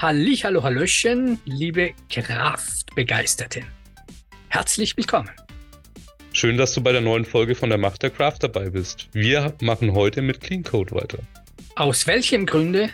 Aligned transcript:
Hallo, 0.00 0.62
Hallöchen, 0.62 1.40
liebe 1.44 1.90
Kraftbegeisterten. 2.08 3.64
Herzlich 4.48 4.96
willkommen. 4.96 5.30
Schön, 6.32 6.56
dass 6.56 6.72
du 6.72 6.80
bei 6.80 6.92
der 6.92 7.00
neuen 7.00 7.24
Folge 7.24 7.56
von 7.56 7.68
der 7.68 7.78
Macht 7.78 8.04
der 8.04 8.10
Craft 8.10 8.36
dabei 8.42 8.70
bist. 8.70 9.08
Wir 9.12 9.56
machen 9.60 9.94
heute 9.94 10.22
mit 10.22 10.40
Clean 10.40 10.62
Code 10.62 10.94
weiter. 10.94 11.18
Aus 11.74 12.06
welchem 12.06 12.46
Grunde 12.46 12.90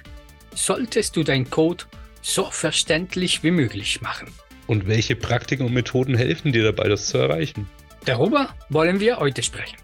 solltest 0.55 1.15
du 1.17 1.25
dein 1.25 1.51
Code 1.51 1.85
so 2.23 2.51
verständlich 2.51 3.43
wie 3.43 3.51
möglich 3.51 4.01
machen? 4.01 4.29
Und 4.67 4.87
welche 4.87 5.15
Praktiken 5.15 5.67
und 5.67 5.75
Methoden 5.75 6.17
helfen 6.17 6.53
dir 6.53 6.65
dabei, 6.65 6.89
das 6.89 7.09
zu 7.09 7.19
erreichen? 7.19 7.69
Darüber 8.07 8.49
wollen 8.71 8.99
wir 8.99 9.19
heute 9.19 9.43
sprechen. 9.43 9.77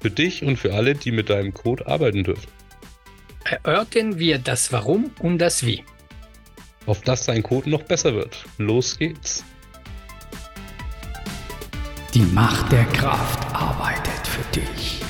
Für 0.00 0.10
dich 0.10 0.44
und 0.44 0.56
für 0.56 0.72
alle, 0.72 0.94
die 0.94 1.10
mit 1.10 1.30
deinem 1.30 1.52
Code 1.52 1.88
arbeiten 1.88 2.22
dürfen. 2.22 2.46
Erörtern 3.42 4.20
wir 4.20 4.38
das 4.38 4.70
Warum 4.70 5.10
und 5.18 5.38
das 5.38 5.66
Wie 5.66 5.82
auf 6.86 7.00
dass 7.02 7.26
dein 7.26 7.42
Code 7.42 7.70
noch 7.70 7.82
besser 7.82 8.14
wird. 8.14 8.44
Los 8.58 8.98
geht's. 8.98 9.44
Die 12.14 12.20
Macht 12.20 12.70
der 12.70 12.84
Kraft 12.84 13.54
arbeitet 13.54 14.26
für 14.26 14.60
dich. 14.60 15.00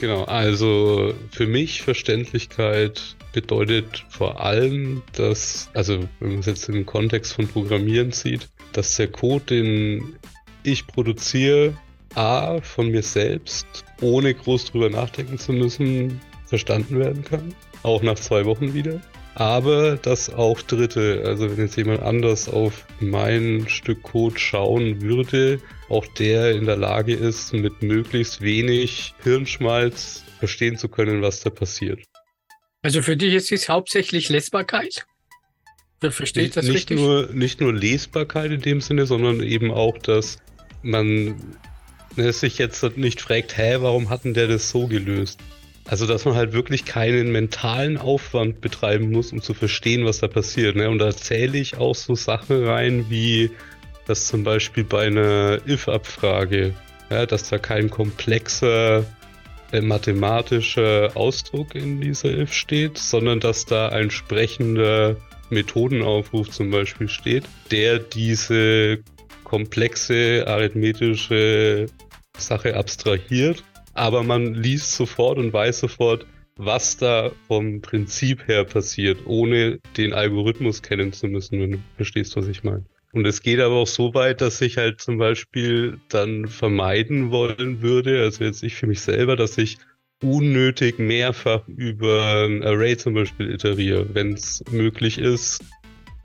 Genau, 0.00 0.24
also 0.24 1.12
für 1.32 1.46
mich 1.46 1.82
Verständlichkeit 1.82 3.16
bedeutet 3.32 4.06
vor 4.08 4.40
allem, 4.40 5.02
dass, 5.12 5.68
also 5.74 6.08
wenn 6.20 6.30
man 6.30 6.38
es 6.38 6.46
jetzt 6.46 6.68
den 6.68 6.86
Kontext 6.86 7.34
von 7.34 7.48
Programmieren 7.48 8.12
sieht, 8.12 8.48
dass 8.72 8.96
der 8.96 9.08
Code, 9.08 9.44
den 9.46 10.16
ich 10.62 10.86
produziere, 10.86 11.76
A, 12.14 12.60
von 12.62 12.90
mir 12.90 13.02
selbst, 13.02 13.66
ohne 14.00 14.32
groß 14.34 14.66
drüber 14.66 14.88
nachdenken 14.88 15.38
zu 15.38 15.52
müssen, 15.52 16.20
verstanden 16.46 16.98
werden 16.98 17.24
kann 17.24 17.54
auch 17.82 18.02
nach 18.02 18.16
zwei 18.16 18.44
Wochen 18.44 18.74
wieder. 18.74 19.00
Aber 19.34 19.96
dass 19.96 20.30
auch 20.30 20.60
Dritte, 20.62 21.22
also 21.24 21.48
wenn 21.48 21.64
jetzt 21.64 21.76
jemand 21.76 22.02
anders 22.02 22.48
auf 22.48 22.84
mein 22.98 23.66
Stück 23.68 24.02
Code 24.02 24.38
schauen 24.38 25.00
würde, 25.00 25.60
auch 25.88 26.06
der 26.06 26.52
in 26.52 26.66
der 26.66 26.76
Lage 26.76 27.14
ist, 27.14 27.52
mit 27.52 27.80
möglichst 27.82 28.40
wenig 28.40 29.14
Hirnschmalz 29.22 30.24
verstehen 30.40 30.76
zu 30.76 30.88
können, 30.88 31.22
was 31.22 31.40
da 31.40 31.50
passiert. 31.50 32.00
Also 32.82 33.02
für 33.02 33.16
dich 33.16 33.34
ist 33.34 33.52
es 33.52 33.68
hauptsächlich 33.68 34.28
Lesbarkeit? 34.28 35.06
Versteht 36.00 36.56
das 36.56 36.64
nicht 36.64 36.74
richtig? 36.74 36.98
Nur, 36.98 37.28
nicht 37.32 37.60
nur 37.60 37.72
Lesbarkeit 37.72 38.52
in 38.52 38.60
dem 38.60 38.80
Sinne, 38.80 39.06
sondern 39.06 39.42
eben 39.42 39.72
auch, 39.72 39.98
dass 39.98 40.38
man 40.82 41.34
ne, 42.16 42.32
sich 42.32 42.58
jetzt 42.58 42.96
nicht 42.96 43.20
fragt, 43.20 43.56
hä, 43.56 43.78
warum 43.80 44.08
hat 44.08 44.24
denn 44.24 44.34
der 44.34 44.46
das 44.46 44.70
so 44.70 44.86
gelöst? 44.86 45.40
Also, 45.88 46.06
dass 46.06 46.26
man 46.26 46.36
halt 46.36 46.52
wirklich 46.52 46.84
keinen 46.84 47.32
mentalen 47.32 47.96
Aufwand 47.96 48.60
betreiben 48.60 49.10
muss, 49.10 49.32
um 49.32 49.40
zu 49.40 49.54
verstehen, 49.54 50.04
was 50.04 50.18
da 50.18 50.28
passiert. 50.28 50.76
Ne? 50.76 50.90
Und 50.90 50.98
da 50.98 51.10
zähle 51.10 51.56
ich 51.56 51.78
auch 51.78 51.94
so 51.94 52.14
Sachen 52.14 52.64
rein, 52.64 53.06
wie 53.08 53.50
dass 54.06 54.26
zum 54.26 54.42
Beispiel 54.42 54.84
bei 54.84 55.06
einer 55.06 55.60
if-Abfrage, 55.66 56.74
ja, 57.10 57.26
dass 57.26 57.50
da 57.50 57.58
kein 57.58 57.90
komplexer 57.90 59.04
äh, 59.70 59.80
mathematischer 59.82 61.10
Ausdruck 61.14 61.74
in 61.74 62.00
dieser 62.00 62.30
if 62.30 62.52
steht, 62.52 62.96
sondern 62.96 63.38
dass 63.38 63.66
da 63.66 63.90
ein 63.90 64.10
sprechender 64.10 65.16
Methodenaufruf 65.50 66.50
zum 66.50 66.70
Beispiel 66.70 67.08
steht, 67.08 67.44
der 67.70 67.98
diese 67.98 69.00
komplexe 69.44 70.44
arithmetische 70.46 71.86
Sache 72.36 72.76
abstrahiert 72.76 73.62
aber 73.98 74.22
man 74.22 74.54
liest 74.54 74.94
sofort 74.94 75.38
und 75.38 75.52
weiß 75.52 75.80
sofort, 75.80 76.26
was 76.56 76.96
da 76.96 77.30
vom 77.46 77.80
Prinzip 77.80 78.48
her 78.48 78.64
passiert, 78.64 79.18
ohne 79.26 79.78
den 79.96 80.12
Algorithmus 80.12 80.82
kennen 80.82 81.12
zu 81.12 81.26
müssen, 81.28 81.60
wenn 81.60 81.72
du 81.72 81.78
verstehst, 81.96 82.36
was 82.36 82.48
ich 82.48 82.64
meine. 82.64 82.84
Und 83.12 83.26
es 83.26 83.42
geht 83.42 83.60
aber 83.60 83.76
auch 83.76 83.86
so 83.86 84.14
weit, 84.14 84.40
dass 84.40 84.60
ich 84.60 84.76
halt 84.76 85.00
zum 85.00 85.18
Beispiel 85.18 85.98
dann 86.08 86.46
vermeiden 86.46 87.30
wollen 87.30 87.80
würde, 87.80 88.22
also 88.22 88.44
jetzt 88.44 88.62
ich 88.62 88.74
für 88.74 88.86
mich 88.86 89.00
selber, 89.00 89.34
dass 89.34 89.56
ich 89.56 89.78
unnötig 90.22 90.98
mehrfach 90.98 91.66
über 91.68 92.44
ein 92.44 92.62
Array 92.62 92.96
zum 92.96 93.14
Beispiel 93.14 93.50
iteriere, 93.50 94.14
wenn 94.14 94.34
es 94.34 94.62
möglich 94.70 95.18
ist, 95.18 95.64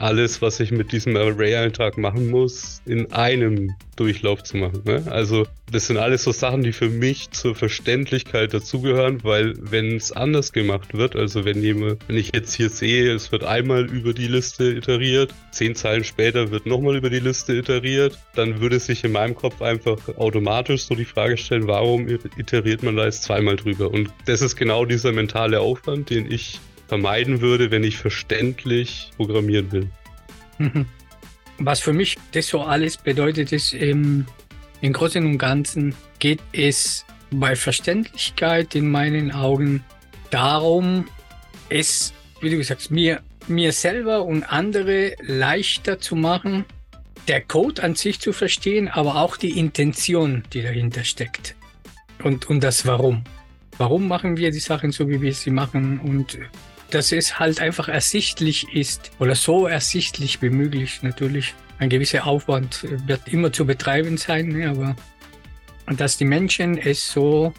alles, 0.03 0.41
was 0.41 0.59
ich 0.59 0.71
mit 0.71 0.91
diesem 0.91 1.15
Array-Eintrag 1.15 1.97
machen 1.97 2.29
muss, 2.29 2.81
in 2.85 3.13
einem 3.13 3.73
Durchlauf 3.95 4.43
zu 4.43 4.57
machen. 4.57 4.81
Ne? 4.83 5.03
Also 5.09 5.47
das 5.71 5.87
sind 5.87 5.97
alles 5.97 6.23
so 6.23 6.33
Sachen, 6.33 6.61
die 6.61 6.73
für 6.73 6.89
mich 6.89 7.31
zur 7.31 7.55
Verständlichkeit 7.55 8.53
dazugehören, 8.53 9.23
weil 9.23 9.53
wenn 9.59 9.95
es 9.95 10.11
anders 10.11 10.51
gemacht 10.51 10.93
wird, 10.93 11.15
also 11.15 11.45
wenn 11.45 11.61
jemand, 11.61 12.05
wenn 12.07 12.17
ich 12.17 12.31
jetzt 12.35 12.53
hier 12.53 12.69
sehe, 12.69 13.13
es 13.13 13.31
wird 13.31 13.45
einmal 13.45 13.85
über 13.85 14.13
die 14.13 14.27
Liste 14.27 14.73
iteriert, 14.73 15.33
zehn 15.51 15.73
Zeilen 15.73 16.03
später 16.03 16.51
wird 16.51 16.65
nochmal 16.65 16.97
über 16.97 17.09
die 17.09 17.19
Liste 17.19 17.53
iteriert, 17.53 18.19
dann 18.35 18.59
würde 18.59 18.79
sich 18.79 19.05
in 19.05 19.13
meinem 19.13 19.35
Kopf 19.35 19.61
einfach 19.61 19.97
automatisch 20.17 20.83
so 20.83 20.95
die 20.95 21.05
Frage 21.05 21.37
stellen, 21.37 21.67
warum 21.67 22.09
iteriert 22.09 22.83
man 22.83 22.97
da 22.97 23.05
jetzt 23.05 23.23
zweimal 23.23 23.55
drüber? 23.55 23.89
Und 23.89 24.09
das 24.25 24.41
ist 24.41 24.57
genau 24.57 24.83
dieser 24.83 25.13
mentale 25.13 25.61
Aufwand, 25.61 26.09
den 26.09 26.29
ich 26.29 26.59
vermeiden 26.93 27.41
würde, 27.41 27.71
wenn 27.71 27.83
ich 27.83 27.97
verständlich 27.97 29.09
programmieren 29.17 29.71
will. 29.71 29.89
Mhm. 30.59 30.85
Was 31.57 31.79
für 31.79 31.91
mich 31.91 32.17
das 32.33 32.47
so 32.47 32.61
alles 32.61 32.97
bedeutet, 32.97 33.51
ist 33.51 33.73
im, 33.73 34.27
im 34.81 34.93
Großen 34.93 35.25
und 35.25 35.39
Ganzen 35.39 35.95
geht 36.19 36.39
es 36.51 37.03
bei 37.31 37.55
Verständlichkeit 37.55 38.75
in 38.75 38.91
meinen 38.91 39.31
Augen 39.31 39.83
darum, 40.29 41.05
es, 41.69 42.13
wie 42.41 42.51
du 42.51 42.63
sagst, 42.63 42.91
mir, 42.91 43.21
mir 43.47 43.71
selber 43.71 44.23
und 44.23 44.43
andere 44.43 45.15
leichter 45.19 45.99
zu 45.99 46.15
machen, 46.15 46.63
der 47.27 47.41
Code 47.41 47.81
an 47.81 47.95
sich 47.95 48.19
zu 48.19 48.33
verstehen, 48.33 48.87
aber 48.87 49.15
auch 49.15 49.35
die 49.35 49.57
Intention, 49.57 50.43
die 50.53 50.61
dahinter 50.61 51.03
steckt. 51.03 51.55
Und, 52.21 52.47
und 52.51 52.63
das 52.63 52.85
Warum. 52.85 53.23
Warum 53.79 54.07
machen 54.07 54.37
wir 54.37 54.51
die 54.51 54.59
Sachen 54.59 54.91
so, 54.91 55.09
wie 55.09 55.21
wir 55.21 55.33
sie 55.33 55.49
machen 55.49 55.99
und 55.99 56.37
dass 56.93 57.11
es 57.11 57.39
halt 57.39 57.59
einfach 57.59 57.87
ersichtlich 57.87 58.71
ist 58.73 59.11
oder 59.19 59.33
so 59.33 59.65
ersichtlich 59.65 60.41
wie 60.41 60.51
möglich. 60.51 61.01
Natürlich, 61.01 61.55
ein 61.79 61.89
gewisser 61.89 62.27
Aufwand 62.27 62.85
wird 63.07 63.27
immer 63.27 63.51
zu 63.51 63.65
betreiben 63.65 64.17
sein, 64.17 64.49
ne, 64.49 64.69
aber 64.69 64.95
dass 65.87 66.17
die 66.17 66.25
Menschen 66.25 66.77
es 66.77 67.11
so 67.11 67.51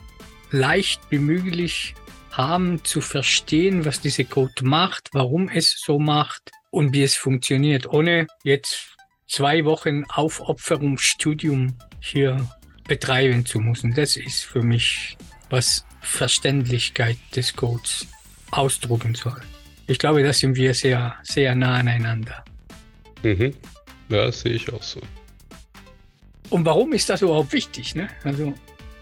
leicht 0.51 1.01
wie 1.11 1.19
möglich 1.19 1.95
haben 2.31 2.83
zu 2.85 3.01
verstehen, 3.01 3.85
was 3.85 4.01
diese 4.01 4.25
Code 4.25 4.65
macht, 4.65 5.09
warum 5.13 5.49
es 5.49 5.81
so 5.85 5.99
macht 5.99 6.53
und 6.71 6.93
wie 6.93 7.03
es 7.03 7.17
funktioniert, 7.17 7.87
ohne 7.87 8.29
jetzt 8.45 8.97
zwei 9.27 9.65
Wochen 9.65 10.05
Aufopferungsstudium 10.05 11.77
hier 12.01 12.49
betreiben 12.87 13.45
zu 13.45 13.59
müssen. 13.59 13.95
Das 13.95 14.17
ist 14.17 14.45
für 14.45 14.63
mich 14.63 15.17
was 15.51 15.85
Verständlichkeit 16.01 17.19
des 17.35 17.57
Codes 17.57 18.07
ausdrucken 18.59 19.15
soll. 19.15 19.41
Ich 19.87 19.99
glaube, 19.99 20.23
da 20.23 20.33
sind 20.33 20.57
wir 20.57 20.75
sehr, 20.75 21.15
sehr 21.23 21.55
nah 21.55 21.77
aneinander. 21.77 22.45
Mhm. 23.23 23.55
Ja, 24.09 24.27
das 24.27 24.41
sehe 24.41 24.53
ich 24.53 24.73
auch 24.73 24.83
so. 24.83 25.01
Und 26.51 26.65
warum 26.65 26.93
ist 26.93 27.09
das 27.11 27.23
überhaupt 27.23 27.53
wichtig? 27.53 27.95
Ne? 27.95 28.09
Also, 28.23 28.55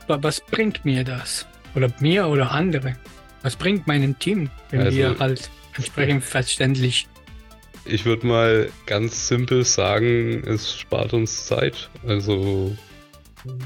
was 0.06 0.40
bringt 0.40 0.84
mir 0.84 1.04
das? 1.04 1.46
Oder 1.74 1.92
mir 2.00 2.26
oder 2.26 2.50
andere? 2.50 2.96
Was 3.42 3.56
bringt 3.56 3.86
meinem 3.86 4.18
Team, 4.18 4.50
wenn 4.70 4.80
also, 4.80 4.96
wir 4.96 5.18
halt 5.18 5.50
entsprechend 5.76 6.24
verständlich. 6.24 7.08
Ich 7.84 8.04
würde 8.04 8.26
mal 8.26 8.70
ganz 8.86 9.28
simpel 9.28 9.64
sagen, 9.64 10.44
es 10.46 10.78
spart 10.78 11.12
uns 11.12 11.46
Zeit. 11.46 11.90
Also 12.06 12.76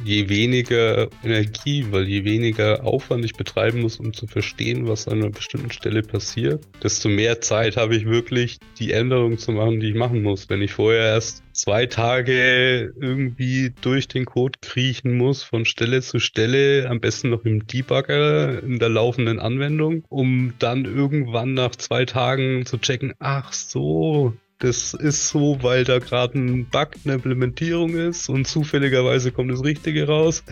je 0.04 0.28
weniger 0.28 1.08
Energie, 1.22 1.86
weil 1.90 2.08
je 2.08 2.24
weniger 2.24 2.84
Aufwand 2.84 3.24
ich 3.24 3.34
betreiben 3.34 3.80
muss, 3.80 3.98
um 3.98 4.12
zu 4.12 4.26
verstehen, 4.26 4.86
was 4.88 5.08
an 5.08 5.22
einer 5.22 5.30
bestimmten 5.30 5.72
Stelle 5.72 6.02
passiert, 6.02 6.64
desto 6.82 7.08
mehr 7.08 7.40
Zeit 7.40 7.76
habe 7.76 7.96
ich 7.96 8.06
wirklich, 8.06 8.58
die 8.78 8.92
Änderungen 8.92 9.38
zu 9.38 9.52
machen, 9.52 9.80
die 9.80 9.90
ich 9.90 9.94
machen 9.94 10.22
muss. 10.22 10.48
Wenn 10.48 10.62
ich 10.62 10.72
vorher 10.72 11.04
erst 11.04 11.42
zwei 11.52 11.86
Tage 11.86 12.92
irgendwie 13.00 13.72
durch 13.80 14.08
den 14.08 14.24
Code 14.24 14.58
kriechen 14.60 15.16
muss, 15.16 15.42
von 15.42 15.64
Stelle 15.64 16.02
zu 16.02 16.18
Stelle, 16.18 16.88
am 16.88 17.00
besten 17.00 17.30
noch 17.30 17.44
im 17.44 17.66
Debugger 17.66 18.62
in 18.62 18.78
der 18.78 18.88
laufenden 18.88 19.38
Anwendung, 19.38 20.04
um 20.08 20.54
dann 20.58 20.84
irgendwann 20.84 21.54
nach 21.54 21.74
zwei 21.76 22.04
Tagen 22.04 22.66
zu 22.66 22.78
checken, 22.78 23.14
ach 23.18 23.52
so, 23.52 24.34
das 24.58 24.94
ist 24.94 25.28
so, 25.28 25.58
weil 25.62 25.84
da 25.84 25.98
gerade 25.98 26.38
ein 26.38 26.66
Bug, 26.66 26.90
eine 27.04 27.14
Implementierung 27.14 27.94
ist 27.94 28.28
und 28.28 28.46
zufälligerweise 28.46 29.32
kommt 29.32 29.50
das 29.50 29.62
Richtige 29.62 30.06
raus. 30.06 30.42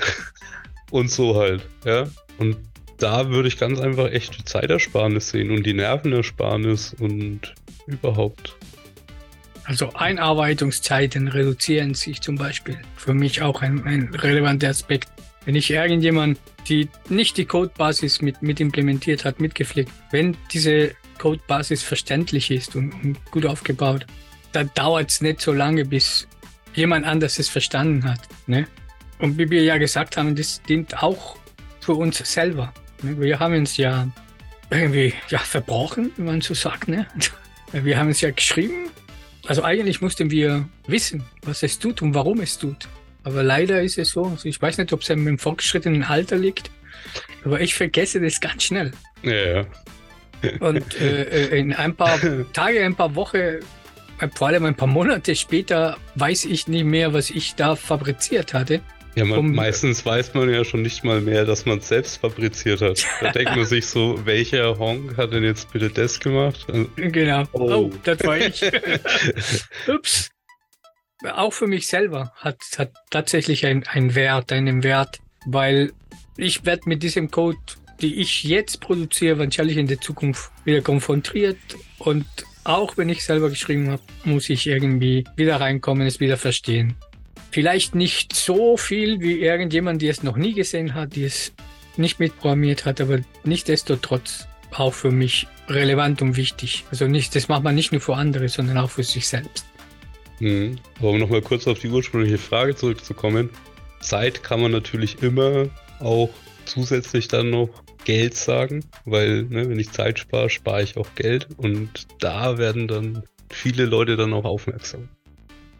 und 0.91 1.11
so 1.11 1.37
halt, 1.37 1.67
ja. 1.85 2.09
Und 2.39 2.57
da 2.99 3.31
würde 3.31 3.49
ich 3.49 3.59
ganz 3.59 3.81
einfach 3.81 4.11
echte 4.11 4.45
Zeitersparnis 4.45 5.31
sehen 5.31 5.51
und 5.51 5.65
die 5.65 5.75
Nervenersparnis 5.75 6.95
und 6.99 7.55
überhaupt. 7.87 8.57
Also 9.65 9.93
Einarbeitungszeiten 9.95 11.29
reduzieren 11.29 11.95
sich 11.95 12.21
zum 12.21 12.37
Beispiel. 12.37 12.79
Für 12.97 13.15
mich 13.15 13.41
auch 13.41 13.63
ein, 13.63 13.85
ein 13.85 14.15
relevanter 14.15 14.69
Aspekt. 14.69 15.09
Wenn 15.47 15.55
ich 15.55 15.71
irgendjemand, 15.71 16.39
die 16.69 16.89
nicht 17.09 17.37
die 17.39 17.47
Codebasis 17.47 18.21
mit, 18.21 18.43
mit 18.43 18.61
implementiert 18.61 19.25
hat, 19.25 19.41
mitgepflegt, 19.41 19.91
wenn 20.11 20.37
diese 20.53 20.95
Codebasis 21.19 21.83
verständlich 21.83 22.51
ist 22.51 22.77
und, 22.77 22.93
und 22.93 23.31
gut 23.31 23.47
aufgebaut, 23.47 24.07
dann 24.53 24.71
dauert 24.75 25.11
es 25.11 25.21
nicht 25.21 25.41
so 25.41 25.53
lange, 25.53 25.85
bis 25.85 26.29
jemand 26.75 27.07
anders 27.07 27.39
es 27.39 27.49
verstanden 27.49 28.05
hat. 28.05 28.21
Ne? 28.47 28.67
Und 29.19 29.39
wie 29.39 29.51
wir 29.51 29.63
ja 29.63 29.79
gesagt 29.79 30.17
haben, 30.17 30.35
das 30.37 30.63
dient 30.63 31.03
auch 31.03 31.37
für 31.81 31.95
uns 31.95 32.19
selber. 32.19 32.73
Ne? 33.03 33.21
Wir 33.21 33.39
haben 33.39 33.55
uns 33.55 33.77
ja 33.77 34.09
irgendwie 34.71 35.15
ja, 35.29 35.39
verbrochen, 35.39 36.13
wie 36.17 36.23
man 36.23 36.41
so 36.41 36.55
sagt. 36.55 36.89
Ne? 36.89 37.07
Wir 37.73 37.99
haben 37.99 38.09
es 38.09 38.21
ja 38.21 38.31
geschrieben. 38.31 38.89
Also 39.47 39.65
eigentlich 39.65 40.01
mussten 40.01 40.31
wir 40.31 40.69
wissen, 40.87 41.25
was 41.43 41.65
es 41.65 41.79
tut 41.81 42.03
und 42.03 42.15
warum 42.15 42.41
es 42.41 42.57
tut. 42.57 42.89
Aber 43.25 43.43
leider 43.43 43.83
ist 43.83 43.99
es 43.99 44.11
so. 44.11 44.27
Also 44.27 44.49
ich 44.49 44.63
weiß 44.63 44.79
nicht, 44.79 44.93
ob 44.93 45.03
es 45.03 45.11
im 45.11 45.39
fortgeschrittenen 45.39 46.05
Alter 46.05 46.37
liegt, 46.37 46.71
aber 47.45 47.61
ich 47.61 47.75
vergesse 47.75 48.21
das 48.21 48.41
ganz 48.41 48.63
schnell. 48.63 48.93
Ja. 49.23 49.33
ja. 49.33 49.67
Und 50.61 51.01
äh, 51.01 51.23
äh 51.23 51.59
in 51.59 51.73
ein 51.73 51.95
paar 51.95 52.19
Tage, 52.53 52.85
ein 52.85 52.95
paar 52.95 53.15
Wochen, 53.15 53.61
vor 54.35 54.49
allem 54.49 54.65
ein 54.65 54.75
paar 54.75 54.89
Monate 54.89 55.35
später, 55.35 55.97
weiß 56.15 56.45
ich 56.47 56.69
nicht 56.69 56.85
mehr, 56.85 57.13
was 57.13 57.31
ich 57.31 57.55
da 57.55 57.77
fabriziert 57.77 58.55
hatte. 58.55 58.81
Ja, 59.17 59.25
man, 59.25 59.39
um, 59.39 59.53
meistens 59.53 60.05
weiß 60.05 60.35
man 60.35 60.51
ja 60.51 60.65
schon 60.65 60.83
nicht 60.83 61.05
mal 61.05 61.21
mehr, 61.21 61.45
dass 61.45 61.67
man 61.67 61.79
es 61.79 61.89
selbst 61.89 62.21
fabriziert 62.21 62.81
hat. 62.81 63.05
Da 63.21 63.31
denkt 63.31 63.57
man 63.57 63.65
sich 63.65 63.87
so, 63.87 64.21
welcher 64.25 64.79
Honk 64.79 65.17
hat 65.17 65.33
denn 65.33 65.45
jetzt 65.45 65.73
bitte 65.73 65.89
das 65.89 66.19
gemacht? 66.19 66.67
Genau. 66.97 67.45
Oh, 67.53 67.71
oh 67.73 67.91
das 68.03 68.25
war 68.25 68.39
ich. 68.39 68.63
Ups. 69.89 70.31
Auch 71.33 71.53
für 71.53 71.67
mich 71.67 71.87
selber 71.87 72.33
hat, 72.37 72.59
hat 72.77 72.93
tatsächlich 73.11 73.65
einen 73.67 74.15
Wert, 74.15 74.53
einen 74.53 74.83
Wert, 74.83 75.21
weil 75.47 75.93
ich 76.37 76.67
werde 76.67 76.83
mit 76.87 77.03
diesem 77.03 77.31
Code, 77.31 77.59
die 78.01 78.17
ich 78.17 78.45
jetzt 78.45 78.81
produziere, 78.81 79.39
wahrscheinlich 79.39 79.77
in 79.77 79.87
der 79.87 80.01
Zukunft 80.01 80.51
wieder 80.65 80.81
konfrontiert 80.81 81.59
und 81.99 82.27
auch 82.65 82.97
wenn 82.97 83.09
ich 83.09 83.25
selber 83.25 83.51
geschrieben 83.51 83.91
habe, 83.91 84.03
muss 84.25 84.49
ich 84.49 84.67
irgendwie 84.67 85.25
wieder 85.37 85.61
reinkommen, 85.61 86.07
es 86.07 86.21
wieder 86.21 86.37
verstehen. 86.37 86.95
Vielleicht 87.51 87.95
nicht 87.95 88.35
so 88.35 88.77
viel 88.77 89.21
wie 89.21 89.41
irgendjemand, 89.41 90.03
der 90.03 90.11
es 90.11 90.23
noch 90.23 90.37
nie 90.37 90.55
gesehen 90.55 90.95
hat, 90.95 91.15
die 91.15 91.25
es 91.25 91.53
nicht 91.97 92.19
mitprogrammiert 92.19 92.85
hat, 92.85 93.01
aber 93.01 93.21
nichtsdestotrotz 93.45 94.49
auch 94.73 94.93
für 94.93 95.11
mich 95.11 95.47
relevant 95.69 96.21
und 96.23 96.37
wichtig. 96.37 96.85
Also 96.91 97.07
nicht, 97.07 97.35
das 97.37 97.49
macht 97.49 97.63
man 97.63 97.75
nicht 97.75 97.93
nur 97.93 98.01
für 98.01 98.17
andere, 98.17 98.49
sondern 98.49 98.79
auch 98.79 98.91
für 98.91 99.05
sich 99.05 99.29
selbst. 99.29 99.65
Mhm. 100.41 100.79
Aber 100.99 101.11
um 101.11 101.19
nochmal 101.19 101.43
kurz 101.43 101.67
auf 101.67 101.79
die 101.79 101.89
ursprüngliche 101.89 102.39
Frage 102.39 102.75
zurückzukommen. 102.75 103.51
Zeit 104.01 104.43
kann 104.43 104.61
man 104.61 104.73
natürlich 104.73 105.23
immer 105.23 105.69
auch 106.01 106.31
zusätzlich 106.67 107.29
dann 107.29 107.51
noch 107.51 107.71
Geld 108.05 108.35
sagen, 108.35 108.85
weil 109.05 109.45
ne, 109.45 109.69
wenn 109.69 109.79
ich 109.79 109.91
Zeit 109.91 110.19
spare, 110.19 110.51
spare 110.51 110.83
ich 110.83 110.97
auch 110.97 111.15
Geld 111.15 111.49
und 111.57 112.07
da 112.21 112.59
werden 112.59 112.89
dann 112.89 113.25
viele 113.51 113.85
Leute 113.85 114.17
dann 114.17 114.33
auch 114.33 114.45
aufmerksam. 114.45 115.09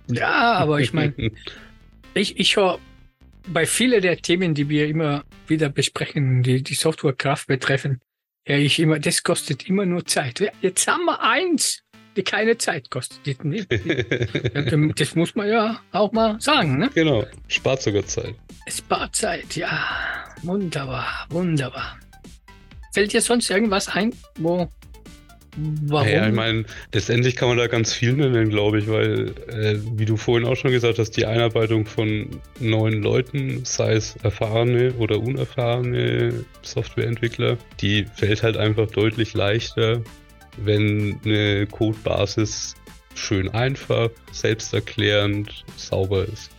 Ja, 0.09 0.55
aber 0.55 0.81
ich 0.81 0.93
meine, 0.93 1.15
ich, 2.15 2.39
ich 2.39 2.57
höre 2.57 2.79
bei 3.47 3.67
vielen 3.67 4.01
der 4.01 4.17
Themen, 4.19 4.55
die 4.55 4.69
wir 4.69 4.89
immer 4.89 5.25
wieder 5.47 5.69
besprechen, 5.69 6.43
die 6.43 6.63
die 6.63 6.75
Softwarekraft 6.75 7.47
betreffen, 7.47 8.01
ja, 8.47 8.57
ich 8.57 8.79
immer, 8.79 8.99
das 8.99 9.23
kostet 9.23 9.69
immer 9.69 9.87
nur 9.87 10.05
Zeit. 10.05 10.53
Jetzt 10.61 10.87
haben 10.87 11.07
wir 11.07 11.23
eins, 11.23 11.83
die 12.17 12.23
keine 12.23 12.57
Zeit 12.59 12.91
kostet. 12.91 13.21
Das 14.99 15.15
muss 15.15 15.35
man 15.35 15.49
ja 15.49 15.81
auch 15.93 16.13
mal 16.13 16.41
sagen, 16.41 16.79
ne? 16.79 16.91
Genau, 16.95 17.25
spart 17.49 17.83
sogar 17.83 18.07
Zeit. 18.07 18.35
Es 18.67 18.79
spart 18.79 19.15
Zeit, 19.17 19.57
ja. 19.57 19.85
Wunderbar, 20.43 21.27
wunderbar. 21.31 21.99
Fällt 22.93 23.13
dir 23.13 23.21
sonst 23.21 23.51
irgendwas 23.51 23.89
ein, 23.89 24.13
wo 24.39 24.69
Warum? 25.57 26.09
Ja, 26.09 26.27
ich 26.27 26.35
meine, 26.35 26.65
letztendlich 26.93 27.37
kann 27.37 27.49
man 27.49 27.59
da 27.59 27.69
ganz 27.69 27.93
viel 27.93 28.15
nennen, 28.15 28.51
glaube 28.51 28.79
ich, 28.79 28.89
weil, 28.89 29.35
äh, 29.49 29.79
wie 29.97 30.05
du 30.05 30.17
vorhin 30.17 30.49
auch 30.49 30.57
schon 30.57 30.73
gesagt 30.73 30.99
hast, 30.99 31.13
die 31.13 31.27
Einarbeitung 31.27 31.87
von 31.87 32.41
neuen 32.59 33.03
Leuten, 33.03 33.65
sei 33.65 33.93
es 33.93 34.17
erfahrene 34.17 34.95
oder 34.95 35.21
unerfahrene 35.21 36.45
Softwareentwickler, 36.63 37.57
die 37.81 38.07
fällt 38.17 38.43
halt 38.43 38.57
einfach 38.57 38.89
deutlich 38.91 39.35
leichter, 39.35 40.03
wenn 40.57 41.21
eine 41.25 41.67
Codebasis 41.67 42.75
schön 43.15 43.49
einfach, 43.51 44.11
selbsterklärend, 44.33 45.65
sauber 45.77 46.25
ist. 46.27 46.51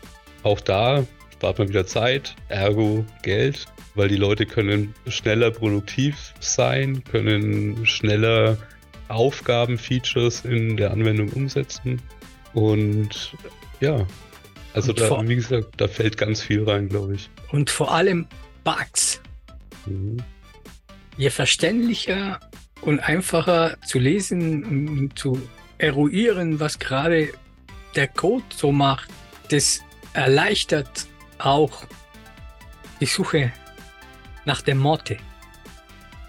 Auch 0.44 0.60
da 0.60 1.06
spart 1.34 1.60
man 1.60 1.70
wieder 1.70 1.86
Zeit, 1.86 2.36
ergo 2.50 3.06
Geld, 3.24 3.66
weil 3.96 4.08
die 4.08 4.16
Leute 4.16 4.46
können 4.46 4.94
schneller 5.08 5.52
produktiv 5.52 6.34
sein, 6.40 7.04
können 7.04 7.86
schneller 7.86 8.58
Aufgaben, 9.08 9.78
Features 9.78 10.46
in 10.46 10.78
der 10.78 10.92
Anwendung 10.92 11.30
umsetzen. 11.30 12.02
Und 12.54 13.34
ja, 13.82 14.08
also 14.74 14.94
da, 14.94 15.08
vor, 15.08 15.28
wie 15.28 15.36
gesagt, 15.36 15.70
da 15.78 15.88
fällt 15.88 16.18
ganz 16.18 16.42
viel 16.42 16.64
rein, 16.64 16.90
glaube 16.90 17.16
ich. 17.16 17.30
Und 17.52 17.70
vor 17.70 17.94
allem 17.94 18.28
Bugs. 18.64 19.22
Mhm. 19.86 20.18
Je 21.18 21.30
verständlicher 21.30 22.40
und 22.86 23.00
einfacher 23.00 23.78
zu 23.86 24.00
lesen 24.00 24.64
und 24.88 25.20
zu 25.20 25.42
eruieren, 25.78 26.60
was 26.60 26.80
gerade 26.80 27.30
der 27.96 28.08
Code 28.08 28.46
so 28.56 28.72
macht, 28.72 29.10
das 29.50 29.82
erleichtert 30.14 31.08
auch 31.40 31.86
die 33.00 33.06
Suche 33.06 33.52
nach 34.46 34.62
der 34.62 34.76
Motte. 34.76 35.18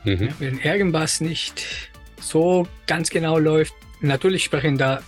Mhm. 0.04 0.28
Ja, 0.28 0.34
wenn 0.38 0.58
irgendwas 0.58 1.20
nicht 1.20 1.90
so 2.20 2.66
ganz 2.86 3.10
genau 3.10 3.38
läuft. 3.38 3.74
Natürlich 4.00 4.44
sprechen 4.44 4.78
da 4.78 5.02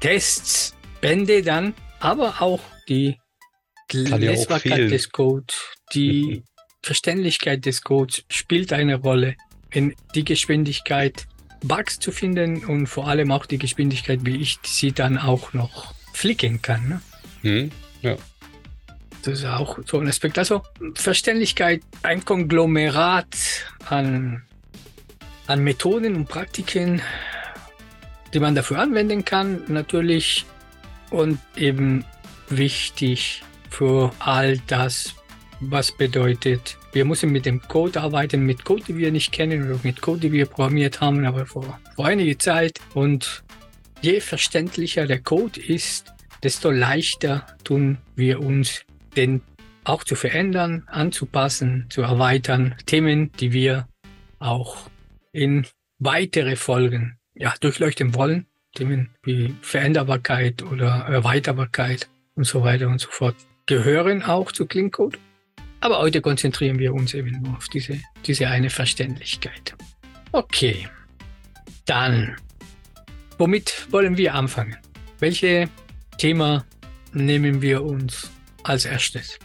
Tests, 0.00 0.74
Bände 1.00 1.42
dann, 1.42 1.74
aber 1.98 2.40
auch 2.40 2.60
die 2.88 3.18
Lesbarkeit 3.92 4.90
des 4.90 5.10
Codes, 5.10 5.56
die 5.92 6.42
Verständlichkeit 6.82 7.64
des 7.66 7.82
Codes 7.82 8.24
spielt 8.30 8.72
eine 8.72 8.96
Rolle. 8.96 9.36
In 9.70 9.94
die 10.14 10.24
Geschwindigkeit, 10.24 11.26
Bugs 11.62 11.98
zu 11.98 12.10
finden 12.10 12.64
und 12.64 12.86
vor 12.86 13.08
allem 13.08 13.30
auch 13.30 13.46
die 13.46 13.58
Geschwindigkeit, 13.58 14.20
wie 14.24 14.36
ich 14.36 14.58
sie 14.64 14.92
dann 14.92 15.18
auch 15.18 15.52
noch 15.52 15.94
flicken 16.12 16.62
kann. 16.62 16.88
Ne? 16.88 17.00
Mhm, 17.42 17.70
ja. 18.02 18.16
Das 19.22 19.40
ist 19.40 19.44
auch 19.44 19.78
so 19.86 19.98
ein 19.98 20.08
Aspekt. 20.08 20.38
Also 20.38 20.62
Verständlichkeit, 20.94 21.82
ein 22.02 22.24
Konglomerat 22.24 23.36
an 23.86 24.42
an 25.50 25.64
Methoden 25.64 26.14
und 26.14 26.28
Praktiken, 26.28 27.02
die 28.32 28.38
man 28.38 28.54
dafür 28.54 28.78
anwenden 28.78 29.24
kann, 29.24 29.64
natürlich. 29.66 30.46
Und 31.10 31.40
eben 31.56 32.04
wichtig 32.48 33.42
für 33.68 34.12
all 34.20 34.58
das, 34.68 35.16
was 35.60 35.92
bedeutet, 35.92 36.78
wir 36.92 37.04
müssen 37.04 37.30
mit 37.30 37.46
dem 37.46 37.60
Code 37.62 38.00
arbeiten, 38.00 38.44
mit 38.44 38.64
Code, 38.64 38.82
die 38.88 38.96
wir 38.96 39.12
nicht 39.12 39.32
kennen 39.32 39.70
oder 39.70 39.78
mit 39.82 40.00
Code, 40.00 40.20
die 40.20 40.32
wir 40.32 40.46
programmiert 40.46 41.00
haben, 41.00 41.24
aber 41.24 41.46
vor, 41.46 41.78
vor 41.94 42.06
einiger 42.06 42.38
Zeit. 42.38 42.80
Und 42.94 43.44
je 44.00 44.20
verständlicher 44.20 45.06
der 45.06 45.20
Code 45.20 45.60
ist, 45.60 46.12
desto 46.42 46.70
leichter 46.70 47.46
tun 47.64 47.98
wir 48.16 48.40
uns, 48.40 48.84
den 49.16 49.42
auch 49.84 50.04
zu 50.04 50.14
verändern, 50.14 50.84
anzupassen, 50.86 51.86
zu 51.90 52.02
erweitern. 52.02 52.74
Themen, 52.86 53.32
die 53.40 53.52
wir 53.52 53.86
auch 54.38 54.88
in 55.32 55.66
weitere 55.98 56.56
Folgen 56.56 57.18
ja, 57.34 57.54
durchleuchten 57.60 58.14
wollen. 58.14 58.46
Themen 58.74 59.10
wie 59.22 59.54
Veränderbarkeit 59.62 60.62
oder 60.62 61.06
Erweiterbarkeit 61.08 62.08
und 62.34 62.44
so 62.44 62.62
weiter 62.62 62.88
und 62.88 63.00
so 63.00 63.10
fort 63.10 63.34
gehören 63.66 64.22
auch 64.22 64.52
zu 64.52 64.66
Clean 64.66 64.90
Code. 64.90 65.18
Aber 65.80 65.98
heute 65.98 66.20
konzentrieren 66.20 66.78
wir 66.78 66.92
uns 66.92 67.14
eben 67.14 67.40
nur 67.42 67.56
auf 67.56 67.68
diese, 67.68 67.98
diese 68.26 68.48
eine 68.48 68.70
Verständlichkeit. 68.70 69.74
Okay, 70.32 70.88
dann, 71.86 72.36
womit 73.38 73.86
wollen 73.90 74.16
wir 74.16 74.34
anfangen? 74.34 74.76
Welche 75.18 75.68
Thema 76.18 76.64
nehmen 77.12 77.62
wir 77.62 77.82
uns 77.82 78.30
als 78.62 78.84
erstes? 78.84 79.38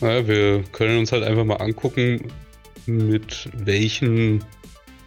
Naja, 0.00 0.26
wir 0.26 0.64
können 0.72 0.98
uns 0.98 1.12
halt 1.12 1.24
einfach 1.24 1.44
mal 1.44 1.56
angucken, 1.56 2.30
mit 2.86 3.48
welchen 3.54 4.44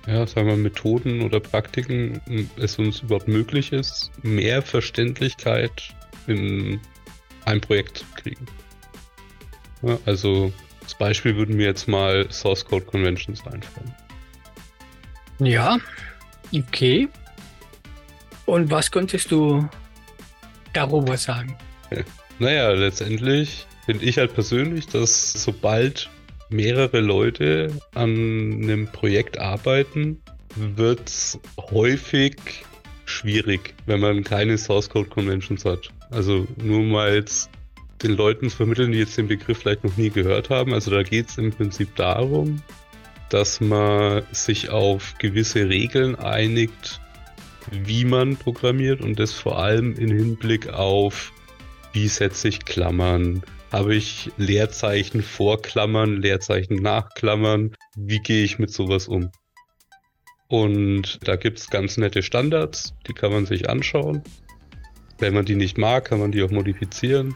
ja, 0.07 0.25
sagen 0.25 0.47
wir, 0.47 0.55
Methoden 0.55 1.21
oder 1.21 1.39
Praktiken 1.39 2.21
es 2.57 2.79
uns 2.79 3.01
überhaupt 3.01 3.27
möglich 3.27 3.73
ist, 3.73 4.09
mehr 4.23 4.61
Verständlichkeit 4.61 5.83
in 6.27 6.79
ein 7.45 7.61
Projekt 7.61 7.99
zu 7.99 8.05
kriegen. 8.15 8.45
Also 10.05 10.51
als 10.83 10.95
Beispiel 10.95 11.35
würden 11.35 11.57
mir 11.57 11.65
jetzt 11.65 11.87
mal 11.87 12.31
Source 12.31 12.65
Code 12.65 12.85
Conventions 12.85 13.45
einfallen. 13.45 13.93
Ja, 15.39 15.77
okay. 16.53 17.07
Und 18.45 18.71
was 18.71 18.89
könntest 18.89 19.31
du 19.31 19.67
darüber 20.73 21.17
sagen? 21.17 21.55
Ja. 21.91 22.03
Naja, 22.39 22.71
letztendlich 22.71 23.67
finde 23.85 24.05
ich 24.05 24.17
halt 24.17 24.33
persönlich, 24.33 24.87
dass 24.87 25.33
sobald 25.33 26.09
mehrere 26.49 26.99
Leute 26.99 27.73
an 27.93 28.11
einem 28.11 28.87
Projekt 28.87 29.37
arbeiten, 29.39 30.21
wird 30.55 31.09
es 31.09 31.39
häufig 31.71 32.35
schwierig, 33.05 33.73
wenn 33.85 33.99
man 33.99 34.23
keine 34.23 34.57
Source 34.57 34.89
Code 34.89 35.09
Conventions 35.09 35.65
hat. 35.65 35.89
Also 36.11 36.47
nur 36.57 36.83
mal 36.83 37.15
jetzt 37.15 37.49
den 38.03 38.11
Leuten 38.11 38.49
zu 38.49 38.57
vermitteln, 38.57 38.91
die 38.91 38.99
jetzt 38.99 39.17
den 39.17 39.27
Begriff 39.27 39.59
vielleicht 39.59 39.83
noch 39.83 39.97
nie 39.97 40.09
gehört 40.09 40.49
haben. 40.49 40.73
Also 40.73 40.91
da 40.91 41.03
geht 41.03 41.29
es 41.29 41.37
im 41.37 41.51
Prinzip 41.51 41.95
darum, 41.95 42.61
dass 43.29 43.59
man 43.59 44.23
sich 44.31 44.69
auf 44.69 45.15
gewisse 45.19 45.67
Regeln 45.67 46.15
einigt, 46.15 47.01
wie 47.71 48.05
man 48.05 48.37
programmiert 48.37 49.01
und 49.01 49.19
das 49.19 49.33
vor 49.33 49.59
allem 49.59 49.95
im 49.95 50.11
Hinblick 50.11 50.69
auf, 50.69 51.33
wie 51.91 52.07
setze 52.07 52.47
ich 52.47 52.63
Klammern, 52.65 53.43
habe 53.71 53.95
ich 53.95 54.31
Leerzeichen 54.37 55.21
vor 55.21 55.61
Klammern, 55.61 56.21
Leerzeichen 56.21 56.77
nach 56.77 57.09
Klammern, 57.15 57.75
wie 57.95 58.19
gehe 58.19 58.43
ich 58.43 58.59
mit 58.59 58.71
sowas 58.71 59.07
um. 59.07 59.31
Und 60.47 61.19
da 61.27 61.35
gibt 61.35 61.59
es 61.59 61.69
ganz 61.69 61.97
nette 61.97 62.23
Standards, 62.23 62.93
die 63.07 63.13
kann 63.13 63.33
man 63.33 63.45
sich 63.45 63.69
anschauen. 63.69 64.23
Wenn 65.19 65.33
man 65.33 65.45
die 65.45 65.55
nicht 65.55 65.77
mag, 65.77 66.05
kann 66.05 66.19
man 66.19 66.31
die 66.31 66.43
auch 66.43 66.51
modifizieren. 66.51 67.35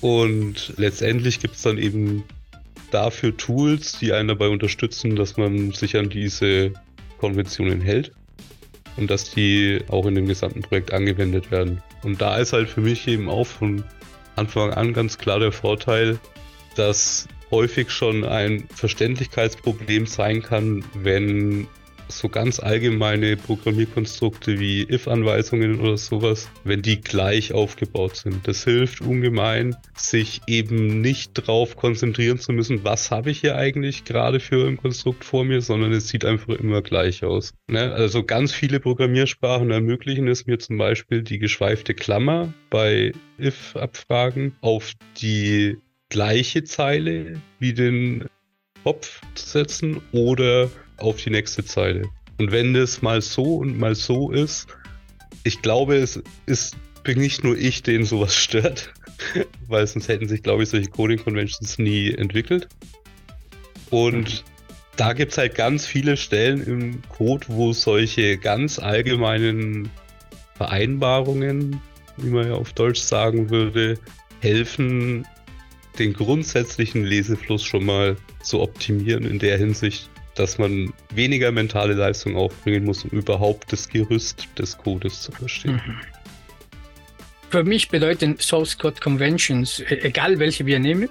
Und 0.00 0.74
letztendlich 0.76 1.40
gibt 1.40 1.56
es 1.56 1.62
dann 1.62 1.78
eben 1.78 2.24
dafür 2.90 3.36
Tools, 3.36 3.98
die 3.98 4.12
einen 4.12 4.28
dabei 4.28 4.48
unterstützen, 4.48 5.16
dass 5.16 5.36
man 5.36 5.72
sich 5.72 5.96
an 5.96 6.08
diese 6.08 6.72
Konventionen 7.18 7.80
hält 7.80 8.12
und 8.96 9.10
dass 9.10 9.30
die 9.30 9.80
auch 9.88 10.06
in 10.06 10.14
dem 10.14 10.26
gesamten 10.26 10.62
Projekt 10.62 10.92
angewendet 10.92 11.50
werden. 11.50 11.82
Und 12.02 12.20
da 12.20 12.38
ist 12.38 12.52
halt 12.52 12.68
für 12.68 12.80
mich 12.80 13.06
eben 13.08 13.28
auch 13.28 13.46
von 13.46 13.84
Anfang 14.36 14.72
an 14.72 14.92
ganz 14.92 15.18
klar 15.18 15.40
der 15.40 15.52
Vorteil, 15.52 16.18
dass 16.76 17.26
häufig 17.50 17.90
schon 17.90 18.24
ein 18.24 18.68
Verständlichkeitsproblem 18.74 20.06
sein 20.06 20.42
kann, 20.42 20.84
wenn 20.94 21.66
so 22.08 22.28
ganz 22.28 22.60
allgemeine 22.60 23.36
Programmierkonstrukte 23.36 24.58
wie 24.58 24.82
if-Anweisungen 24.82 25.80
oder 25.80 25.96
sowas, 25.96 26.48
wenn 26.64 26.82
die 26.82 27.00
gleich 27.00 27.52
aufgebaut 27.52 28.16
sind. 28.16 28.46
Das 28.46 28.64
hilft 28.64 29.00
ungemein, 29.00 29.76
sich 29.96 30.40
eben 30.46 31.00
nicht 31.00 31.38
darauf 31.38 31.76
konzentrieren 31.76 32.38
zu 32.38 32.52
müssen, 32.52 32.84
was 32.84 33.10
habe 33.10 33.30
ich 33.30 33.40
hier 33.40 33.56
eigentlich 33.56 34.04
gerade 34.04 34.40
für 34.40 34.66
ein 34.66 34.76
Konstrukt 34.76 35.24
vor 35.24 35.44
mir, 35.44 35.60
sondern 35.60 35.92
es 35.92 36.08
sieht 36.08 36.24
einfach 36.24 36.54
immer 36.54 36.82
gleich 36.82 37.24
aus. 37.24 37.52
Ne? 37.68 37.92
Also 37.92 38.24
ganz 38.24 38.52
viele 38.52 38.80
Programmiersprachen 38.80 39.70
ermöglichen 39.70 40.28
es 40.28 40.46
mir 40.46 40.58
zum 40.58 40.78
Beispiel 40.78 41.22
die 41.22 41.38
geschweifte 41.38 41.94
Klammer 41.94 42.52
bei 42.70 43.12
if-Abfragen 43.38 44.56
auf 44.60 44.92
die 45.20 45.78
gleiche 46.08 46.64
Zeile 46.64 47.40
wie 47.58 47.72
den 47.72 48.24
Kopf 48.82 49.20
zu 49.34 49.46
setzen 49.46 50.00
oder 50.12 50.70
auf 50.98 51.22
die 51.22 51.30
nächste 51.30 51.64
Zeile. 51.64 52.08
Und 52.38 52.52
wenn 52.52 52.74
das 52.74 53.02
mal 53.02 53.20
so 53.20 53.56
und 53.56 53.78
mal 53.78 53.94
so 53.94 54.30
ist, 54.30 54.68
ich 55.44 55.62
glaube, 55.62 55.96
es 55.96 56.22
ist 56.46 56.76
bin 57.08 57.20
nicht 57.20 57.42
nur 57.42 57.56
ich, 57.56 57.82
den 57.82 58.04
sowas 58.04 58.34
stört, 58.36 58.92
weil 59.66 59.86
sonst 59.86 60.08
hätten 60.08 60.28
sich, 60.28 60.42
glaube 60.42 60.62
ich, 60.62 60.68
solche 60.68 60.90
Coding 60.90 61.18
Conventions 61.18 61.78
nie 61.78 62.12
entwickelt. 62.12 62.68
Und 63.88 64.28
mhm. 64.28 64.48
da 64.96 65.14
gibt 65.14 65.32
es 65.32 65.38
halt 65.38 65.54
ganz 65.54 65.86
viele 65.86 66.18
Stellen 66.18 66.62
im 66.62 67.02
Code, 67.08 67.46
wo 67.48 67.72
solche 67.72 68.36
ganz 68.36 68.78
allgemeinen 68.78 69.88
Vereinbarungen, 70.56 71.80
wie 72.18 72.28
man 72.28 72.48
ja 72.48 72.54
auf 72.54 72.74
Deutsch 72.74 73.00
sagen 73.00 73.48
würde, 73.48 73.98
helfen, 74.40 75.26
den 75.98 76.12
grundsätzlichen 76.12 77.04
Lesefluss 77.04 77.64
schon 77.64 77.86
mal 77.86 78.16
zu 78.42 78.60
optimieren 78.60 79.24
in 79.24 79.38
der 79.38 79.56
Hinsicht, 79.56 80.10
dass 80.38 80.58
man 80.58 80.92
weniger 81.14 81.52
mentale 81.52 81.94
Leistung 81.94 82.36
aufbringen 82.36 82.84
muss, 82.84 83.04
um 83.04 83.10
überhaupt 83.10 83.72
das 83.72 83.88
Gerüst 83.88 84.48
des 84.58 84.76
Codes 84.78 85.22
zu 85.22 85.32
verstehen. 85.32 85.80
Mhm. 85.84 85.96
Für 87.50 87.64
mich 87.64 87.88
bedeuten 87.88 88.38
Source 88.38 88.76
Code 88.78 89.00
Conventions, 89.00 89.80
e-, 89.80 89.84
egal 90.02 90.38
welche 90.38 90.66
wir 90.66 90.78
nehmen, 90.78 91.08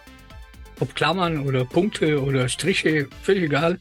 ob 0.80 0.94
Klammern 0.96 1.40
oder 1.40 1.66
Punkte 1.66 2.22
oder 2.22 2.48
Striche, 2.48 3.08
völlig 3.24 3.44
egal. 3.44 3.80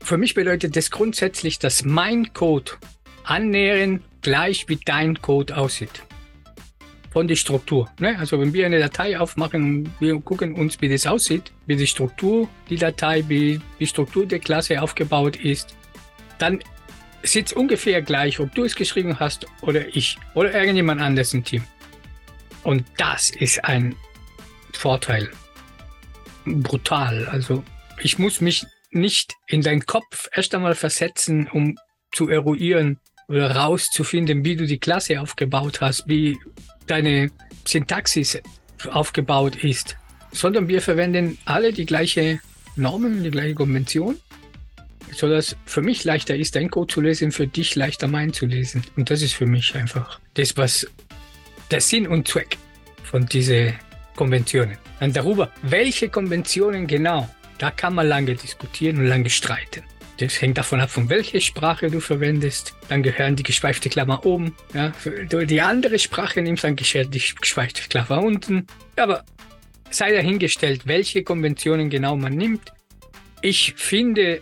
Für 0.00 0.18
mich 0.18 0.34
bedeutet 0.34 0.76
das 0.76 0.90
grundsätzlich, 0.90 1.58
dass 1.58 1.84
mein 1.84 2.32
Code 2.32 2.72
annähernd 3.24 4.02
gleich 4.22 4.68
wie 4.68 4.78
dein 4.84 5.20
Code 5.20 5.56
aussieht 5.56 6.05
von 7.16 7.26
der 7.26 7.36
Struktur. 7.36 7.90
Ne? 7.98 8.18
Also 8.18 8.38
wenn 8.38 8.52
wir 8.52 8.66
eine 8.66 8.78
Datei 8.78 9.18
aufmachen, 9.18 9.90
wir 10.00 10.20
gucken 10.20 10.52
uns, 10.52 10.82
wie 10.82 10.88
das 10.90 11.06
aussieht, 11.06 11.50
wie 11.64 11.74
die 11.74 11.86
Struktur, 11.86 12.46
die 12.68 12.76
Datei, 12.76 13.24
wie 13.26 13.58
die 13.80 13.86
Struktur 13.86 14.26
der 14.26 14.38
Klasse 14.38 14.82
aufgebaut 14.82 15.36
ist, 15.36 15.74
dann 16.36 16.62
sieht 17.22 17.46
es 17.46 17.52
ungefähr 17.54 18.02
gleich, 18.02 18.38
ob 18.38 18.54
du 18.54 18.64
es 18.64 18.76
geschrieben 18.76 19.18
hast 19.18 19.46
oder 19.62 19.96
ich 19.96 20.18
oder 20.34 20.52
irgendjemand 20.52 21.00
anderes 21.00 21.32
im 21.32 21.42
Team. 21.42 21.64
Und 22.64 22.84
das 22.98 23.30
ist 23.30 23.64
ein 23.64 23.96
Vorteil. 24.74 25.30
Brutal. 26.44 27.28
Also 27.28 27.64
ich 28.02 28.18
muss 28.18 28.42
mich 28.42 28.66
nicht 28.90 29.32
in 29.46 29.62
deinen 29.62 29.86
Kopf 29.86 30.28
erst 30.34 30.54
einmal 30.54 30.74
versetzen, 30.74 31.48
um 31.50 31.78
zu 32.12 32.28
eruieren 32.28 33.00
oder 33.28 33.50
rauszufinden, 33.50 34.44
wie 34.44 34.56
du 34.56 34.66
die 34.66 34.78
Klasse 34.78 35.20
aufgebaut 35.20 35.80
hast, 35.80 36.08
wie 36.08 36.38
deine 36.86 37.30
Syntaxis 37.66 38.40
aufgebaut 38.90 39.56
ist, 39.56 39.96
sondern 40.32 40.68
wir 40.68 40.80
verwenden 40.80 41.38
alle 41.44 41.72
die 41.72 41.86
gleiche 41.86 42.40
Normen, 42.76 43.24
die 43.24 43.30
gleiche 43.30 43.54
Konvention, 43.54 44.16
sodass 45.12 45.56
für 45.64 45.82
mich 45.82 46.04
leichter 46.04 46.36
ist, 46.36 46.54
dein 46.56 46.70
Code 46.70 46.92
zu 46.92 47.00
lesen, 47.00 47.32
für 47.32 47.46
dich 47.46 47.74
leichter 47.74 48.06
meinen 48.06 48.32
zu 48.32 48.46
lesen. 48.46 48.84
Und 48.96 49.10
das 49.10 49.22
ist 49.22 49.32
für 49.32 49.46
mich 49.46 49.74
einfach 49.74 50.20
das, 50.34 50.56
was 50.56 50.86
der 51.70 51.80
Sinn 51.80 52.06
und 52.06 52.28
Zweck 52.28 52.58
von 53.02 53.26
diesen 53.26 53.74
Konventionen. 54.14 54.78
Und 55.00 55.16
darüber, 55.16 55.50
welche 55.62 56.08
Konventionen 56.08 56.86
genau, 56.86 57.28
da 57.58 57.70
kann 57.70 57.94
man 57.94 58.06
lange 58.06 58.34
diskutieren 58.34 58.98
und 58.98 59.06
lange 59.06 59.30
streiten. 59.30 59.82
Das 60.18 60.40
hängt 60.40 60.56
davon 60.56 60.80
ab, 60.80 60.90
von 60.90 61.10
welcher 61.10 61.40
Sprache 61.40 61.90
du 61.90 62.00
verwendest. 62.00 62.74
Dann 62.88 63.02
gehören 63.02 63.36
die 63.36 63.42
geschweifte 63.42 63.90
Klammer 63.90 64.24
oben. 64.24 64.54
Ja, 64.72 64.92
du 65.28 65.46
die 65.46 65.60
andere 65.60 65.98
Sprache 65.98 66.40
nimmst, 66.40 66.64
dann 66.64 66.76
gehört 66.76 67.12
die 67.12 67.22
geschweifte 67.40 67.82
Klammer 67.88 68.22
unten. 68.22 68.66
Aber 68.96 69.24
sei 69.90 70.12
dahingestellt, 70.12 70.86
welche 70.86 71.22
Konventionen 71.22 71.90
genau 71.90 72.16
man 72.16 72.34
nimmt. 72.34 72.72
Ich 73.42 73.74
finde, 73.76 74.40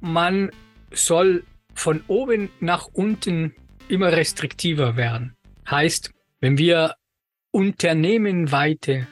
man 0.00 0.50
soll 0.90 1.44
von 1.74 2.02
oben 2.06 2.50
nach 2.60 2.86
unten 2.92 3.54
immer 3.88 4.12
restriktiver 4.12 4.96
werden. 4.96 5.36
Heißt, 5.68 6.10
wenn 6.40 6.56
wir 6.56 6.94
unternehmenweite 7.50 9.06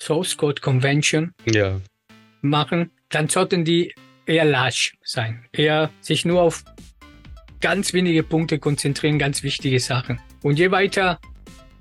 Source 0.00 0.36
Code 0.36 0.60
Convention 0.60 1.32
ja. 1.46 1.80
machen, 2.40 2.90
dann 3.08 3.28
sollten 3.28 3.64
die 3.64 3.94
eher 4.30 4.44
lasch 4.44 4.94
sein. 5.02 5.44
Eher 5.52 5.90
sich 6.00 6.24
nur 6.24 6.40
auf 6.42 6.64
ganz 7.60 7.92
wenige 7.92 8.22
Punkte 8.22 8.58
konzentrieren, 8.58 9.18
ganz 9.18 9.42
wichtige 9.42 9.80
Sachen. 9.80 10.20
Und 10.42 10.58
je 10.58 10.70
weiter 10.70 11.18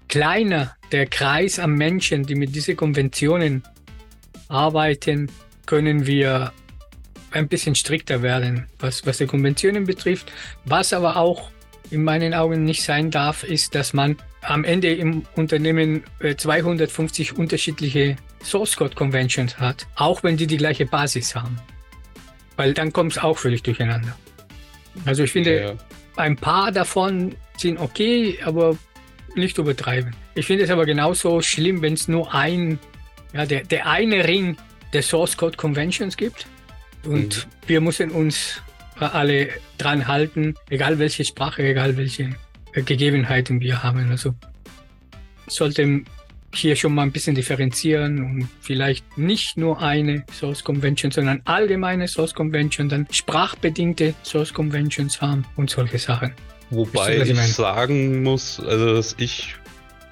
kleiner 0.08 0.76
der 0.92 1.06
Kreis 1.06 1.60
an 1.60 1.76
Menschen, 1.76 2.26
die 2.26 2.36
mit 2.36 2.56
diesen 2.56 2.76
Konventionen 2.76 3.64
arbeiten, 4.48 5.32
können 5.68 6.08
wir 6.08 6.52
ein 7.32 7.48
bisschen 7.48 7.76
strikter 7.76 8.24
werden, 8.24 8.66
was, 8.80 9.06
was 9.06 9.20
die 9.20 9.28
Konventionen 9.28 9.86
betrifft. 9.86 10.32
Was 10.66 10.94
aber 10.94 11.16
auch 11.18 11.52
in 11.92 12.04
meinen 12.04 12.34
Augen 12.34 12.64
nicht 12.64 12.82
sein 12.82 13.12
darf, 13.12 13.44
ist, 13.44 13.76
dass 13.76 13.94
man 13.94 14.18
am 14.42 14.64
Ende 14.64 14.94
im 14.96 15.24
Unternehmen 15.36 16.04
250 16.36 17.32
äh, 17.32 17.34
unterschiedliche 17.36 18.16
Source 18.44 18.76
Code 18.76 18.96
Conventions 18.96 19.60
hat, 19.60 19.86
auch 19.96 20.24
wenn 20.24 20.38
die 20.38 20.48
die 20.48 20.58
gleiche 20.58 20.88
Basis 20.88 21.36
haben 21.36 21.60
weil 22.60 22.74
dann 22.74 22.92
kommt 22.92 23.14
es 23.14 23.18
auch 23.18 23.38
völlig 23.38 23.64
durcheinander. 23.64 24.18
Also 25.06 25.24
ich 25.24 25.32
finde, 25.32 25.62
ja. 25.62 25.74
ein 26.18 26.36
paar 26.36 26.74
davon 26.74 27.34
sind 27.56 27.80
okay, 27.80 28.38
aber 28.44 28.78
nicht 29.34 29.58
übertreiben. 29.58 30.14
Ich 30.36 30.46
finde 30.46 30.66
es 30.66 30.70
aber 30.70 30.86
genauso 30.86 31.42
schlimm, 31.42 31.82
wenn 31.82 31.94
es 31.94 32.10
nur 32.10 32.34
ein, 32.34 32.78
ja, 33.32 33.46
der, 33.46 33.64
der 33.64 33.88
eine 33.88 34.28
Ring 34.28 34.58
der 34.92 35.04
Source 35.04 35.38
Code 35.38 35.56
Conventions 35.56 36.18
gibt 36.18 36.48
und 37.06 37.48
mhm. 37.48 37.52
wir 37.68 37.80
müssen 37.80 38.12
uns 38.12 38.62
alle 39.00 39.52
dran 39.78 40.10
halten, 40.10 40.56
egal 40.70 41.00
welche 41.00 41.24
Sprache, 41.24 41.64
egal 41.64 41.96
welche 41.96 42.36
Gegebenheiten 42.74 43.62
wir 43.62 43.84
haben. 43.84 44.12
Also 44.12 44.36
sollte 45.48 46.02
hier 46.54 46.76
schon 46.76 46.96
mal 46.96 47.04
ein 47.04 47.12
bisschen 47.12 47.36
differenzieren 47.36 48.20
und 48.20 48.50
vielleicht 48.62 49.18
nicht 49.18 49.58
nur 49.58 49.82
eine 49.82 50.26
Source 50.32 50.64
Convention, 50.64 51.12
sondern 51.12 51.42
allgemeine 51.46 52.08
Source 52.08 52.34
Convention, 52.34 52.90
dann 52.90 53.08
sprachbedingte 53.12 54.14
Source 54.24 54.54
Conventions 54.54 55.22
haben 55.22 55.46
und 55.56 55.70
solche 55.70 55.98
Sachen. 55.98 56.34
Wobei 56.70 57.18
du, 57.18 57.24
ich, 57.24 57.32
ich 57.32 57.54
sagen 57.54 58.24
muss, 58.24 58.60
also 58.60 58.96
dass 58.96 59.16
ich, 59.18 59.56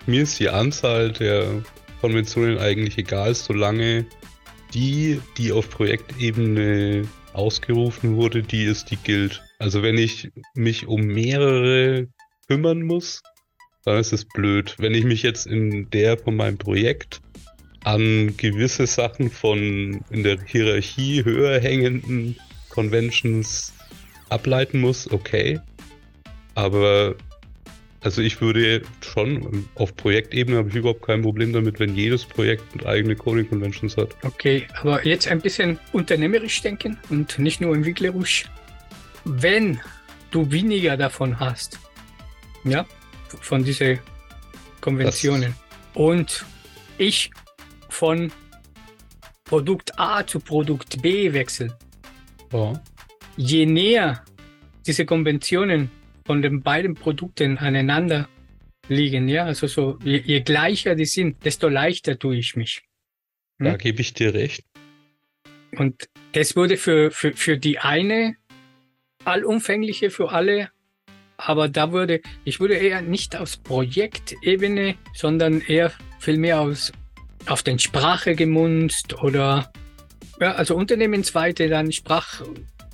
mir 0.06 0.24
ist 0.24 0.40
die 0.40 0.50
Anzahl 0.50 1.12
der 1.12 1.64
Konventionen 2.02 2.58
eigentlich 2.58 2.98
egal, 2.98 3.34
solange 3.36 4.06
die, 4.74 5.22
die 5.38 5.52
auf 5.52 5.70
Projektebene 5.70 7.08
ausgerufen 7.34 8.16
wurde, 8.16 8.44
die 8.44 8.64
ist, 8.64 8.92
die 8.92 8.98
gilt. 8.98 9.44
Also 9.60 9.82
wenn 9.84 9.98
ich 9.98 10.32
mich 10.56 10.88
um 10.88 11.02
mehrere 11.02 12.08
kümmern 12.48 12.82
muss, 12.82 13.22
dann 13.88 14.00
ist 14.00 14.12
es 14.12 14.26
blöd. 14.26 14.76
Wenn 14.80 14.94
ich 14.94 15.06
mich 15.06 15.24
jetzt 15.24 15.48
in 15.48 15.90
der 15.92 16.18
von 16.18 16.36
meinem 16.36 16.58
Projekt 16.58 17.22
an 17.86 18.36
gewisse 18.36 18.86
Sachen 18.86 19.32
von 19.32 20.02
in 20.10 20.24
der 20.24 20.38
Hierarchie 20.46 21.24
höher 21.24 21.58
hängenden 21.62 22.36
Conventions 22.68 23.74
ableiten 24.28 24.82
muss, 24.82 25.10
okay. 25.10 25.62
Aber 26.54 27.16
also 28.02 28.22
ich 28.22 28.42
würde 28.42 28.82
schon 29.00 29.66
auf 29.76 29.96
Projektebene 29.96 30.58
habe 30.58 30.68
ich 30.68 30.76
überhaupt 30.76 31.04
kein 31.04 31.22
Problem 31.22 31.54
damit, 31.54 31.80
wenn 31.80 31.96
jedes 31.96 32.26
Projekt 32.26 32.86
eigene 32.86 33.16
Coding 33.16 33.48
Conventions 33.48 33.96
hat. 33.96 34.10
Okay, 34.24 34.68
aber 34.82 35.06
jetzt 35.08 35.30
ein 35.30 35.40
bisschen 35.40 35.80
unternehmerisch 35.94 36.62
denken 36.62 36.98
und 37.10 37.40
nicht 37.40 37.62
nur 37.62 37.74
entwicklerisch. 37.74 38.48
Wenn 39.24 39.80
du 40.32 40.52
weniger 40.52 40.98
davon 40.98 41.40
hast, 41.40 41.80
ja, 42.66 42.86
von 43.42 43.64
diesen 43.64 44.00
Konventionen 44.82 45.56
und 45.94 46.46
ich 46.98 47.32
von 47.90 48.32
Produkt 49.46 49.98
A 49.98 50.26
zu 50.26 50.40
Produkt 50.40 51.02
B 51.02 51.34
wechseln. 51.34 51.74
Ja. 52.52 52.82
Je 53.38 53.66
näher 53.66 54.24
diese 54.86 55.06
Konventionen 55.06 55.90
von 56.26 56.42
den 56.42 56.62
beiden 56.62 56.96
Produkten 56.96 57.58
aneinander 57.58 58.28
liegen, 58.90 59.28
ja, 59.28 59.46
also 59.46 59.68
so, 59.68 59.98
je, 60.04 60.18
je 60.18 60.42
gleicher 60.42 60.96
die 60.96 61.06
sind, 61.06 61.44
desto 61.46 61.68
leichter 61.70 62.18
tue 62.18 62.38
ich 62.38 62.56
mich. 62.56 62.84
Hm? 63.60 63.66
Da 63.66 63.78
gebe 63.78 64.02
ich 64.02 64.14
dir 64.14 64.34
recht. 64.34 64.64
Und 65.78 66.10
das 66.34 66.56
würde 66.56 66.78
für, 66.78 67.12
für, 67.12 67.34
für 67.34 67.58
die 67.58 67.80
eine 67.80 68.36
allumfängliche 69.26 70.10
für 70.10 70.32
alle, 70.32 70.70
aber 71.38 71.70
da 71.70 71.92
würde, 71.92 72.22
ich 72.44 72.60
würde 72.60 72.76
eher 72.76 73.02
nicht 73.02 73.36
aus 73.36 73.58
Projektebene, 73.58 74.96
sondern 75.14 75.62
eher 75.62 75.92
vielmehr 76.20 76.60
aus 76.60 76.92
auf 77.46 77.64
den 77.64 77.80
Sprache 77.80 78.36
gemunzt 78.36 79.22
oder 79.24 79.72
ja, 80.40 80.54
also 80.54 80.76
unternehmensweite 80.76 81.70
dann 81.70 81.92
Sprach, 81.92 82.42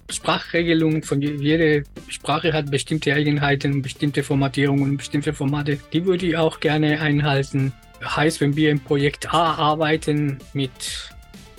Sprachregelung 0.10 1.04
von 1.04 1.22
jede 1.22 1.84
Sprache 2.08 2.54
hat 2.54 2.70
bestimmte 2.70 3.14
Eigenheiten, 3.14 3.82
bestimmte 3.82 4.24
Formatierungen, 4.24 4.98
bestimmte 4.98 5.34
Formate. 5.34 5.80
Die 5.92 6.06
würde 6.06 6.28
ich 6.28 6.38
auch 6.38 6.60
gerne 6.60 7.02
einhalten. 7.02 7.74
Heißt, 8.04 8.42
wenn 8.42 8.56
wir 8.56 8.70
im 8.70 8.80
Projekt 8.80 9.34
A 9.34 9.56
arbeiten 9.56 10.38
mit 10.54 10.72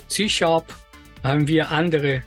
C-Sharp, 0.07 0.73
haben 1.23 1.47
wir 1.47 1.71
andere 1.71 2.23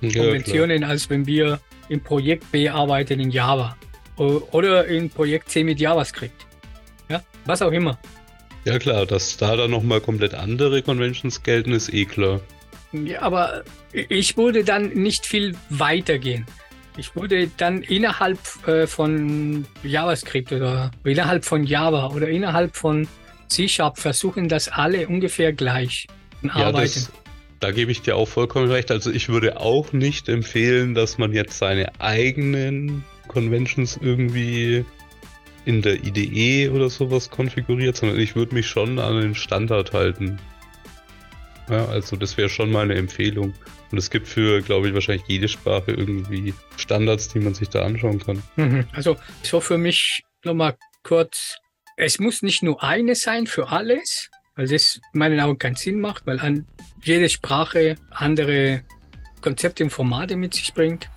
ja, 0.00 0.22
Konventionen, 0.22 0.78
klar. 0.78 0.90
als 0.90 1.10
wenn 1.10 1.26
wir 1.26 1.60
im 1.88 2.00
Projekt 2.02 2.50
B 2.52 2.68
arbeiten 2.68 3.20
in 3.20 3.30
Java 3.30 3.76
oder 4.16 4.86
im 4.86 5.10
Projekt 5.10 5.50
C 5.50 5.64
mit 5.64 5.80
JavaScript. 5.80 6.46
Ja, 7.08 7.22
was 7.44 7.62
auch 7.62 7.72
immer. 7.72 7.98
Ja 8.64 8.78
klar, 8.78 9.06
dass 9.06 9.36
da 9.36 9.56
dann 9.56 9.70
nochmal 9.70 10.00
komplett 10.00 10.34
andere 10.34 10.82
Conventions 10.82 11.42
gelten, 11.42 11.72
ist 11.72 11.92
eh 11.92 12.04
klar. 12.04 12.40
Ja, 12.92 13.22
aber 13.22 13.64
ich 13.92 14.36
würde 14.36 14.64
dann 14.64 14.88
nicht 14.90 15.26
viel 15.26 15.56
weiter 15.70 16.18
gehen. 16.18 16.46
Ich 16.96 17.14
würde 17.14 17.48
dann 17.56 17.82
innerhalb 17.82 18.38
äh, 18.66 18.86
von 18.86 19.66
JavaScript 19.84 20.52
oder 20.52 20.90
innerhalb 21.04 21.44
von 21.44 21.64
Java 21.64 22.08
oder 22.08 22.28
innerhalb 22.28 22.74
von 22.74 23.06
C-Sharp 23.48 23.98
versuchen, 23.98 24.48
dass 24.48 24.68
alle 24.68 25.06
ungefähr 25.06 25.52
gleich 25.52 26.06
arbeiten. 26.42 26.76
Ja, 26.76 26.82
das, 26.82 27.12
da 27.60 27.72
gebe 27.72 27.90
ich 27.90 28.02
dir 28.02 28.16
auch 28.16 28.28
vollkommen 28.28 28.70
recht. 28.70 28.90
Also 28.90 29.10
ich 29.10 29.28
würde 29.28 29.60
auch 29.60 29.92
nicht 29.92 30.28
empfehlen, 30.28 30.94
dass 30.94 31.18
man 31.18 31.32
jetzt 31.32 31.58
seine 31.58 32.00
eigenen 32.00 33.04
Conventions 33.26 33.98
irgendwie 34.00 34.84
in 35.64 35.82
der 35.82 36.04
IDE 36.04 36.70
oder 36.70 36.88
sowas 36.88 37.30
konfiguriert, 37.30 37.96
sondern 37.96 38.18
ich 38.18 38.36
würde 38.36 38.54
mich 38.54 38.66
schon 38.66 38.98
an 38.98 39.20
den 39.20 39.34
Standard 39.34 39.92
halten. 39.92 40.38
Ja, 41.68 41.86
also 41.86 42.16
das 42.16 42.36
wäre 42.38 42.48
schon 42.48 42.70
meine 42.70 42.94
Empfehlung. 42.94 43.52
Und 43.90 43.98
es 43.98 44.10
gibt 44.10 44.28
für, 44.28 44.62
glaube 44.62 44.88
ich, 44.88 44.94
wahrscheinlich 44.94 45.26
jede 45.28 45.48
Sprache 45.48 45.92
irgendwie 45.92 46.54
Standards, 46.76 47.28
die 47.28 47.40
man 47.40 47.54
sich 47.54 47.68
da 47.68 47.84
anschauen 47.84 48.18
kann. 48.18 48.42
Mhm. 48.56 48.86
Also 48.92 49.16
so 49.42 49.60
für 49.60 49.78
mich 49.78 50.22
nochmal 50.44 50.76
kurz, 51.02 51.56
es 51.96 52.18
muss 52.18 52.42
nicht 52.42 52.62
nur 52.62 52.82
eine 52.82 53.14
sein 53.14 53.46
für 53.46 53.68
alles, 53.68 54.30
weil 54.58 54.66
das 54.66 55.00
in 55.12 55.20
meinen 55.20 55.38
Augen 55.38 55.56
keinen 55.56 55.76
Sinn 55.76 56.00
macht, 56.00 56.26
weil 56.26 56.40
an 56.40 56.66
jede 57.04 57.28
Sprache 57.28 57.94
andere 58.10 58.82
Konzepte 59.40 59.84
und 59.84 59.90
Formate 59.90 60.34
mit 60.34 60.52
sich 60.52 60.74
bringt. 60.74 61.08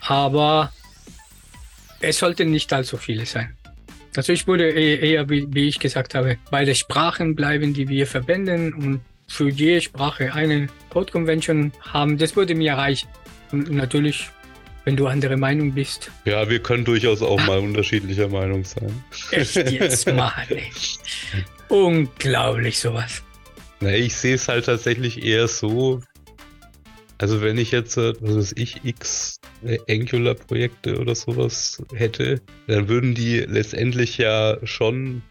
Aber 0.00 0.72
es 2.00 2.20
sollten 2.20 2.52
nicht 2.52 2.72
allzu 2.72 2.96
viele 2.96 3.26
sein. 3.26 3.56
Also 4.16 4.32
ich 4.32 4.46
würde 4.46 4.70
eher, 4.70 5.28
wie, 5.28 5.44
wie 5.50 5.66
ich 5.66 5.80
gesagt 5.80 6.14
habe, 6.14 6.38
bei 6.52 6.64
den 6.64 6.76
Sprachen 6.76 7.34
bleiben, 7.34 7.74
die 7.74 7.88
wir 7.88 8.06
verwenden 8.06 8.74
und 8.74 9.00
für 9.26 9.48
jede 9.48 9.80
Sprache 9.80 10.32
eine 10.32 10.68
Code 10.90 11.10
Convention 11.10 11.72
haben. 11.80 12.16
Das 12.16 12.36
würde 12.36 12.54
mir 12.54 12.74
reichen. 12.74 13.08
Und 13.50 13.72
natürlich, 13.72 14.30
wenn 14.84 14.96
du 14.96 15.06
andere 15.06 15.36
Meinung 15.36 15.72
bist. 15.72 16.10
Ja, 16.24 16.48
wir 16.48 16.60
können 16.60 16.84
durchaus 16.84 17.22
auch 17.22 17.44
mal 17.46 17.58
unterschiedlicher 17.58 18.28
Meinung 18.28 18.64
sein. 18.64 18.92
Echt 19.30 19.56
jetzt 19.70 20.06
mal. 20.12 20.46
Unglaublich 21.68 22.78
sowas. 22.78 23.22
Na, 23.80 23.94
ich 23.94 24.14
sehe 24.14 24.34
es 24.34 24.48
halt 24.48 24.66
tatsächlich 24.66 25.24
eher 25.24 25.48
so, 25.48 26.00
also 27.18 27.40
wenn 27.40 27.58
ich 27.58 27.70
jetzt, 27.70 27.96
äh, 27.96 28.14
was 28.20 28.36
weiß 28.36 28.54
ich, 28.56 28.84
X 28.84 29.40
äh, 29.64 29.78
Angular-Projekte 29.88 30.98
oder 30.98 31.14
sowas 31.14 31.82
hätte, 31.94 32.40
dann 32.66 32.88
würden 32.88 33.14
die 33.14 33.38
letztendlich 33.38 34.18
ja 34.18 34.58
schon 34.64 35.22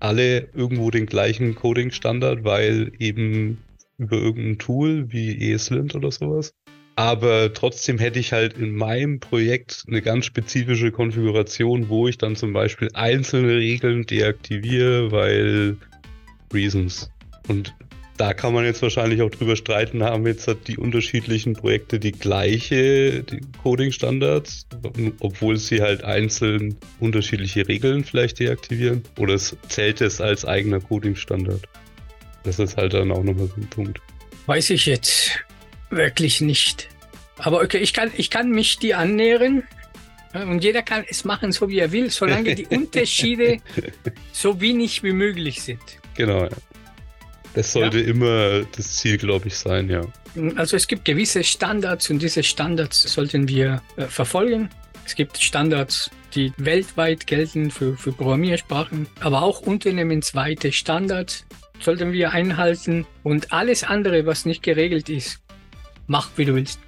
alle 0.00 0.48
irgendwo 0.54 0.90
den 0.90 1.06
gleichen 1.06 1.54
Coding-Standard, 1.54 2.42
weil 2.42 2.90
eben 2.98 3.58
über 3.98 4.16
irgendein 4.16 4.58
Tool 4.58 5.12
wie 5.12 5.52
ESLint 5.52 5.94
oder 5.94 6.10
sowas. 6.10 6.54
Aber 6.94 7.52
trotzdem 7.54 7.98
hätte 7.98 8.18
ich 8.18 8.32
halt 8.32 8.58
in 8.58 8.74
meinem 8.74 9.18
Projekt 9.18 9.84
eine 9.88 10.02
ganz 10.02 10.26
spezifische 10.26 10.92
Konfiguration, 10.92 11.88
wo 11.88 12.06
ich 12.06 12.18
dann 12.18 12.36
zum 12.36 12.52
Beispiel 12.52 12.90
einzelne 12.92 13.56
Regeln 13.56 14.04
deaktiviere, 14.04 15.10
weil 15.10 15.76
Reasons. 16.52 17.10
Und 17.48 17.74
da 18.18 18.34
kann 18.34 18.52
man 18.52 18.64
jetzt 18.64 18.82
wahrscheinlich 18.82 19.22
auch 19.22 19.30
drüber 19.30 19.56
streiten, 19.56 20.02
haben 20.02 20.26
jetzt 20.26 20.48
die 20.66 20.76
unterschiedlichen 20.76 21.54
Projekte 21.54 21.98
die 21.98 22.12
gleiche 22.12 23.24
Coding-Standards, 23.62 24.66
obwohl 25.20 25.56
sie 25.56 25.80
halt 25.80 26.04
einzeln 26.04 26.76
unterschiedliche 27.00 27.66
Regeln 27.66 28.04
vielleicht 28.04 28.38
deaktivieren? 28.38 29.02
Oder 29.18 29.38
zählt 29.38 30.02
es 30.02 30.20
als 30.20 30.44
eigener 30.44 30.80
Coding-Standard? 30.80 31.62
Das 32.44 32.58
ist 32.58 32.76
halt 32.76 32.92
dann 32.92 33.10
auch 33.12 33.22
nochmal 33.22 33.46
so 33.46 33.54
ein 33.56 33.68
Punkt. 33.70 33.98
Weiß 34.46 34.70
ich 34.70 34.86
jetzt 34.86 35.42
wirklich 35.92 36.40
nicht. 36.40 36.88
Aber 37.38 37.60
okay, 37.60 37.78
ich 37.78 37.92
kann, 37.92 38.10
ich 38.16 38.30
kann 38.30 38.50
mich 38.50 38.78
die 38.78 38.94
annähern. 38.94 39.62
Und 40.32 40.64
jeder 40.64 40.82
kann 40.82 41.04
es 41.08 41.24
machen, 41.24 41.52
so 41.52 41.68
wie 41.68 41.78
er 41.78 41.92
will, 41.92 42.10
solange 42.10 42.54
die 42.54 42.66
Unterschiede 42.70 43.58
so 44.32 44.60
wenig 44.60 45.02
wie 45.02 45.12
möglich 45.12 45.62
sind. 45.62 45.82
Genau, 46.16 46.44
ja. 46.44 46.48
Das 47.54 47.72
sollte 47.72 48.00
ja. 48.00 48.06
immer 48.06 48.62
das 48.74 48.96
Ziel, 48.96 49.18
glaube 49.18 49.48
ich, 49.48 49.56
sein, 49.56 49.90
ja. 49.90 50.00
Also 50.56 50.76
es 50.76 50.86
gibt 50.86 51.04
gewisse 51.04 51.44
Standards 51.44 52.08
und 52.08 52.22
diese 52.22 52.42
Standards 52.42 53.02
sollten 53.02 53.46
wir 53.46 53.82
äh, 53.96 54.06
verfolgen. 54.06 54.70
Es 55.04 55.14
gibt 55.14 55.36
Standards, 55.36 56.10
die 56.34 56.52
weltweit 56.56 57.26
gelten 57.26 57.70
für, 57.70 57.96
für 57.98 58.12
Programmiersprachen, 58.12 59.06
aber 59.20 59.42
auch 59.42 59.60
unternehmensweite 59.60 60.72
Standards 60.72 61.44
sollten 61.80 62.12
wir 62.12 62.30
einhalten 62.30 63.06
und 63.22 63.52
alles 63.52 63.84
andere, 63.84 64.24
was 64.24 64.46
nicht 64.46 64.62
geregelt 64.62 65.10
ist, 65.10 65.40
mach 66.06 66.30
wie 66.36 66.44
du 66.44 66.54
willst. 66.54 66.80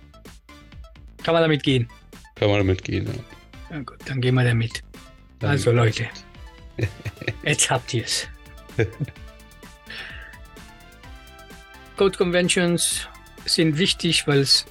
Kann 1.23 1.35
man 1.35 1.43
damit 1.43 1.63
gehen? 1.63 1.89
Kann 2.35 2.49
man 2.51 2.59
damit 2.59 2.83
gehen, 2.85 3.07
ja. 3.07 3.13
ja 3.77 3.83
gut, 3.83 3.99
dann 4.07 4.21
gehen 4.21 4.35
wir 4.35 4.45
damit. 4.45 4.83
Dann 5.39 5.51
also 5.51 5.73
Leute, 5.73 6.07
jetzt 7.45 7.71
habt 7.71 7.95
ihr 7.95 8.05
es. 8.05 8.29
Code 11.97 12.19
Conventions 12.19 13.09
sind 13.45 13.79
wichtig, 13.79 14.27
weil 14.27 14.41
es 14.41 14.67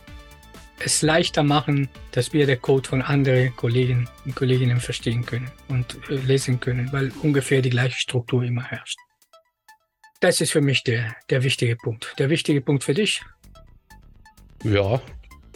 es 0.86 1.02
leichter 1.02 1.44
machen, 1.44 1.90
dass 2.12 2.34
wir 2.34 2.46
den 2.46 2.62
Code 2.62 2.88
von 2.88 3.02
anderen 3.02 3.56
Kollegen 3.56 4.10
und 4.26 4.36
Kolleginnen 4.36 4.80
verstehen 4.80 5.26
können 5.26 5.50
und 5.70 5.98
äh, 6.10 6.16
lesen 6.16 6.60
können, 6.60 6.92
weil 6.92 7.12
ungefähr 7.22 7.62
die 7.62 7.70
gleiche 7.70 7.98
Struktur 7.98 8.44
immer 8.44 8.64
herrscht. 8.64 8.98
Das 10.20 10.42
ist 10.42 10.52
für 10.52 10.62
mich 10.62 10.84
der, 10.84 11.16
der 11.30 11.44
wichtige 11.44 11.76
Punkt. 11.76 12.16
Der 12.18 12.30
wichtige 12.30 12.62
Punkt 12.62 12.84
für 12.84 12.94
dich? 12.94 13.22
Ja, 14.64 15.02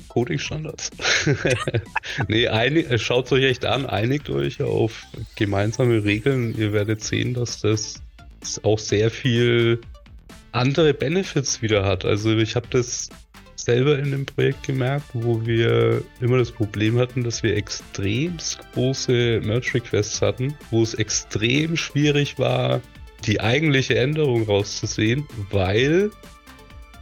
Coding-Standards. 0.10 0.92
nee, 2.28 2.48
einig, 2.48 2.90
äh, 2.90 2.98
schaut 2.98 3.32
euch 3.32 3.44
echt 3.44 3.66
an, 3.66 3.86
einigt 3.86 4.30
euch 4.30 4.62
auf 4.62 5.04
gemeinsame 5.36 6.04
Regeln. 6.04 6.58
Ihr 6.58 6.74
werdet 6.74 7.04
sehen, 7.04 7.34
dass 7.34 7.62
das 7.62 8.02
auch 8.64 8.80
sehr 8.80 9.12
viel 9.12 9.82
andere 10.52 10.94
Benefits 10.94 11.62
wieder 11.62 11.86
hat. 11.86 12.06
Also 12.06 12.36
ich 12.38 12.56
habe 12.56 12.68
das 12.70 13.10
selber 13.56 14.00
in 14.00 14.12
dem 14.12 14.26
Projekt 14.26 14.64
gemerkt, 14.64 15.06
wo 15.14 15.46
wir 15.46 16.02
immer 16.22 16.38
das 16.38 16.52
Problem 16.52 16.98
hatten, 16.98 17.24
dass 17.24 17.44
wir 17.44 17.56
extrem 17.56 18.38
große 18.74 19.42
Merge-Requests 19.44 20.22
hatten, 20.22 20.56
wo 20.72 20.82
es 20.82 20.94
extrem 20.94 21.76
schwierig 21.76 22.40
war, 22.40 22.82
die 23.26 23.42
eigentliche 23.42 23.98
Änderung 23.98 24.44
rauszusehen, 24.44 25.28
weil 25.52 26.12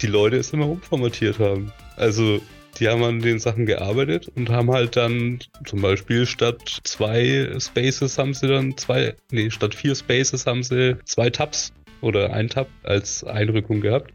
die 0.01 0.07
Leute 0.07 0.37
es 0.37 0.53
immer 0.53 0.67
umformatiert 0.67 1.39
haben. 1.39 1.71
Also 1.95 2.41
die 2.79 2.89
haben 2.89 3.03
an 3.03 3.21
den 3.21 3.39
Sachen 3.39 3.65
gearbeitet 3.65 4.27
und 4.35 4.49
haben 4.49 4.71
halt 4.71 4.97
dann 4.97 5.39
zum 5.65 5.81
Beispiel 5.81 6.25
statt 6.25 6.79
zwei 6.83 7.49
Spaces 7.59 8.17
haben 8.17 8.33
sie 8.33 8.47
dann 8.47 8.77
zwei, 8.77 9.15
nee, 9.31 9.49
statt 9.49 9.75
vier 9.75 9.95
Spaces 9.95 10.45
haben 10.45 10.63
sie 10.63 10.97
zwei 11.05 11.29
Tabs 11.29 11.73
oder 12.01 12.33
ein 12.33 12.49
Tab 12.49 12.67
als 12.83 13.23
Einrückung 13.23 13.81
gehabt. 13.81 14.13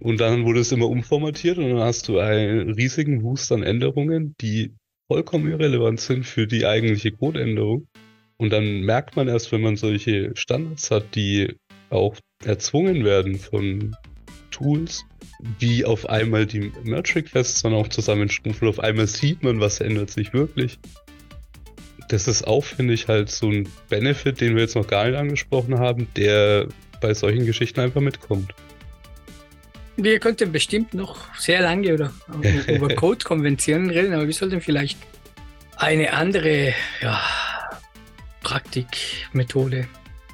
Und 0.00 0.20
dann 0.20 0.44
wurde 0.44 0.60
es 0.60 0.72
immer 0.72 0.88
umformatiert 0.88 1.58
und 1.58 1.68
dann 1.68 1.80
hast 1.80 2.08
du 2.08 2.18
einen 2.18 2.70
riesigen 2.70 3.22
Wust 3.22 3.50
an 3.52 3.62
Änderungen, 3.62 4.34
die 4.40 4.72
vollkommen 5.08 5.50
irrelevant 5.50 6.00
sind 6.00 6.24
für 6.24 6.46
die 6.46 6.66
eigentliche 6.66 7.12
Codeänderung. 7.12 7.86
Und 8.38 8.52
dann 8.52 8.80
merkt 8.80 9.16
man 9.16 9.28
erst, 9.28 9.52
wenn 9.52 9.62
man 9.62 9.76
solche 9.76 10.32
Standards 10.34 10.90
hat, 10.90 11.14
die 11.14 11.56
auch 11.88 12.16
erzwungen 12.44 13.04
werden 13.04 13.36
von 13.36 13.96
Tools, 14.50 15.04
wie 15.58 15.84
auf 15.84 16.08
einmal 16.08 16.46
die 16.46 16.72
Merge 16.82 17.16
Requests 17.16 17.62
dann 17.62 17.74
auch 17.74 17.88
zusammenstufen. 17.88 18.68
Auf 18.68 18.80
einmal 18.80 19.06
sieht 19.06 19.42
man, 19.42 19.60
was 19.60 19.80
ändert 19.80 20.10
sich 20.10 20.32
wirklich. 20.32 20.78
Das 22.08 22.28
ist 22.28 22.46
auch, 22.46 22.64
finde 22.64 22.94
ich, 22.94 23.08
halt 23.08 23.30
so 23.30 23.50
ein 23.50 23.68
Benefit, 23.88 24.40
den 24.40 24.54
wir 24.54 24.62
jetzt 24.62 24.76
noch 24.76 24.86
gar 24.86 25.06
nicht 25.06 25.16
angesprochen 25.16 25.78
haben, 25.78 26.06
der 26.16 26.68
bei 27.00 27.12
solchen 27.14 27.44
Geschichten 27.46 27.80
einfach 27.80 28.00
mitkommt. 28.00 28.54
Wir 29.96 30.18
könnten 30.20 30.52
bestimmt 30.52 30.94
noch 30.94 31.16
sehr 31.38 31.62
lange 31.62 31.94
oder 31.94 32.12
über 32.68 32.94
Code-Konventionen 32.94 33.90
reden, 33.90 34.12
aber 34.14 34.26
wir 34.26 34.34
sollten 34.34 34.60
vielleicht 34.60 34.98
eine 35.76 36.12
andere 36.12 36.74
ja, 37.00 37.20
Praktikmethode, 38.42 39.88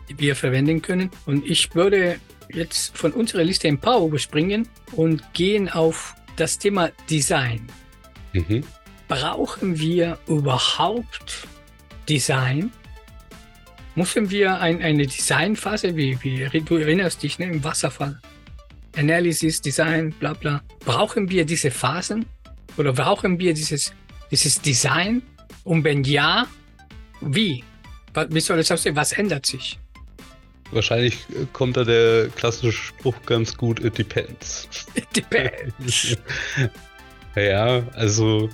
die 0.09 0.19
wir 0.19 0.37
verwenden 0.37 0.83
können. 0.83 1.11
Und 1.27 1.49
ich 1.49 1.75
würde 1.75 2.17
jetzt 2.55 2.97
von 2.97 3.13
unserer 3.13 3.45
Liste 3.45 3.69
ein 3.69 3.79
paar 3.79 4.01
überspringen 4.01 4.69
und 4.93 5.23
gehen 5.33 5.69
auf 5.69 6.15
das 6.37 6.59
Thema 6.59 6.91
Design. 7.09 7.67
Mhm. 8.33 8.65
Brauchen 9.09 9.79
wir 9.79 10.19
überhaupt 10.27 11.47
Design? 12.09 12.71
Müssen 13.95 14.31
wir 14.31 14.59
ein, 14.59 14.81
eine 14.81 15.07
Designphase, 15.07 15.97
wie, 15.97 16.19
wie 16.23 16.61
du 16.61 16.77
erinnerst 16.77 17.23
dich, 17.23 17.39
ne, 17.39 17.47
im 17.47 17.63
Wasserfall, 17.63 18.19
Analysis, 18.97 19.61
Design, 19.61 20.15
bla 20.19 20.33
bla. 20.33 20.63
Brauchen 20.81 21.31
wir 21.31 21.45
diese 21.45 21.71
Phasen 21.71 22.25
oder 22.77 22.93
brauchen 22.93 23.39
wir 23.39 23.53
dieses, 23.53 23.93
dieses 24.31 24.61
Design? 24.61 25.23
Und 25.65 25.85
wenn 25.85 26.05
ja, 26.05 26.47
wie? 27.21 27.63
Wie 28.29 28.41
soll 28.41 28.59
es 28.59 28.71
aussehen? 28.71 28.97
Was 28.97 29.13
ändert 29.13 29.47
sich? 29.47 29.79
Wahrscheinlich 30.73 31.27
kommt 31.53 31.77
da 31.77 31.85
der 31.85 32.29
klassische 32.29 32.73
Spruch 32.73 33.15
ganz 33.27 33.57
gut, 33.57 33.85
it 33.85 33.99
depends. 33.99 34.69
It 34.95 35.07
depends. 35.15 36.17
ja, 37.37 37.83
also 37.95 38.49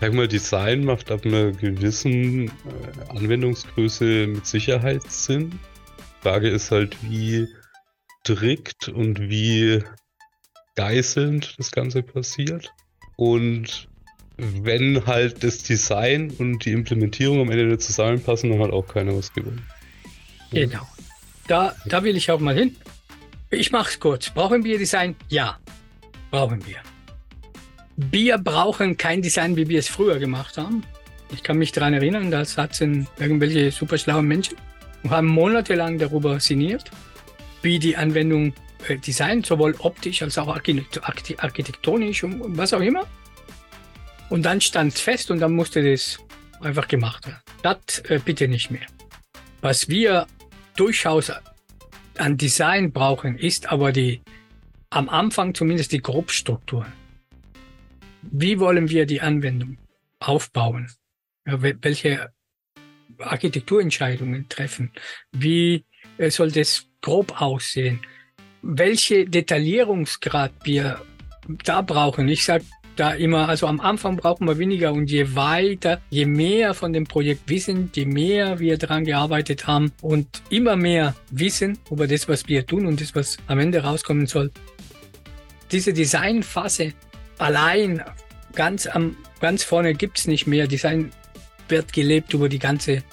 sag 0.00 0.14
mal, 0.14 0.28
Design 0.28 0.84
macht 0.84 1.10
ab 1.10 1.24
einer 1.24 1.52
gewissen 1.52 2.48
äh, 2.48 2.50
Anwendungsgröße 3.08 4.26
mit 4.26 4.46
Sicherheit 4.46 5.08
Sinn. 5.10 5.58
Frage 6.22 6.48
ist 6.48 6.70
halt, 6.70 6.96
wie 7.02 7.48
strikt 8.20 8.88
und 8.88 9.20
wie 9.20 9.82
geißelnd 10.76 11.54
das 11.58 11.70
Ganze 11.70 12.02
passiert. 12.02 12.70
Und 13.16 13.88
wenn 14.36 15.06
halt 15.06 15.42
das 15.42 15.62
Design 15.62 16.30
und 16.38 16.64
die 16.64 16.72
Implementierung 16.72 17.40
am 17.40 17.50
Ende 17.50 17.66
nicht 17.66 17.82
zusammenpassen, 17.82 18.50
dann 18.50 18.60
hat 18.60 18.70
auch 18.70 18.86
keiner 18.86 19.16
was 19.16 19.32
gewonnen. 19.32 19.64
Genau. 20.50 20.86
Da, 21.46 21.74
da 21.86 22.02
will 22.02 22.16
ich 22.16 22.30
auch 22.30 22.40
mal 22.40 22.54
hin. 22.54 22.76
Ich 23.50 23.72
mache 23.72 23.90
es 23.90 24.00
kurz. 24.00 24.30
Brauchen 24.30 24.64
wir 24.64 24.78
Design? 24.78 25.16
Ja, 25.28 25.58
brauchen 26.30 26.64
wir. 26.66 26.76
Wir 27.96 28.38
brauchen 28.38 28.96
kein 28.96 29.22
Design, 29.22 29.56
wie 29.56 29.68
wir 29.68 29.78
es 29.78 29.88
früher 29.88 30.18
gemacht 30.18 30.58
haben. 30.58 30.84
Ich 31.32 31.42
kann 31.42 31.58
mich 31.58 31.72
daran 31.72 31.94
erinnern, 31.94 32.30
da 32.30 32.44
saßen 32.44 33.06
irgendwelche 33.18 33.70
super 33.70 33.98
schlauen 33.98 34.26
Menschen 34.26 34.56
und 35.02 35.10
haben 35.10 35.26
monatelang 35.26 35.98
darüber 35.98 36.40
sinniert 36.40 36.90
wie 37.62 37.78
die 37.78 37.96
Anwendung 37.96 38.52
äh, 38.86 38.96
designt, 38.96 39.46
sowohl 39.46 39.74
optisch 39.78 40.22
als 40.22 40.38
auch 40.38 40.48
architektonisch 40.48 42.24
und 42.24 42.56
was 42.56 42.72
auch 42.72 42.80
immer. 42.80 43.06
Und 44.28 44.42
dann 44.44 44.60
stand 44.60 44.94
es 44.94 45.00
fest 45.00 45.30
und 45.30 45.40
dann 45.40 45.52
musste 45.52 45.82
das 45.82 46.18
einfach 46.60 46.86
gemacht 46.86 47.26
werden. 47.26 47.40
Das 47.62 47.98
äh, 48.08 48.20
bitte 48.24 48.46
nicht 48.48 48.70
mehr. 48.70 48.86
Was 49.60 49.88
wir 49.88 50.26
durchaus 50.78 51.32
an 52.16 52.36
Design 52.36 52.92
brauchen, 52.92 53.38
ist 53.38 53.70
aber 53.70 53.92
die, 53.92 54.22
am 54.90 55.08
Anfang 55.08 55.54
zumindest 55.54 55.92
die 55.92 56.02
Grobstruktur. 56.02 56.86
Wie 58.22 58.58
wollen 58.58 58.88
wir 58.88 59.06
die 59.06 59.20
Anwendung 59.20 59.78
aufbauen? 60.18 60.90
Ja, 61.46 61.62
welche 61.62 62.32
Architekturentscheidungen 63.18 64.48
treffen? 64.48 64.92
Wie 65.32 65.84
äh, 66.18 66.30
soll 66.30 66.50
das 66.50 66.86
grob 67.00 67.40
aussehen. 67.40 68.00
Welche 68.62 69.26
Detaillierungsgrad 69.26 70.52
wir 70.64 71.00
da 71.64 71.80
brauchen, 71.80 72.28
ich 72.28 72.44
sage 72.44 72.64
da 72.98 73.12
immer, 73.12 73.48
also 73.48 73.66
am 73.68 73.80
Anfang 73.80 74.16
brauchen 74.16 74.48
wir 74.48 74.58
weniger 74.58 74.92
und 74.92 75.08
je 75.08 75.36
weiter, 75.36 76.00
je 76.10 76.26
mehr 76.26 76.74
von 76.74 76.92
dem 76.92 77.04
Projekt 77.04 77.48
wissen, 77.48 77.90
je 77.94 78.06
mehr 78.06 78.58
wir 78.58 78.76
daran 78.76 79.04
gearbeitet 79.04 79.68
haben 79.68 79.92
und 80.02 80.42
immer 80.50 80.74
mehr 80.74 81.14
wissen 81.30 81.78
über 81.90 82.08
das, 82.08 82.28
was 82.28 82.48
wir 82.48 82.66
tun 82.66 82.86
und 82.86 83.00
das, 83.00 83.14
was 83.14 83.36
am 83.46 83.60
Ende 83.60 83.84
rauskommen 83.84 84.26
soll. 84.26 84.50
Diese 85.70 85.92
Designphase 85.92 86.92
allein 87.38 88.02
ganz 88.54 88.86
am 88.88 89.16
ganz 89.40 89.62
vorne 89.62 89.94
gibt 89.94 90.18
es 90.18 90.26
nicht 90.26 90.48
mehr. 90.48 90.66
Design 90.66 91.12
wird 91.68 91.92
gelebt 91.92 92.34
über 92.34 92.48
die 92.48 92.58
ganze 92.58 93.04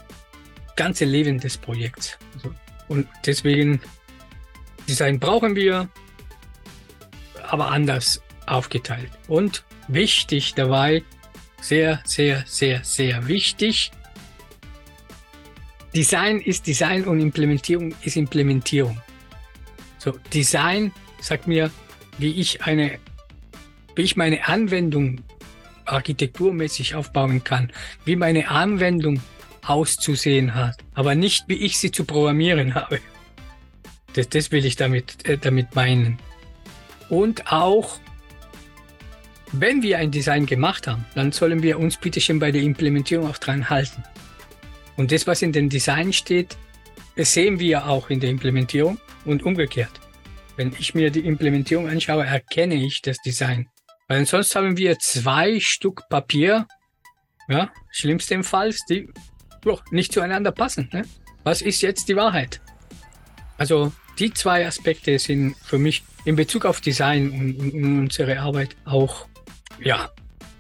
ganze 0.76 1.06
Leben 1.06 1.40
des 1.40 1.58
Projekts. 1.58 2.18
Also 2.34 2.56
und 2.88 3.08
deswegen, 3.26 3.82
Design 4.88 5.20
brauchen 5.20 5.56
wir, 5.56 5.90
aber 7.48 7.70
anders 7.70 8.22
aufgeteilt. 8.48 9.12
Und 9.28 9.64
wichtig 9.88 10.54
dabei, 10.56 11.04
sehr, 11.62 12.02
sehr, 12.06 12.44
sehr, 12.46 12.84
sehr 12.84 13.28
wichtig, 13.28 13.92
Design 15.96 16.42
ist 16.42 16.68
Design 16.68 17.06
und 17.06 17.22
Implementierung 17.22 17.96
ist 18.02 18.18
Implementierung. 18.18 19.00
So, 19.98 20.12
Design 20.34 20.92
sagt 21.22 21.48
mir, 21.48 21.72
wie 22.18 22.34
ich 22.34 22.64
eine, 22.64 23.00
wie 23.96 24.02
ich 24.02 24.18
meine 24.18 24.46
Anwendung 24.48 25.22
architekturmäßig 25.86 26.96
aufbauen 26.96 27.44
kann, 27.44 27.72
wie 28.04 28.16
meine 28.16 28.50
Anwendung 28.50 29.22
auszusehen 29.66 30.54
hat, 30.54 30.78
aber 30.94 31.16
nicht 31.16 31.46
wie 31.48 31.56
ich 31.56 31.78
sie 31.80 31.92
zu 31.92 32.04
programmieren 32.04 32.76
habe. 32.76 33.00
Das, 34.14 34.30
das 34.30 34.52
will 34.52 34.66
ich 34.66 34.76
damit, 34.76 35.26
äh, 35.28 35.38
damit 35.38 35.76
meinen. 35.76 36.20
Und 37.10 37.52
auch, 37.52 38.00
wenn 39.52 39.82
wir 39.82 40.00
ein 40.00 40.12
Design 40.12 40.46
gemacht 40.46 40.88
haben, 40.88 41.06
dann 41.16 41.32
sollen 41.32 41.62
wir 41.64 41.80
uns 41.80 41.98
bitte 41.98 42.20
schon 42.20 42.40
bei 42.40 42.52
der 42.52 42.62
Implementierung 42.62 43.30
auch 43.30 43.38
dran 43.38 43.70
halten. 43.70 44.04
Und 44.98 45.12
das, 45.12 45.28
was 45.28 45.42
in 45.42 45.52
dem 45.52 45.70
Design 45.70 46.14
steht, 46.14 46.58
sehen 47.16 47.60
wir 47.60 47.88
auch 47.88 48.10
in 48.10 48.20
der 48.20 48.30
Implementierung 48.30 49.00
und 49.26 49.44
umgekehrt. 49.44 50.02
Wenn 50.56 50.74
ich 50.80 50.96
mir 50.96 51.12
die 51.12 51.26
Implementierung 51.26 51.88
anschaue, 51.90 52.26
erkenne 52.26 52.76
ich 52.76 53.02
das 53.02 53.18
Design. 53.18 53.68
Weil 54.08 54.26
sonst 54.26 54.56
haben 54.56 54.78
wir 54.78 55.00
zwei 55.00 55.60
Stück 55.60 56.04
Papier, 56.10 56.68
ja, 57.48 57.72
schlimmstenfalls, 57.92 58.86
die 58.90 59.10
nicht 59.92 60.14
zueinander 60.14 60.52
passen. 60.52 60.90
Ne? 60.94 61.06
Was 61.44 61.62
ist 61.62 61.82
jetzt 61.82 62.08
die 62.08 62.16
Wahrheit? 62.16 62.62
Also 63.58 63.92
die 64.20 64.34
zwei 64.34 64.66
Aspekte 64.66 65.18
sind 65.20 65.56
für 65.58 65.78
mich 65.78 66.04
in 66.24 66.36
Bezug 66.36 66.66
auf 66.66 66.82
Design 66.82 67.32
und, 67.32 67.74
und 67.74 68.00
unsere 68.00 68.40
Arbeit 68.40 68.76
auch 68.86 69.28
ja, 69.80 70.10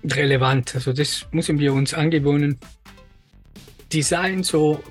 relevant. 0.03 0.75
Also 0.75 0.93
das 0.93 1.25
müssen 1.31 1.59
wir 1.59 1.73
uns 1.73 1.93
angewöhnen. 1.93 2.59
Design 3.91 4.43
so 4.43 4.83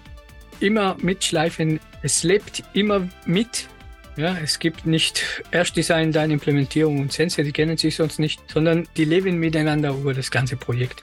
immer 0.60 0.96
mitschleifen. 1.00 1.80
Es 2.02 2.22
lebt 2.22 2.62
immer 2.72 3.08
mit. 3.26 3.68
Ja, 4.16 4.36
es 4.42 4.58
gibt 4.58 4.86
nicht 4.86 5.42
erst 5.50 5.76
Design, 5.76 6.12
dann 6.12 6.30
Implementierung 6.30 7.00
und 7.00 7.12
Sensor, 7.12 7.42
die 7.44 7.50
kennen 7.50 7.76
sich 7.76 7.96
sonst 7.96 8.20
nicht, 8.20 8.40
sondern 8.48 8.86
die 8.96 9.04
leben 9.04 9.38
miteinander 9.38 9.90
über 9.90 10.14
das 10.14 10.30
ganze 10.30 10.56
Projekt. 10.56 11.02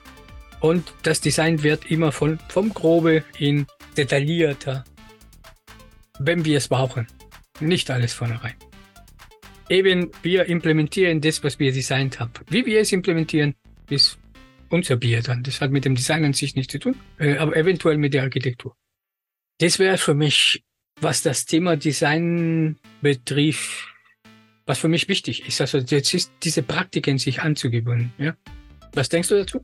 Und 0.60 0.94
das 1.02 1.20
Design 1.20 1.62
wird 1.62 1.90
immer 1.90 2.10
von, 2.10 2.38
vom 2.48 2.72
Grobe 2.72 3.22
in 3.38 3.66
detaillierter 3.98 4.84
wenn 6.18 6.44
wir 6.44 6.58
es 6.58 6.68
brauchen. 6.68 7.06
Nicht 7.60 7.90
alles 7.90 8.12
vornherein. 8.12 8.54
Eben, 9.68 10.10
wir 10.22 10.46
implementieren 10.46 11.20
das, 11.20 11.42
was 11.44 11.58
wir 11.58 11.72
designt 11.72 12.20
haben. 12.20 12.32
Wie 12.48 12.66
wir 12.66 12.80
es 12.80 12.92
implementieren, 12.92 13.54
ist 13.88 14.18
unser 14.68 14.96
Bier 14.96 15.22
dann. 15.22 15.42
Das 15.42 15.60
hat 15.60 15.70
mit 15.70 15.84
dem 15.84 15.94
Design 15.94 16.24
an 16.24 16.32
sich 16.32 16.54
nichts 16.54 16.72
zu 16.72 16.78
tun, 16.78 16.96
äh, 17.18 17.36
aber 17.36 17.56
eventuell 17.56 17.98
mit 17.98 18.14
der 18.14 18.22
Architektur. 18.22 18.76
Das 19.58 19.78
wäre 19.78 19.98
für 19.98 20.14
mich, 20.14 20.62
was 21.00 21.22
das 21.22 21.46
Thema 21.46 21.76
Design 21.76 22.76
betrifft, 23.00 23.88
was 24.66 24.78
für 24.78 24.88
mich 24.88 25.08
wichtig 25.08 25.46
ist. 25.46 25.60
Also 25.60 25.78
jetzt 25.78 26.14
ist 26.14 26.32
diese 26.42 26.62
Praktiken 26.62 27.18
sich 27.18 27.42
anzugewöhnen. 27.42 28.12
Ja? 28.18 28.34
Was 28.94 29.08
denkst 29.08 29.28
du 29.28 29.36
dazu? 29.36 29.60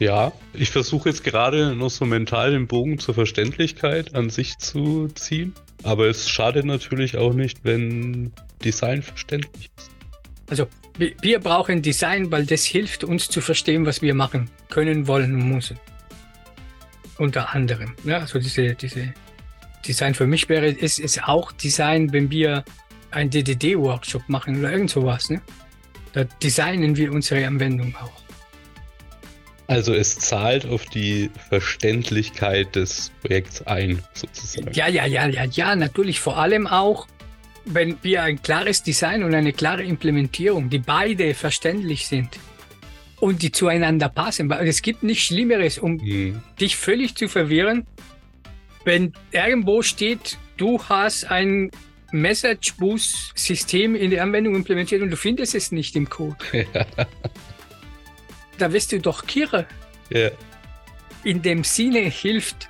Ja, 0.00 0.32
ich 0.52 0.70
versuche 0.70 1.08
jetzt 1.08 1.24
gerade 1.24 1.74
noch 1.74 1.90
so 1.90 2.04
mental 2.04 2.52
den 2.52 2.68
Bogen 2.68 2.98
zur 2.98 3.14
Verständlichkeit 3.14 4.14
an 4.14 4.30
sich 4.30 4.58
zu 4.58 5.08
ziehen. 5.08 5.54
Aber 5.82 6.06
es 6.06 6.28
schadet 6.28 6.64
natürlich 6.64 7.16
auch 7.16 7.34
nicht, 7.34 7.64
wenn 7.64 8.32
Design 8.64 9.02
verständlich 9.02 9.70
ist. 9.76 9.90
Also 10.50 10.66
wir 10.98 11.38
brauchen 11.38 11.82
Design, 11.82 12.30
weil 12.32 12.44
das 12.44 12.64
hilft 12.64 13.04
uns 13.04 13.28
zu 13.28 13.40
verstehen, 13.40 13.86
was 13.86 14.02
wir 14.02 14.14
machen 14.14 14.50
können, 14.68 15.06
wollen 15.06 15.34
und 15.34 15.48
müssen. 15.48 15.78
Unter 17.18 17.54
anderem. 17.54 17.94
Ja, 18.04 18.18
also 18.18 18.38
diese, 18.38 18.74
diese 18.74 19.12
Design 19.86 20.14
für 20.14 20.26
mich 20.26 20.48
wäre 20.48 20.76
es 20.80 20.98
ist 20.98 21.22
auch 21.24 21.52
Design, 21.52 22.12
wenn 22.12 22.30
wir 22.30 22.64
einen 23.10 23.30
DDD-Workshop 23.30 24.28
machen 24.28 24.58
oder 24.58 24.72
irgend 24.72 24.90
sowas. 24.90 25.30
Ne? 25.30 25.40
Da 26.12 26.24
designen 26.24 26.96
wir 26.96 27.12
unsere 27.12 27.46
Anwendung 27.46 27.94
auch. 27.96 28.22
Also 29.68 29.92
es 29.92 30.18
zahlt 30.18 30.64
auf 30.66 30.86
die 30.86 31.30
Verständlichkeit 31.50 32.74
des 32.74 33.12
Projekts 33.20 33.66
ein, 33.66 34.02
sozusagen. 34.14 34.72
Ja, 34.72 34.88
ja, 34.88 35.04
ja, 35.04 35.26
ja, 35.26 35.44
ja, 35.44 35.76
natürlich 35.76 36.20
vor 36.20 36.38
allem 36.38 36.66
auch, 36.66 37.06
wenn 37.74 37.96
wir 38.02 38.22
ein 38.22 38.42
klares 38.42 38.82
Design 38.82 39.22
und 39.22 39.34
eine 39.34 39.52
klare 39.52 39.82
Implementierung, 39.82 40.70
die 40.70 40.78
beide 40.78 41.34
verständlich 41.34 42.06
sind 42.06 42.38
und 43.20 43.42
die 43.42 43.52
zueinander 43.52 44.08
passen. 44.08 44.48
Weil 44.48 44.66
es 44.68 44.82
gibt 44.82 45.02
nichts 45.02 45.24
Schlimmeres, 45.24 45.78
um 45.78 45.92
mhm. 45.96 46.42
dich 46.60 46.76
völlig 46.76 47.14
zu 47.14 47.28
verwirren, 47.28 47.86
wenn 48.84 49.12
irgendwo 49.32 49.82
steht, 49.82 50.38
du 50.56 50.82
hast 50.82 51.30
ein 51.30 51.70
Message 52.10 52.74
Boost 52.76 53.36
System 53.36 53.94
in 53.94 54.10
der 54.10 54.22
Anwendung 54.22 54.54
implementiert 54.54 55.02
und 55.02 55.10
du 55.10 55.16
findest 55.16 55.54
es 55.54 55.72
nicht 55.72 55.96
im 55.96 56.08
Code. 56.08 56.36
Ja. 56.74 56.86
Da 58.56 58.72
wirst 58.72 58.90
du 58.90 58.98
doch 58.98 59.24
kirre. 59.24 59.66
Ja. 60.10 60.30
In 61.22 61.42
dem 61.42 61.62
Sinne 61.62 62.00
hilft 62.00 62.68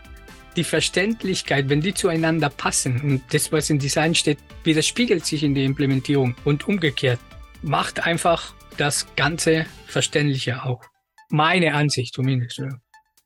die 0.59 0.65
Verständlichkeit, 0.65 1.69
wenn 1.69 1.81
die 1.81 1.95
zueinander 1.95 2.51
passen 2.51 3.01
und 3.01 3.23
das, 3.33 3.53
was 3.53 3.71
im 3.71 3.79
Design 3.79 4.17
steht, 4.17 4.39
widerspiegelt 4.65 5.25
sich 5.25 5.45
in 5.45 5.55
der 5.55 5.63
Implementierung 5.63 6.35
und 6.45 6.67
umgekehrt. 6.67 7.21
Macht 7.63 8.05
einfach 8.05 8.55
das 8.77 9.07
Ganze 9.15 9.67
verständlicher 9.87 10.67
auch. 10.67 10.83
Meine 11.31 11.75
Ansicht 11.75 12.13
zumindest. 12.13 12.61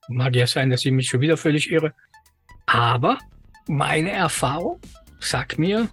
Mag 0.09 0.37
ja 0.37 0.47
sein, 0.47 0.69
dass 0.69 0.85
ich 0.85 0.93
mich 0.93 1.09
schon 1.09 1.23
wieder 1.23 1.39
völlig 1.39 1.71
irre. 1.71 1.95
Aber 2.67 3.19
meine 3.67 4.11
Erfahrung 4.11 4.79
sagt 5.19 5.59
mir, 5.59 5.89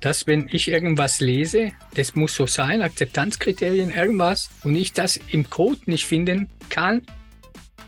dass 0.00 0.26
wenn 0.26 0.48
ich 0.50 0.66
irgendwas 0.66 1.20
lese, 1.20 1.70
das 1.94 2.16
muss 2.16 2.34
so 2.34 2.46
sein, 2.46 2.82
Akzeptanzkriterien, 2.82 3.90
irgendwas, 3.90 4.50
und 4.64 4.74
ich 4.74 4.92
das 4.92 5.16
im 5.28 5.48
Code 5.48 5.80
nicht 5.86 6.06
finden 6.06 6.48
kann, 6.70 7.02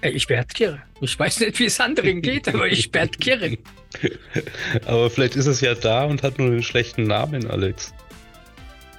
ich 0.03 0.29
werde 0.29 0.49
kirre. 0.53 0.83
Ich 1.01 1.19
weiß 1.19 1.41
nicht, 1.41 1.59
wie 1.59 1.67
es 1.67 1.81
anderen 1.81 2.23
geht, 2.23 2.49
aber 2.49 2.67
ich 2.69 2.93
werde 2.93 3.19
kirre. 3.19 3.59
aber 4.87 5.11
vielleicht 5.11 5.37
ist 5.37 5.47
es 5.47 5.61
ja 5.61 5.75
da 5.75 6.05
und 6.05 6.23
hat 6.23 6.39
nur 6.39 6.49
einen 6.49 6.63
schlechten 6.63 7.05
Namen, 7.05 7.51
Alex. 7.51 7.93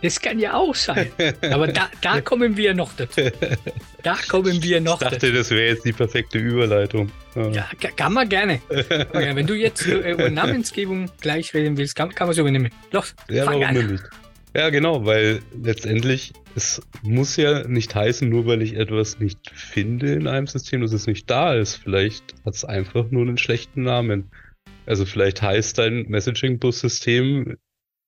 Das 0.02 0.22
kann 0.22 0.40
ja 0.40 0.54
auch 0.54 0.76
sein. 0.76 1.12
Aber 1.52 1.68
da, 1.68 1.90
da 2.02 2.22
kommen 2.22 2.56
wir 2.56 2.74
noch 2.74 2.94
dazu. 2.94 3.22
Da 4.02 4.18
kommen 4.30 4.64
wir 4.64 4.80
noch 4.80 5.00
dazu. 5.00 5.16
Ich 5.16 5.20
dachte, 5.20 5.28
dazu. 5.28 5.38
das 5.38 5.50
wäre 5.52 5.68
jetzt 5.68 5.86
die 5.86 5.92
perfekte 5.92 6.38
Überleitung. 6.38 7.12
Ja, 7.36 7.50
ja 7.50 7.66
kann 7.96 8.14
man 8.14 8.30
gerne. 8.30 8.62
Wenn 9.12 9.46
du 9.46 9.56
jetzt 9.56 9.86
über 9.86 10.30
Namensgebung 10.30 11.10
gleich 11.20 11.54
reden 11.54 11.78
willst, 11.78 11.96
kann, 11.96 12.16
kann 12.16 12.28
man 12.28 12.32
es 12.32 12.38
übernehmen. 12.38 12.72
Los, 12.92 13.14
ja, 13.30 13.44
fang 13.44 13.60
warum 13.60 13.78
an. 13.78 13.92
nicht? 13.92 14.04
Ja, 14.56 14.70
genau, 14.70 15.06
weil 15.06 15.42
letztendlich, 15.62 16.34
es 16.56 16.82
muss 17.04 17.36
ja 17.38 17.68
nicht 17.68 17.94
heißen, 17.94 18.28
nur 18.28 18.48
weil 18.48 18.64
ich 18.64 18.76
etwas 18.76 19.20
nicht 19.20 19.52
finde 19.52 20.14
in 20.14 20.28
einem 20.28 20.48
System, 20.48 20.82
dass 20.82 20.92
es 20.92 21.06
nicht 21.06 21.30
da 21.30 21.54
ist. 21.54 21.76
Vielleicht 21.76 22.34
hat 22.46 22.56
es 22.56 22.66
einfach 22.66 23.12
nur 23.12 23.22
einen 23.22 23.38
schlechten 23.38 23.84
Namen. 23.84 24.32
Also 24.88 25.06
vielleicht 25.06 25.44
heißt 25.44 25.78
dein 25.78 26.08
Messaging-Bus-System 26.08 27.58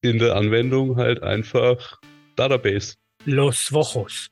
in 0.02 0.18
der 0.18 0.36
Anwendung 0.36 0.96
halt 0.96 1.22
einfach 1.22 2.00
Database. 2.36 2.96
Los 3.26 3.72
Wochos. 3.72 4.30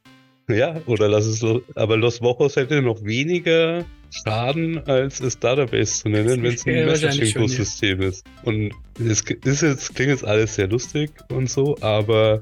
Ja, 0.50 0.82
oder 0.88 1.08
lass 1.08 1.28
es, 1.28 1.46
aber 1.76 1.96
Los 1.96 2.24
Wochos 2.24 2.56
hätte 2.56 2.82
noch 2.82 3.04
weniger 3.04 3.86
Schaden, 4.12 4.86
als 4.88 5.20
es 5.20 5.40
Database 5.40 6.02
zu 6.02 6.10
nennen, 6.10 6.44
wenn 6.44 6.54
es 6.54 6.66
ein 6.66 6.86
Messaging-Bus-System 6.86 8.02
ist. 8.02 8.26
Und 8.44 8.72
es 9.00 9.22
ist 9.22 9.62
jetzt, 9.62 9.96
klingt 9.96 10.12
jetzt 10.12 10.26
alles 10.26 10.56
sehr 10.56 10.68
lustig 10.68 11.12
und 11.30 11.50
so, 11.50 11.78
aber 11.82 12.42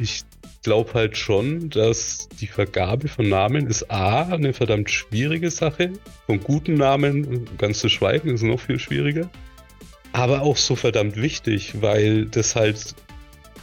ich 0.00 0.22
glaube 0.62 0.94
halt 0.94 1.16
schon, 1.16 1.70
dass 1.70 2.28
die 2.40 2.46
Vergabe 2.46 3.08
von 3.08 3.28
Namen 3.28 3.66
ist 3.66 3.90
A, 3.90 4.22
eine 4.22 4.52
verdammt 4.52 4.90
schwierige 4.90 5.50
Sache. 5.50 5.92
Von 6.26 6.40
guten 6.40 6.74
Namen 6.74 7.48
ganz 7.58 7.80
zu 7.80 7.88
schweigen 7.88 8.34
ist 8.34 8.42
noch 8.42 8.60
viel 8.60 8.78
schwieriger 8.78 9.30
aber 10.12 10.42
auch 10.42 10.56
so 10.56 10.76
verdammt 10.76 11.16
wichtig, 11.16 11.80
weil 11.80 12.26
das 12.26 12.56
halt, 12.56 12.94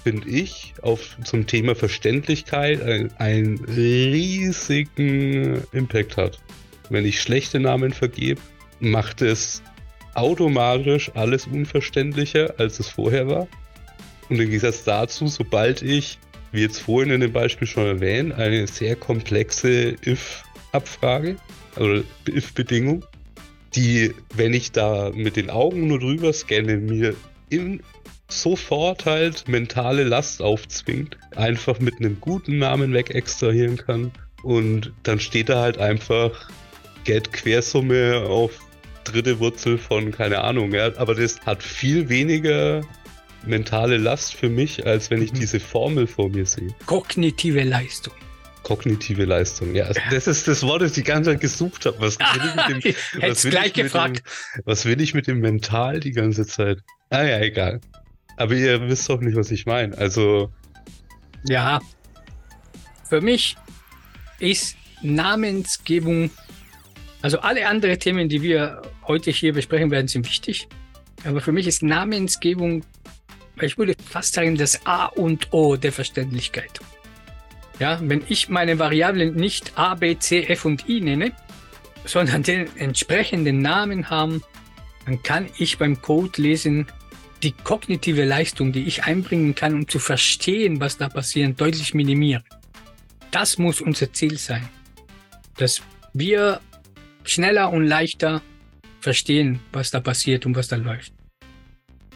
finde 0.04 0.30
ich, 0.30 0.74
auf 0.82 1.18
zum 1.24 1.48
Thema 1.48 1.76
Verständlichkeit 1.76 2.82
einen 3.18 3.64
riesigen 3.66 5.64
Impact 5.72 6.18
hat. 6.18 6.40
Wenn 6.89 7.06
ich 7.06 7.21
schlechte 7.21 7.60
Namen 7.60 7.93
vergebe, 7.93 8.41
macht 8.80 9.21
es 9.21 9.62
automatisch 10.13 11.12
alles 11.13 11.48
unverständlicher, 11.48 12.56
als 12.58 12.80
es 12.80 12.89
vorher 12.89 13.28
war. 13.28 13.48
Und 14.30 14.39
im 14.39 14.50
Gegensatz 14.50 14.84
dazu, 14.84 15.28
sobald 15.28 15.82
ich, 15.82 16.17
wie 16.52 16.62
jetzt 16.62 16.80
vorhin 16.80 17.12
in 17.12 17.21
dem 17.21 17.34
Beispiel 17.34 17.67
schon 17.67 17.86
erwähnt, 17.86 18.34
eine 18.34 18.65
sehr 18.67 18.95
komplexe 18.95 19.95
if-Abfrage, 20.06 21.36
also 21.76 22.04
if-Bedingung, 22.28 23.04
die, 23.76 24.13
wenn 24.34 24.54
ich 24.54 24.71
da 24.71 25.12
mit 25.13 25.36
den 25.36 25.50
Augen 25.50 25.88
nur 25.88 26.00
drüber 26.00 26.32
scanne, 26.32 26.78
mir 26.78 27.13
in 27.50 27.82
sofort 28.30 29.06
halt 29.06 29.48
mentale 29.48 30.04
Last 30.04 30.41
aufzwingt, 30.41 31.17
einfach 31.36 31.80
mit 31.80 31.95
einem 32.00 32.19
guten 32.19 32.58
Namen 32.58 32.93
weg 32.93 33.13
extrahieren 33.13 33.78
kann. 33.78 34.12
Und 34.41 34.93
dann 35.04 35.19
steht 35.19 35.50
da 35.50 35.62
halt 35.62 35.78
einfach 35.78 36.50
Get 37.06 37.32
Quersumme 37.32 38.26
auf 38.28 38.60
dritte 39.06 39.39
Wurzel 39.39 39.78
von 39.78 40.12
keine 40.12 40.41
Ahnung. 40.44 40.74
Ja. 40.74 40.96
Aber 40.98 41.15
das 41.15 41.39
hat 41.46 41.63
viel 41.63 42.10
weniger 42.10 42.82
mentale 43.46 43.98
Last 43.98 44.36
für 44.36 44.50
mich, 44.50 44.86
als 44.86 45.10
wenn 45.10 45.22
ich 45.22 45.32
mhm. 45.32 45.39
diese 45.39 45.60
Formel 45.60 46.08
vor 46.08 46.30
mir 46.30 46.46
sehe. 46.46 46.70
Kognitive 46.86 47.63
Leistung. 47.63 48.13
Kognitive 48.63 49.26
Leistung, 49.26 49.76
ja. 49.76 49.86
Also 49.86 50.02
das 50.10 50.26
ist 50.26 50.48
das 50.48 50.63
Wort, 50.63 50.82
das 50.82 50.91
ich 50.91 50.96
die 50.96 51.04
ganze 51.04 51.32
Zeit 51.32 51.41
gesucht 51.41 51.86
habe. 51.86 52.00
Was 52.00 52.18
will 52.18 52.41
ich 52.44 52.56
mit 52.56 52.86
dem, 52.86 52.96
was 53.22 53.44
will 53.44 53.52
gleich 53.52 53.68
ich 53.68 53.74
gefragt. 53.74 54.24
Dem, 54.56 54.63
was 54.65 54.86
will 54.86 55.00
ich 55.00 55.13
mit 55.13 55.28
dem 55.28 55.39
Mental 55.39 56.00
die 56.00 56.12
ganze 56.12 56.48
Zeit? 56.48 56.80
Ah 57.12 57.22
ja, 57.22 57.39
egal. 57.39 57.80
Aber 58.38 58.56
ihr 58.56 58.82
wisst 58.89 59.08
doch 59.08 59.22
nicht, 59.22 59.36
was 59.36 59.52
ich 59.52 59.68
meine. 59.68 59.96
Also. 59.98 60.52
Ja. 61.48 61.80
Für 63.08 63.22
mich 63.22 63.56
ist 64.39 64.76
Namensgebung, 65.04 66.32
also 67.26 67.40
alle 67.40 67.68
anderen 67.68 68.00
Themen, 68.00 68.30
die 68.30 68.44
wir 68.44 68.84
heute 69.08 69.32
hier 69.32 69.52
besprechen 69.52 69.90
werden, 69.90 70.08
sind 70.08 70.28
wichtig. 70.28 70.68
Aber 71.24 71.42
für 71.42 71.52
mich 71.52 71.66
ist 71.66 71.82
Namensgebung, 71.82 72.84
ich 73.60 73.80
würde 73.80 73.96
fast 74.08 74.36
sagen, 74.36 74.56
das 74.56 74.86
A 74.86 75.08
und 75.08 75.52
O 75.52 75.76
der 75.76 75.92
Verständlichkeit. 75.92 76.80
Ja, 77.80 78.00
wenn 78.00 78.22
ich 78.30 78.48
meine 78.50 78.78
Variablen 78.78 79.34
nicht 79.34 79.76
A, 79.76 79.96
B, 79.96 80.20
C, 80.20 80.44
F 80.44 80.66
und 80.66 80.88
I 80.88 81.02
nenne, 81.02 81.32
sondern 82.06 82.44
den 82.44 82.68
entsprechenden 82.78 83.60
Namen 83.60 84.12
haben, 84.12 84.44
dann 85.08 85.24
kann 85.24 85.50
ich 85.58 85.80
beim 85.80 86.00
Code 86.04 86.40
lesen 86.40 86.86
die 87.42 87.54
kognitive 87.54 88.24
Leistung, 88.24 88.72
die 88.72 88.84
ich 88.84 89.06
einbringen 89.06 89.56
kann, 89.56 89.74
um 89.74 89.88
zu 89.88 89.98
verstehen, 89.98 90.80
was 90.80 91.00
da 91.00 91.10
passiert, 91.10 91.60
deutlich 91.60 91.96
minimieren. 91.96 92.44
Das 93.32 93.58
muss 93.58 93.82
unser 93.82 94.14
Ziel 94.14 94.38
sein, 94.38 94.70
dass 95.58 95.82
wir 96.14 96.62
schneller 97.30 97.72
und 97.72 97.86
leichter 97.86 98.42
verstehen, 99.00 99.60
was 99.72 99.92
da 99.92 100.00
passiert 100.00 100.46
und 100.46 100.56
was 100.56 100.68
da 100.68 100.76
läuft. 100.76 101.14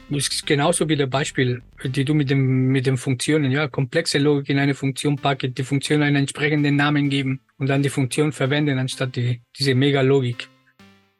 Das 0.09 0.27
ist 0.27 0.47
genauso 0.47 0.89
wie 0.89 0.95
der 0.95 1.05
Beispiel, 1.05 1.61
die 1.83 2.03
du 2.03 2.15
mit 2.15 2.31
dem, 2.31 2.69
mit 2.69 2.87
den 2.87 2.97
Funktionen, 2.97 3.51
ja, 3.51 3.67
komplexe 3.67 4.17
Logik 4.17 4.49
in 4.49 4.57
eine 4.57 4.73
Funktion 4.73 5.17
packen, 5.17 5.53
die 5.53 5.63
Funktion 5.63 6.01
einen 6.01 6.15
entsprechenden 6.15 6.75
Namen 6.75 7.09
geben 7.09 7.41
und 7.57 7.69
dann 7.69 7.83
die 7.83 7.89
Funktion 7.89 8.31
verwenden, 8.31 8.79
anstatt 8.79 9.15
die, 9.15 9.41
diese 9.57 9.75
Mega-Logik. 9.75 10.47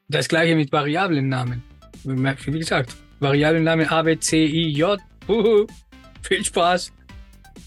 Das 0.07 0.27
gleiche 0.27 0.55
mit 0.55 0.71
Variablennamen. 0.71 1.61
Wie 2.03 2.59
gesagt, 2.59 2.95
Variablennamen 3.19 3.87
A, 3.89 4.01
B, 4.01 4.17
C, 4.17 4.43
I, 4.45 4.69
J. 4.69 4.99
Uhu. 5.27 5.67
Viel 6.23 6.43
Spaß. 6.43 6.91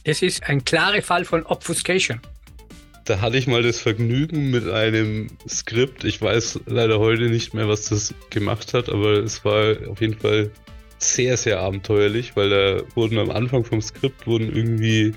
Das 0.05 0.23
ist 0.23 0.43
ein 0.49 0.65
klarer 0.65 1.03
Fall 1.03 1.25
von 1.25 1.45
Obfuscation. 1.47 2.21
Da 3.05 3.21
hatte 3.21 3.37
ich 3.37 3.49
mal 3.49 3.63
das 3.63 3.81
Vergnügen 3.81 4.51
mit 4.51 4.69
einem 4.69 5.29
Skript. 5.49 6.05
Ich 6.05 6.23
weiß 6.23 6.61
leider 6.67 7.01
heute 7.01 7.25
nicht 7.31 7.53
mehr, 7.53 7.69
was 7.69 7.87
das 7.87 8.15
gemacht 8.31 8.75
hat, 8.75 8.89
aber 8.89 9.15
es 9.15 9.45
war 9.45 9.77
auf 9.89 10.01
jeden 10.01 10.19
Fall 10.19 10.51
sehr, 10.99 11.37
sehr 11.37 11.59
abenteuerlich, 11.59 12.37
weil 12.37 12.51
da 12.51 12.83
wurden 12.95 13.19
am 13.19 13.31
Anfang 13.31 13.65
vom 13.65 13.83
Skript 13.83 14.27
wurden 14.29 14.55
irgendwie 14.55 15.15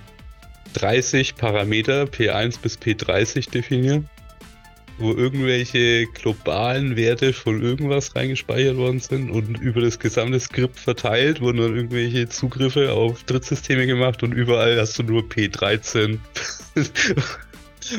30 0.73 1.35
Parameter 1.35 2.05
P1 2.05 2.59
bis 2.59 2.79
P30 2.79 3.51
definiert, 3.51 4.03
wo 4.97 5.13
irgendwelche 5.13 6.07
globalen 6.07 6.95
Werte 6.95 7.33
von 7.33 7.61
irgendwas 7.61 8.15
reingespeichert 8.15 8.77
worden 8.77 8.99
sind 8.99 9.29
und 9.29 9.59
über 9.59 9.81
das 9.81 9.99
gesamte 9.99 10.39
Skript 10.39 10.79
verteilt 10.79 11.39
wurden 11.39 11.59
dann 11.59 11.75
irgendwelche 11.75 12.27
Zugriffe 12.29 12.93
auf 12.93 13.23
Drittsysteme 13.25 13.85
gemacht 13.85 14.23
und 14.23 14.31
überall 14.31 14.79
hast 14.79 14.97
du 14.97 15.03
nur 15.03 15.21
P13. 15.21 16.17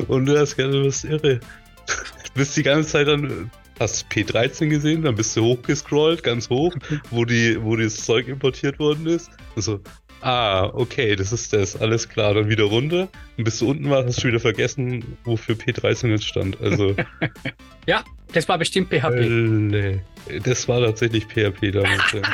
und 0.08 0.26
du 0.26 0.38
hast 0.38 0.56
gerade 0.56 0.84
was 0.84 1.04
irre. 1.04 1.40
Du 1.86 2.32
bist 2.34 2.56
die 2.56 2.62
ganze 2.62 2.90
Zeit 2.90 3.08
dann 3.08 3.50
hast 3.78 4.06
P13 4.10 4.68
gesehen, 4.68 5.02
dann 5.02 5.14
bist 5.14 5.36
du 5.36 5.42
hochgescrollt, 5.42 6.22
ganz 6.22 6.48
hoch, 6.48 6.74
wo 7.10 7.24
die, 7.24 7.62
wo 7.62 7.76
das 7.76 7.96
Zeug 7.96 8.28
importiert 8.28 8.78
worden 8.78 9.06
ist. 9.06 9.30
Also, 9.54 9.80
ah, 10.22 10.64
okay, 10.72 11.16
das 11.16 11.32
ist 11.32 11.52
das, 11.52 11.76
alles 11.76 12.08
klar. 12.08 12.34
Dann 12.34 12.48
wieder 12.48 12.64
runter. 12.64 13.08
Und 13.36 13.44
bis 13.44 13.58
du 13.58 13.70
unten 13.70 13.90
warst, 13.90 14.08
hast 14.08 14.22
du 14.24 14.28
wieder 14.28 14.40
vergessen, 14.40 15.16
wofür 15.24 15.54
P13 15.54 16.08
jetzt 16.08 16.26
stand. 16.26 16.60
Also. 16.60 16.96
ja, 17.86 18.04
das 18.32 18.48
war 18.48 18.58
bestimmt 18.58 18.88
PHP. 18.88 19.20
Äh, 19.20 20.00
das 20.42 20.66
war 20.68 20.80
tatsächlich 20.80 21.26
PHP 21.26 21.72
damals. 21.72 22.12
ja. 22.12 22.22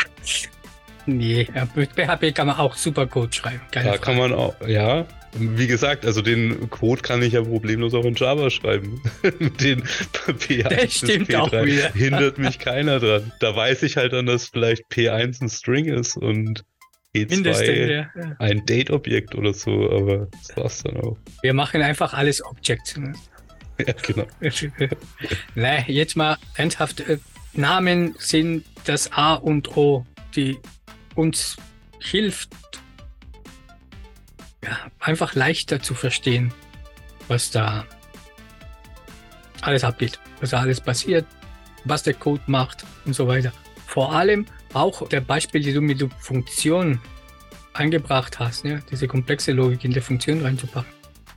Nee, 1.04 1.48
mit 1.74 1.90
PHP 1.96 2.32
kann 2.32 2.46
man 2.46 2.58
auch 2.58 2.76
super 2.76 3.08
Code 3.08 3.32
schreiben. 3.32 3.60
Keine 3.72 3.86
da 3.86 3.90
Frage. 3.94 4.04
kann 4.04 4.18
man 4.18 4.32
auch, 4.32 4.54
ja, 4.64 5.04
wie 5.34 5.66
gesagt, 5.66 6.04
also 6.04 6.20
den 6.22 6.68
Code 6.70 7.02
kann 7.02 7.22
ich 7.22 7.32
ja 7.32 7.42
problemlos 7.42 7.94
auch 7.94 8.04
in 8.04 8.14
Java 8.14 8.50
schreiben. 8.50 9.02
den 9.22 9.82
P1 9.82 10.68
das 10.68 10.94
stimmt 10.94 11.30
P3 11.30 11.38
auch 11.38 11.52
wieder. 11.52 11.92
hindert 11.94 12.38
mich 12.38 12.58
keiner 12.58 13.00
dran. 13.00 13.32
Da 13.40 13.56
weiß 13.56 13.82
ich 13.82 13.96
halt 13.96 14.12
dann, 14.12 14.26
dass 14.26 14.48
vielleicht 14.48 14.84
P1 14.90 15.42
ein 15.42 15.48
String 15.48 15.86
ist 15.86 16.16
und 16.16 16.64
E2 17.14 17.90
ja. 17.90 18.10
ein 18.38 18.64
Date-Objekt 18.64 19.34
oder 19.34 19.52
so, 19.52 19.90
aber 19.90 20.28
das 20.30 20.56
war's 20.56 20.82
dann 20.82 20.96
auch. 20.98 21.16
Wir 21.42 21.54
machen 21.54 21.82
einfach 21.82 22.14
alles 22.14 22.44
Objects. 22.44 22.96
Ne? 22.96 23.12
Ja, 23.78 23.92
genau. 24.02 24.26
nee, 25.54 25.84
jetzt 25.88 26.16
mal 26.16 26.38
ernsthaft. 26.56 27.00
Äh, 27.00 27.18
Namen 27.54 28.14
sind 28.18 28.64
das 28.84 29.12
A 29.12 29.34
und 29.34 29.76
O, 29.76 30.06
die 30.34 30.58
uns 31.14 31.56
hilft, 32.00 32.50
ja, 34.64 34.78
einfach 35.00 35.34
leichter 35.34 35.82
zu 35.82 35.94
verstehen, 35.94 36.52
was 37.28 37.50
da 37.50 37.86
alles 39.60 39.84
abgeht, 39.84 40.18
was 40.40 40.50
da 40.50 40.60
alles 40.60 40.80
passiert, 40.80 41.26
was 41.84 42.02
der 42.02 42.14
Code 42.14 42.42
macht 42.46 42.84
und 43.04 43.14
so 43.14 43.26
weiter. 43.28 43.52
Vor 43.86 44.12
allem 44.14 44.46
auch 44.72 45.08
der 45.08 45.20
Beispiel, 45.20 45.62
die 45.62 45.72
du 45.72 45.80
mit 45.80 46.00
der 46.00 46.10
Funktion 46.18 47.00
eingebracht 47.74 48.38
hast, 48.38 48.64
ne? 48.64 48.82
diese 48.90 49.08
komplexe 49.08 49.52
Logik 49.52 49.84
in 49.84 49.92
der 49.92 50.02
Funktion 50.02 50.42
reinzupacken. 50.42 50.92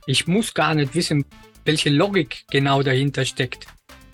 Ich 0.06 0.26
muss 0.26 0.54
gar 0.54 0.74
nicht 0.74 0.94
wissen, 0.94 1.24
welche 1.64 1.90
Logik 1.90 2.44
genau 2.50 2.82
dahinter 2.82 3.24
steckt. 3.24 3.66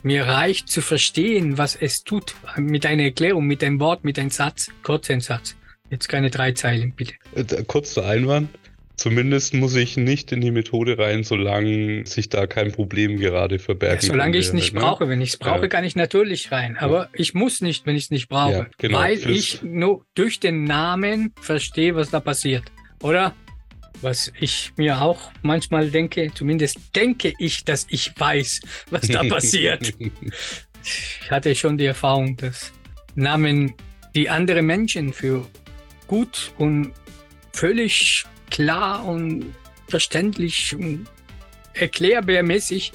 Mir 0.03 0.27
reicht 0.27 0.68
zu 0.68 0.81
verstehen, 0.81 1.59
was 1.59 1.77
es 1.77 2.03
tut, 2.03 2.35
mit 2.57 2.87
einer 2.87 3.05
Erklärung, 3.05 3.46
mit 3.46 3.62
einem 3.62 3.79
Wort, 3.79 4.05
mit 4.05 4.18
einem 4.18 4.31
Satz, 4.31 4.70
kurz 4.83 5.11
ein 5.11 5.20
Satz. 5.20 5.55
Jetzt 5.90 6.09
keine 6.09 6.31
drei 6.31 6.53
Zeilen, 6.53 6.92
bitte. 6.92 7.14
Äh, 7.35 7.62
kurz 7.64 7.94
zu 7.94 8.01
Einwand. 8.01 8.48
Zumindest 9.03 9.53
muss 9.53 9.75
ich 9.75 9.97
nicht 9.97 10.31
in 10.31 10.41
die 10.41 10.53
Methode 10.53 10.97
rein, 10.97 11.25
solange 11.25 12.07
sich 12.07 12.29
da 12.29 12.47
kein 12.47 12.71
Problem 12.71 13.17
gerade 13.17 13.59
verbergt. 13.59 14.05
Ja, 14.05 14.11
solange 14.11 14.38
ich 14.38 14.47
es 14.47 14.53
nicht 14.53 14.75
ne? 14.75 14.81
brauche. 14.81 15.09
Wenn 15.09 15.21
ich 15.21 15.31
es 15.31 15.37
brauche, 15.38 15.62
ja. 15.62 15.67
kann 15.67 15.83
ich 15.83 15.97
natürlich 15.97 16.53
rein. 16.53 16.77
Aber 16.79 17.07
ja. 17.07 17.09
ich 17.15 17.35
muss 17.35 17.62
nicht, 17.62 17.85
wenn 17.85 17.97
ich 17.97 18.05
es 18.05 18.11
nicht 18.12 18.29
brauche. 18.29 18.71
Genau. 18.79 18.99
Weil 18.99 19.17
Fürs 19.17 19.37
ich 19.37 19.62
nur 19.65 20.07
durch 20.15 20.38
den 20.38 20.62
Namen 20.62 21.35
verstehe, 21.41 21.97
was 21.97 22.11
da 22.11 22.21
passiert. 22.21 22.62
Oder? 23.03 23.35
Was 24.03 24.33
ich 24.38 24.73
mir 24.77 25.03
auch 25.03 25.33
manchmal 25.43 25.91
denke, 25.91 26.31
zumindest 26.33 26.79
denke 26.95 27.33
ich, 27.41 27.65
dass 27.65 27.88
ich 27.91 28.12
weiß, 28.17 28.61
was 28.91 29.09
da 29.09 29.25
passiert. 29.29 29.95
ich 30.85 31.29
hatte 31.29 31.57
schon 31.57 31.77
die 31.77 31.87
Erfahrung, 31.87 32.37
dass 32.37 32.71
Namen, 33.17 33.75
die 34.15 34.31
andere 34.31 34.62
Menschen 34.62 35.12
für 35.12 35.45
gut 36.07 36.53
und 36.57 36.93
völlig 37.53 38.27
klar 38.53 39.05
und 39.05 39.55
verständlich 39.88 40.77
und 40.77 41.07
erklärbärmäßig 41.75 42.93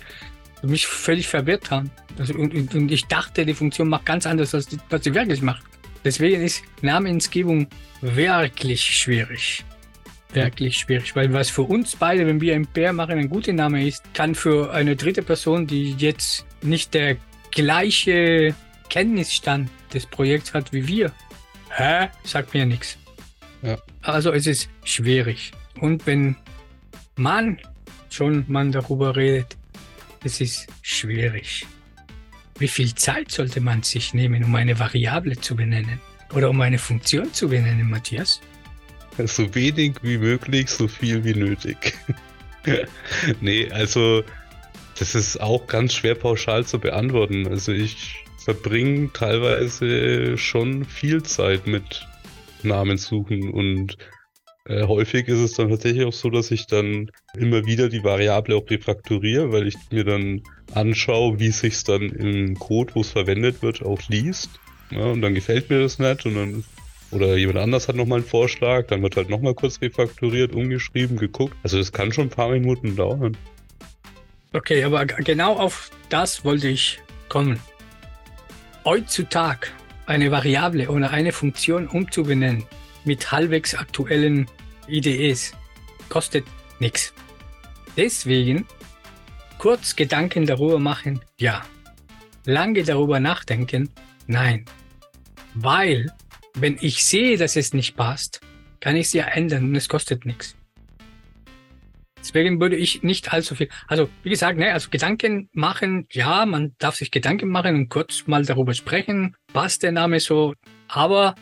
mich 0.62 0.88
völlig 0.88 1.28
verwirrt 1.28 1.72
haben. 1.72 1.91
Also, 2.17 2.34
und, 2.36 2.74
und, 2.74 2.91
ich 2.91 3.06
dachte, 3.06 3.46
die 3.46 3.54
Funktion 3.54 3.89
macht 3.89 4.06
ganz 4.06 4.26
anders, 4.26 4.54
als 4.56 4.67
die, 4.67 4.78
was 4.89 5.04
sie 5.04 5.13
wirklich 5.13 5.41
macht. 5.41 5.63
Deswegen 6.06 6.41
ist 6.41 6.63
Namensgebung 6.82 7.67
wirklich 8.02 8.82
schwierig. 8.84 9.65
Wirklich 10.34 10.78
schwierig, 10.78 11.15
weil 11.15 11.34
was 11.34 11.50
für 11.50 11.63
uns 11.63 11.96
beide, 11.96 12.28
wenn 12.28 12.39
wir 12.41 12.54
ein 12.54 12.67
Bär 12.67 12.93
machen, 12.93 13.17
ein 13.17 13.30
guter 13.30 13.54
Name 13.54 13.88
ist, 13.88 14.04
kann 14.13 14.36
für 14.36 14.72
eine 14.72 14.96
dritte 14.96 15.24
Person, 15.24 15.65
die 15.65 15.93
jetzt 15.93 16.46
nicht 16.62 16.93
der 16.93 17.17
gleiche 17.52 18.54
Kenntnisstand 18.89 19.70
des 19.93 20.06
Projekts 20.06 20.54
hat 20.54 20.74
wie 20.74 20.88
wir, 20.88 21.12
hä? 21.70 22.10
Sagt 22.24 22.54
mir 22.54 22.65
nichts. 22.65 22.98
Ja. 23.63 23.78
Also 24.08 24.32
es 24.32 24.48
ist 24.48 24.70
schwierig. 24.86 25.52
Und 25.82 26.08
wenn 26.08 26.38
man 27.17 27.60
schon 28.10 28.46
man 28.48 28.72
darüber 28.72 29.17
redet, 29.17 29.58
es 30.24 30.39
ist 30.39 30.67
schwierig. 30.82 31.65
Wie 32.58 32.70
viel 32.70 32.96
Zeit 32.96 33.32
sollte 33.32 33.60
man 33.60 33.84
sich 33.84 34.13
nehmen, 34.13 34.46
um 34.46 34.56
eine 34.56 34.80
Variable 34.80 35.36
zu 35.38 35.58
benennen? 35.58 36.00
Oder 36.34 36.50
um 36.50 36.62
eine 36.62 36.78
Funktion 36.78 37.34
zu 37.34 37.50
benennen, 37.50 37.89
Matthias? 37.89 38.39
So 39.26 39.54
wenig 39.54 39.96
wie 40.04 40.17
möglich, 40.17 40.70
so 40.70 40.88
viel 40.88 41.26
wie 41.26 41.34
nötig. 41.34 41.93
nee, 43.41 43.70
also 43.72 44.24
das 44.98 45.15
ist 45.15 45.41
auch 45.41 45.67
ganz 45.67 45.93
schwer 45.93 46.15
pauschal 46.15 46.65
zu 46.65 46.80
beantworten. 46.80 47.46
Also 47.46 47.74
ich 47.74 48.24
verbringe 48.38 49.12
teilweise 49.12 50.38
schon 50.38 50.86
viel 50.86 51.24
Zeit 51.24 51.67
mit 51.67 52.08
Namen 52.63 52.98
suchen 52.98 53.52
und 53.52 53.98
äh, 54.67 54.86
häufig 54.86 55.28
ist 55.28 55.39
es 55.39 55.54
dann 55.54 55.70
tatsächlich 55.70 56.06
auch 56.06 56.13
so, 56.13 56.30
dass 56.30 56.52
ich 56.52 56.67
dann 56.67 57.10
immer 57.36 57.65
wieder 57.65 57.88
die 57.88 58.04
Variable 58.04 58.56
auch 58.56 58.70
refrakturiere, 58.70 59.52
weil 59.52 59.67
ich 59.67 59.76
mir 59.91 60.04
dann 60.04 60.41
anschaue, 60.74 61.39
wie 61.39 61.52
sich 61.52 61.84
dann 61.84 62.10
im 62.10 62.60
Code, 62.60 62.93
wo 62.96 63.02
es 63.02 63.12
verwendet 63.12 63.62
wird, 63.62 63.82
auch 63.82 64.02
liest. 64.10 64.50
Ja, 64.91 65.06
und 65.06 65.22
dann 65.22 65.36
gefällt 65.36 65.70
mir 65.70 65.80
das 65.80 66.00
nicht 66.00 66.26
und 66.26 66.36
dann 66.36 66.63
oder 67.12 67.38
jemand 67.38 67.60
anders 67.60 67.88
hat 67.88 67.96
nochmal 67.96 68.20
einen 68.20 68.28
Vorschlag, 68.28 68.88
dann 68.88 69.02
wird 69.02 69.15
halt 69.15 69.30
nochmal 69.30 69.54
kurz 69.54 69.82
refakturiert, 69.82 70.54
umgeschrieben, 70.54 71.17
geguckt. 71.17 71.56
Also 71.63 71.78
das 71.78 71.93
kann 71.93 72.12
schon 72.12 72.26
ein 72.26 72.30
paar 72.30 72.50
Minuten 72.50 72.98
dauern. 72.98 73.38
Okay, 74.52 74.84
aber 74.84 75.06
genau 75.06 75.54
auf 75.54 75.89
das 76.10 76.43
wollte 76.43 76.67
ich 76.67 77.00
kommen. 77.30 77.60
Heutzutage 78.84 79.67
eine 80.08 80.32
Variable 80.32 80.89
oder 80.89 81.12
eine 81.12 81.32
Funktion 81.32 81.88
umzubenennen 81.88 82.63
mit 83.06 83.32
halbwegs 83.32 83.76
aktuellen 83.76 84.48
IDEs 84.88 85.54
kostet 86.10 86.46
nichts. 86.80 87.13
Deswegen 87.96 88.66
kurz 89.58 89.95
Gedanken 89.95 90.45
darüber 90.45 90.80
machen, 90.80 91.22
ja. 91.38 91.64
Lange 92.45 92.84
darüber 92.84 93.20
nachdenken, 93.20 93.89
nein. 94.26 94.66
Weil, 95.53 96.14
wenn 96.53 96.78
ich 96.80 97.03
sehe, 97.03 97.38
dass 97.38 97.55
es 97.58 97.74
nicht 97.74 97.95
passt, 97.97 98.39
kann 98.80 98.95
ich 98.95 99.08
es 99.08 99.14
ja 99.14 99.26
ändern 99.26 99.66
und 99.66 99.76
es 99.76 99.89
kostet 99.89 100.26
nichts. 100.26 100.57
Deswegen 102.20 102.59
würde 102.59 102.76
ich 102.76 103.03
nicht 103.03 103.32
allzu 103.32 103.55
viel, 103.55 103.70
also 103.88 104.09
wie 104.24 104.30
gesagt, 104.30 104.57
ne, 104.57 104.74
also 104.74 104.89
Gedanken 104.89 105.49
machen, 105.53 106.07
ja, 106.11 106.45
man 106.45 106.76
darf 106.80 106.95
sich 106.95 107.11
Gedanken 107.11 107.49
machen 107.49 107.76
und 107.76 107.89
kurz 107.89 108.26
mal 108.28 108.45
darüber 108.45 108.74
sprechen, 108.74 109.36
passt 109.53 109.84
der 109.84 109.91
Name 109.91 110.20
so, 110.20 110.53
aber 110.88 111.36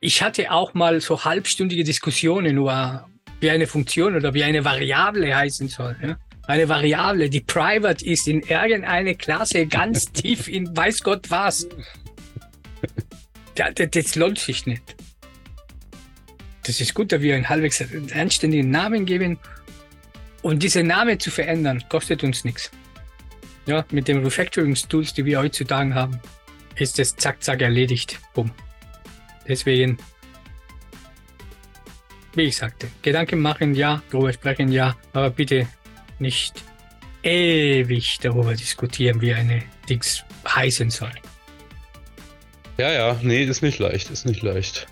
ich 0.00 0.22
hatte 0.22 0.50
auch 0.50 0.74
mal 0.74 1.00
so 1.00 1.24
halbstündige 1.24 1.84
Diskussionen 1.84 2.56
über, 2.56 3.08
wie 3.40 3.50
eine 3.50 3.66
Funktion 3.66 4.16
oder 4.16 4.34
wie 4.34 4.44
eine 4.44 4.64
Variable 4.64 5.34
heißen 5.34 5.68
soll. 5.68 5.96
Ja? 6.02 6.16
Eine 6.46 6.68
Variable, 6.68 7.28
die 7.28 7.40
private 7.40 8.04
ist 8.04 8.28
in 8.28 8.40
irgendeine 8.40 9.14
Klasse 9.16 9.66
ganz 9.66 10.06
tief 10.12 10.48
in 10.48 10.76
weiß 10.76 11.02
Gott 11.02 11.30
was. 11.30 11.66
Das, 13.54 13.72
das 13.90 14.14
lohnt 14.16 14.38
sich 14.38 14.66
nicht. 14.66 14.94
Das 16.62 16.80
ist 16.80 16.94
gut, 16.94 17.12
dass 17.12 17.22
wir 17.22 17.34
einen 17.34 17.48
halbwegs 17.48 17.82
anständigen 18.12 18.70
Namen 18.70 19.06
geben 19.06 19.38
und 20.46 20.62
diese 20.62 20.84
Namen 20.84 21.18
zu 21.18 21.32
verändern, 21.32 21.82
kostet 21.88 22.22
uns 22.22 22.44
nichts. 22.44 22.70
Ja, 23.66 23.84
mit 23.90 24.06
den 24.06 24.22
Refactoring-Tools, 24.22 25.12
die 25.12 25.24
wir 25.24 25.40
heutzutage 25.40 25.92
haben, 25.92 26.20
ist 26.76 27.00
es 27.00 27.16
zack, 27.16 27.42
zack 27.42 27.62
erledigt. 27.62 28.20
Bumm. 28.32 28.52
Deswegen, 29.48 29.98
wie 32.36 32.42
ich 32.42 32.56
sagte, 32.56 32.86
Gedanken 33.02 33.40
machen 33.40 33.74
ja, 33.74 34.04
darüber 34.12 34.32
sprechen 34.32 34.70
ja, 34.70 34.94
aber 35.12 35.30
bitte 35.30 35.66
nicht 36.20 36.62
ewig 37.24 38.18
darüber 38.22 38.54
diskutieren, 38.54 39.20
wie 39.20 39.34
eine 39.34 39.64
Dings 39.88 40.22
heißen 40.46 40.90
soll. 40.90 41.10
Ja, 42.78 42.92
ja, 42.92 43.18
nee, 43.20 43.42
ist 43.42 43.62
nicht 43.62 43.80
leicht, 43.80 44.10
ist 44.10 44.26
nicht 44.26 44.44
leicht. 44.44 44.86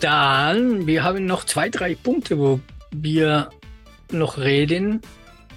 Dann, 0.00 0.84
wir 0.88 1.04
haben 1.04 1.26
noch 1.26 1.44
zwei, 1.44 1.68
drei 1.68 1.94
Punkte, 1.94 2.36
wo 2.40 2.58
wir 2.90 3.50
noch 4.12 4.38
reden 4.38 5.00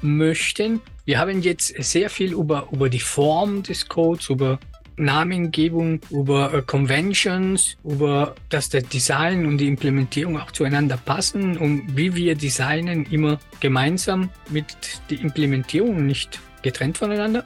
möchten. 0.01 0.81
Wir 1.05 1.19
haben 1.19 1.41
jetzt 1.41 1.73
sehr 1.83 2.09
viel 2.09 2.33
über, 2.33 2.67
über 2.71 2.89
die 2.89 2.99
Form 2.99 3.63
des 3.63 3.87
Codes, 3.87 4.29
über 4.29 4.59
Namengebung, 4.97 6.01
über 6.09 6.53
äh, 6.53 6.61
Conventions, 6.63 7.77
über 7.83 8.35
dass 8.49 8.69
der 8.69 8.81
Design 8.81 9.45
und 9.45 9.59
die 9.59 9.67
Implementierung 9.67 10.39
auch 10.39 10.51
zueinander 10.51 10.97
passen 10.97 11.57
und 11.57 11.95
wie 11.95 12.15
wir 12.15 12.35
designen 12.35 13.05
immer 13.05 13.39
gemeinsam 13.59 14.29
mit 14.49 14.65
der 15.09 15.21
Implementierung, 15.21 16.05
nicht 16.05 16.39
getrennt 16.63 16.97
voneinander. 16.97 17.45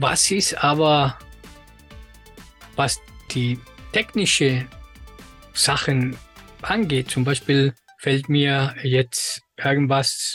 Was 0.00 0.30
ist 0.30 0.64
aber, 0.64 1.18
was 2.76 2.98
die 3.30 3.58
technische 3.92 4.64
Sachen 5.52 6.16
angeht, 6.62 7.10
zum 7.10 7.24
Beispiel 7.24 7.74
fällt 7.98 8.30
mir 8.30 8.74
jetzt 8.82 9.41
irgendwas, 9.56 10.34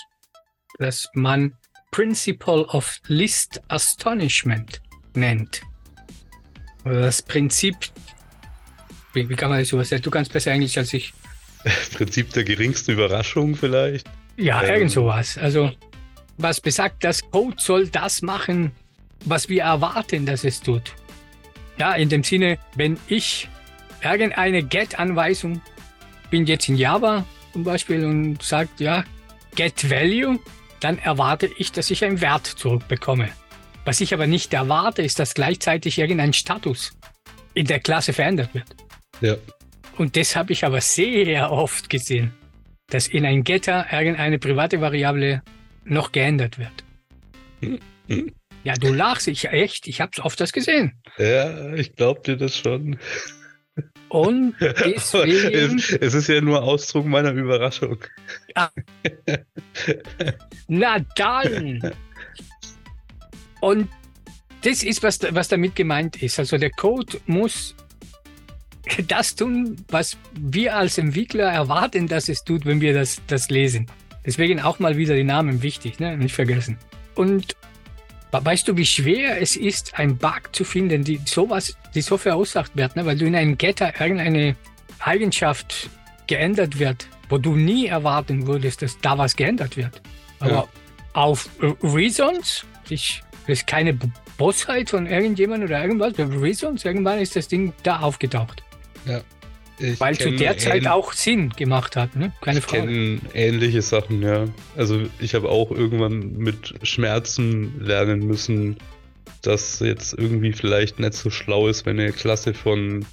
das 0.80 1.10
man 1.14 1.54
Principle 1.92 2.66
of 2.68 3.00
List 3.08 3.62
Astonishment 3.70 4.82
nennt. 5.14 5.62
Oder 6.86 7.02
das 7.02 7.22
Prinzip, 7.22 7.76
wie, 9.14 9.28
wie 9.30 9.36
kann 9.36 9.50
man 9.50 9.60
das 9.60 9.72
übersetzen? 9.72 10.04
Du 10.04 10.12
kannst 10.12 10.32
besser 10.32 10.52
Englisch 10.52 10.78
als 10.78 10.94
ich. 10.94 11.14
Prinzip 11.94 12.32
der 12.34 12.44
geringsten 12.44 12.92
Überraschung 12.92 13.56
vielleicht? 13.56 14.08
Ja, 14.38 14.62
ähm. 14.64 14.74
irgend 14.74 14.92
sowas. 14.92 15.38
Also, 15.38 15.72
was 16.38 16.62
besagt, 16.62 17.04
das 17.04 17.22
Code 17.32 17.58
soll 17.60 17.88
das 17.88 18.22
machen, 18.22 18.72
was 19.26 19.50
wir 19.50 19.64
erwarten, 19.64 20.26
dass 20.26 20.44
es 20.44 20.62
tut. 20.62 20.94
Ja, 21.78 21.94
in 21.94 22.10
dem 22.10 22.24
Sinne, 22.24 22.60
wenn 22.76 22.98
ich 23.08 23.50
irgendeine 24.04 24.64
Get-Anweisung 24.64 25.62
bin 26.30 26.46
jetzt 26.46 26.70
in 26.70 26.76
Java 26.76 27.26
zum 27.58 27.64
Beispiel 27.64 28.06
und 28.06 28.44
sagt, 28.44 28.80
ja, 28.80 29.04
Get 29.56 29.90
Value, 29.90 30.40
dann 30.80 31.00
erwarte 31.00 31.50
ich, 31.58 31.72
dass 31.72 31.90
ich 31.90 32.06
einen 32.06 32.22
Wert 32.22 32.46
zurückbekomme. 32.46 33.30
Was 33.84 34.00
ich 34.00 34.14
aber 34.14 34.28
nicht 34.28 34.54
erwarte, 34.54 35.02
ist, 35.02 35.18
dass 35.18 35.34
gleichzeitig 35.34 35.98
irgendein 35.98 36.34
Status 36.34 36.92
in 37.56 37.66
der 37.66 37.80
Klasse 37.80 38.14
verändert 38.14 38.54
wird. 38.54 38.68
Ja. 39.22 39.38
Und 39.98 40.16
das 40.16 40.36
habe 40.36 40.54
ich 40.54 40.66
aber 40.66 40.82
sehr 40.82 41.52
oft 41.52 41.90
gesehen, 41.90 42.32
dass 42.92 43.08
in 43.08 43.26
ein 43.26 43.44
Getter 43.44 43.88
irgendeine 43.92 44.38
private 44.38 44.80
Variable 44.80 45.42
noch 45.84 46.12
geändert 46.12 46.60
wird. 46.60 46.84
Hm. 47.62 47.80
Hm. 48.10 48.32
Ja, 48.64 48.76
du 48.76 48.94
lachst, 48.94 49.28
ich 49.28 49.50
echt, 49.50 49.86
ich 49.88 50.00
habe 50.00 50.12
es 50.14 50.24
oft 50.24 50.40
das 50.40 50.54
gesehen. 50.54 50.94
Ja, 51.18 51.74
ich 51.74 51.94
glaube 51.94 52.22
dir 52.22 52.38
das 52.38 52.56
schon. 52.58 52.98
Und 54.10 54.56
deswegen. 54.60 55.78
es, 55.80 55.92
es, 56.02 56.14
ist 56.14 56.28
ja 56.28 56.42
nur 56.42 56.64
Ausdruck 56.64 57.06
meiner 57.06 57.32
Überraschung. 57.32 57.98
Ah. 58.56 58.70
Na 60.68 61.00
dann! 61.16 61.92
Und 63.60 63.90
das 64.62 64.84
ist, 64.84 65.04
was, 65.04 65.20
was 65.32 65.48
damit 65.50 65.76
gemeint 65.76 66.22
ist. 66.22 66.40
Also 66.40 66.58
der 66.58 66.72
Code 66.72 67.20
muss 67.26 67.76
das 69.08 69.36
tun, 69.36 69.76
was 69.90 70.18
wir 70.34 70.76
als 70.76 70.98
Entwickler 70.98 71.52
erwarten, 71.52 72.08
dass 72.08 72.30
es 72.30 72.44
tut, 72.44 72.66
wenn 72.66 72.82
wir 72.82 72.94
das, 72.94 73.22
das 73.28 73.50
lesen. 73.50 73.88
Deswegen 74.26 74.62
auch 74.62 74.80
mal 74.80 74.98
wieder 74.98 75.16
die 75.16 75.24
Namen 75.24 75.62
wichtig, 75.62 76.00
ne? 76.00 76.18
nicht 76.18 76.36
vergessen. 76.36 76.78
Und 77.16 77.56
weißt 78.44 78.68
du, 78.68 78.78
wie 78.78 78.86
schwer 78.86 79.42
es 79.42 79.56
ist, 79.56 79.98
einen 79.98 80.18
Bug 80.18 80.50
zu 80.52 80.64
finden, 80.64 81.04
die 81.04 81.20
sowas, 81.26 81.78
die 81.96 82.02
so 82.02 82.18
verursacht 82.18 82.76
wird, 82.76 82.96
ne? 82.96 83.06
weil 83.06 83.18
du 83.18 83.26
in 83.26 83.36
einem 83.36 83.58
Getter 83.58 83.94
irgendeine 84.00 84.56
Eigenschaft 85.00 85.90
geändert 86.28 86.80
wird, 86.80 87.08
wo 87.30 87.38
du 87.38 87.56
nie 87.56 87.88
erwarten 87.88 88.48
würdest, 88.48 88.82
dass 88.82 89.00
da 89.00 89.18
was 89.18 89.36
geändert 89.36 89.78
wird. 89.78 90.02
Aber 90.40 90.52
ja. 90.52 90.68
auf 91.14 91.50
Reasons, 91.82 92.66
ich 92.90 93.22
das 93.48 93.60
ist 93.60 93.68
keine 93.68 93.98
Bossheit 94.38 94.90
von 94.90 95.08
irgendjemand 95.08 95.64
oder 95.64 95.82
irgendwas. 95.82 96.14
Reasons, 96.20 96.84
irgendwann 96.84 97.20
ist 97.20 97.38
das 97.38 97.48
Ding 97.48 97.72
da 97.84 98.02
aufgetaucht. 98.02 98.62
Ja. 99.06 99.22
Weil 100.00 100.18
zu 100.18 100.32
der 100.32 100.58
Zeit 100.58 100.88
auch 100.88 101.14
Sinn 101.14 101.52
gemacht 101.52 101.96
hat, 101.96 102.16
ne? 102.16 102.32
Keine 102.42 102.60
ich 102.60 102.66
Frage. 102.66 103.14
Ich 103.16 103.22
ähnliche 103.36 103.82
Sachen, 103.82 104.24
ja. 104.24 104.46
Also 104.76 105.04
ich 105.20 105.36
habe 105.36 105.50
auch 105.50 105.72
irgendwann 105.72 106.38
mit 106.38 106.74
Schmerzen 106.82 107.80
lernen 107.80 108.26
müssen, 108.26 108.78
dass 109.44 109.80
jetzt 109.80 110.14
irgendwie 110.14 110.54
vielleicht 110.54 111.00
nicht 111.00 111.14
so 111.14 111.30
schlau 111.30 111.68
ist, 111.68 111.86
wenn 111.86 112.00
eine 112.00 112.12
Klasse 112.12 112.56
von 112.56 113.06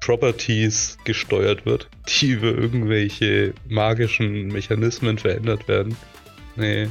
Properties 0.00 0.98
gesteuert 1.04 1.64
wird, 1.64 1.88
die 2.20 2.30
über 2.30 2.48
irgendwelche 2.48 3.54
magischen 3.68 4.48
Mechanismen 4.48 5.16
verändert 5.16 5.68
werden. 5.68 5.96
Nee. 6.56 6.88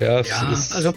Ja, 0.00 0.22
ja 0.22 0.48
also 0.48 0.94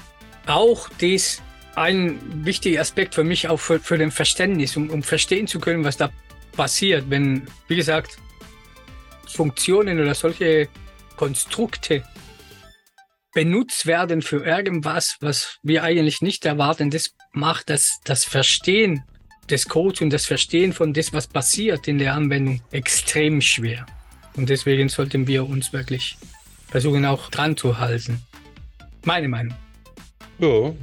auch 0.47 0.89
dies 1.01 1.41
ein 1.75 2.19
wichtiger 2.45 2.79
Aspekt 2.79 3.15
für 3.15 3.25
mich, 3.25 3.49
auch 3.49 3.59
für, 3.59 3.79
für 3.79 3.97
den 3.97 4.11
Verständnis, 4.11 4.77
um, 4.77 4.89
um 4.89 5.03
verstehen 5.03 5.47
zu 5.47 5.59
können, 5.59 5.83
was 5.83 5.97
da 5.97 6.09
passiert, 6.55 7.09
wenn, 7.09 7.47
wie 7.67 7.75
gesagt, 7.75 8.17
Funktionen 9.27 9.99
oder 9.99 10.15
solche 10.15 10.69
Konstrukte 11.15 12.03
benutzt 13.33 13.85
werden 13.85 14.21
für 14.21 14.45
irgendwas, 14.45 15.17
was 15.19 15.59
wir 15.61 15.83
eigentlich 15.83 16.21
nicht 16.21 16.45
erwarten. 16.45 16.89
Das 16.89 17.11
macht 17.33 17.69
das, 17.69 17.99
das 18.05 18.23
Verstehen 18.23 19.03
des 19.49 19.67
Codes 19.67 20.01
und 20.01 20.09
das 20.09 20.25
Verstehen 20.25 20.73
von 20.73 20.93
das, 20.93 21.13
was 21.13 21.27
passiert 21.27 21.87
in 21.87 21.97
der 21.97 22.13
Anwendung, 22.13 22.61
extrem 22.71 23.41
schwer. 23.41 23.85
Und 24.35 24.49
deswegen 24.49 24.89
sollten 24.89 25.27
wir 25.27 25.47
uns 25.47 25.73
wirklich 25.73 26.17
versuchen, 26.67 27.05
auch 27.05 27.29
dran 27.29 27.55
zu 27.55 27.77
halten. 27.77 28.21
Meine 29.03 29.27
Meinung. 29.27 29.55
Ja, 30.39 30.73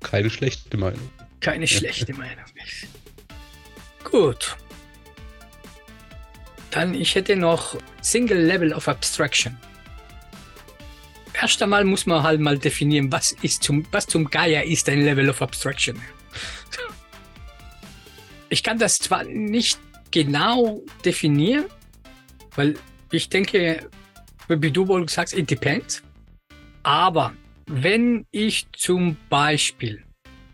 keine 0.00 0.30
schlechte 0.30 0.76
Meinung. 0.76 1.08
Keine 1.40 1.66
schlechte 1.66 2.12
Meinung. 2.14 2.44
Gut. 4.04 4.56
Dann, 6.70 6.94
ich 6.94 7.14
hätte 7.14 7.36
noch 7.36 7.76
Single 8.00 8.42
Level 8.44 8.72
of 8.72 8.88
Abstraction. 8.88 9.56
Erst 11.40 11.62
einmal 11.62 11.84
muss 11.84 12.06
man 12.06 12.22
halt 12.22 12.40
mal 12.40 12.58
definieren, 12.58 13.10
was 13.10 13.32
ist 13.42 13.62
zum, 13.62 13.84
was 13.90 14.06
zum 14.06 14.30
Geier 14.30 14.64
ist 14.64 14.88
ein 14.88 15.04
Level 15.04 15.28
of 15.28 15.42
Abstraction. 15.42 16.00
Ich 18.48 18.62
kann 18.62 18.78
das 18.78 18.98
zwar 18.98 19.24
nicht 19.24 19.78
genau 20.10 20.82
definieren, 21.04 21.64
weil 22.54 22.74
ich 23.10 23.28
denke, 23.28 23.88
wie 24.48 24.70
du 24.70 24.86
wohl 24.86 25.08
sagst, 25.08 25.34
it 25.34 25.50
depends. 25.50 26.02
Aber 26.82 27.34
wenn 27.66 28.26
ich 28.30 28.66
zum 28.72 29.16
Beispiel, 29.28 30.04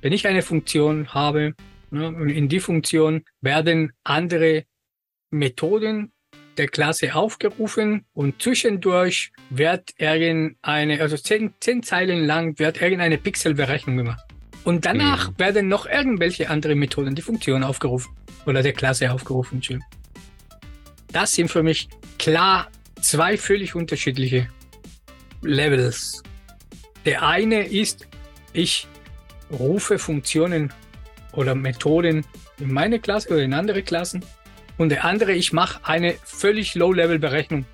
wenn 0.00 0.12
ich 0.12 0.26
eine 0.26 0.42
Funktion 0.42 1.12
habe, 1.12 1.54
und 1.90 2.28
in 2.28 2.48
die 2.48 2.60
Funktion 2.60 3.24
werden 3.40 3.92
andere 4.04 4.64
Methoden 5.30 6.12
der 6.56 6.68
Klasse 6.68 7.14
aufgerufen 7.14 8.04
und 8.14 8.42
zwischendurch 8.42 9.32
wird 9.50 9.90
irgendeine, 9.96 11.00
also 11.00 11.16
zehn, 11.16 11.54
zehn 11.60 11.82
Zeilen 11.82 12.24
lang 12.24 12.58
wird 12.58 12.82
irgendeine 12.82 13.16
Pixelberechnung 13.16 13.96
gemacht. 13.96 14.24
Und 14.64 14.84
danach 14.84 15.30
mhm. 15.30 15.38
werden 15.38 15.68
noch 15.68 15.86
irgendwelche 15.86 16.50
andere 16.50 16.74
Methoden, 16.74 17.14
die 17.14 17.22
Funktion 17.22 17.62
aufgerufen 17.62 18.12
oder 18.44 18.62
der 18.62 18.72
Klasse 18.72 19.12
aufgerufen. 19.12 19.62
Das 21.12 21.32
sind 21.32 21.50
für 21.50 21.62
mich 21.62 21.88
klar 22.18 22.68
zwei 23.00 23.36
völlig 23.38 23.74
unterschiedliche 23.74 24.48
Levels 25.42 26.22
der 27.08 27.22
eine 27.22 27.66
ist, 27.66 28.06
ich 28.52 28.86
rufe 29.50 29.98
Funktionen 29.98 30.74
oder 31.32 31.54
Methoden 31.54 32.24
in 32.58 32.72
meine 32.72 32.98
Klasse 32.98 33.30
oder 33.30 33.42
in 33.42 33.54
andere 33.54 33.82
Klassen. 33.82 34.24
Und 34.76 34.90
der 34.90 35.04
andere, 35.04 35.32
ich 35.32 35.52
mache 35.52 35.80
eine 35.82 36.14
völlig 36.24 36.74
Low-Level-Berechnung. 36.74 37.66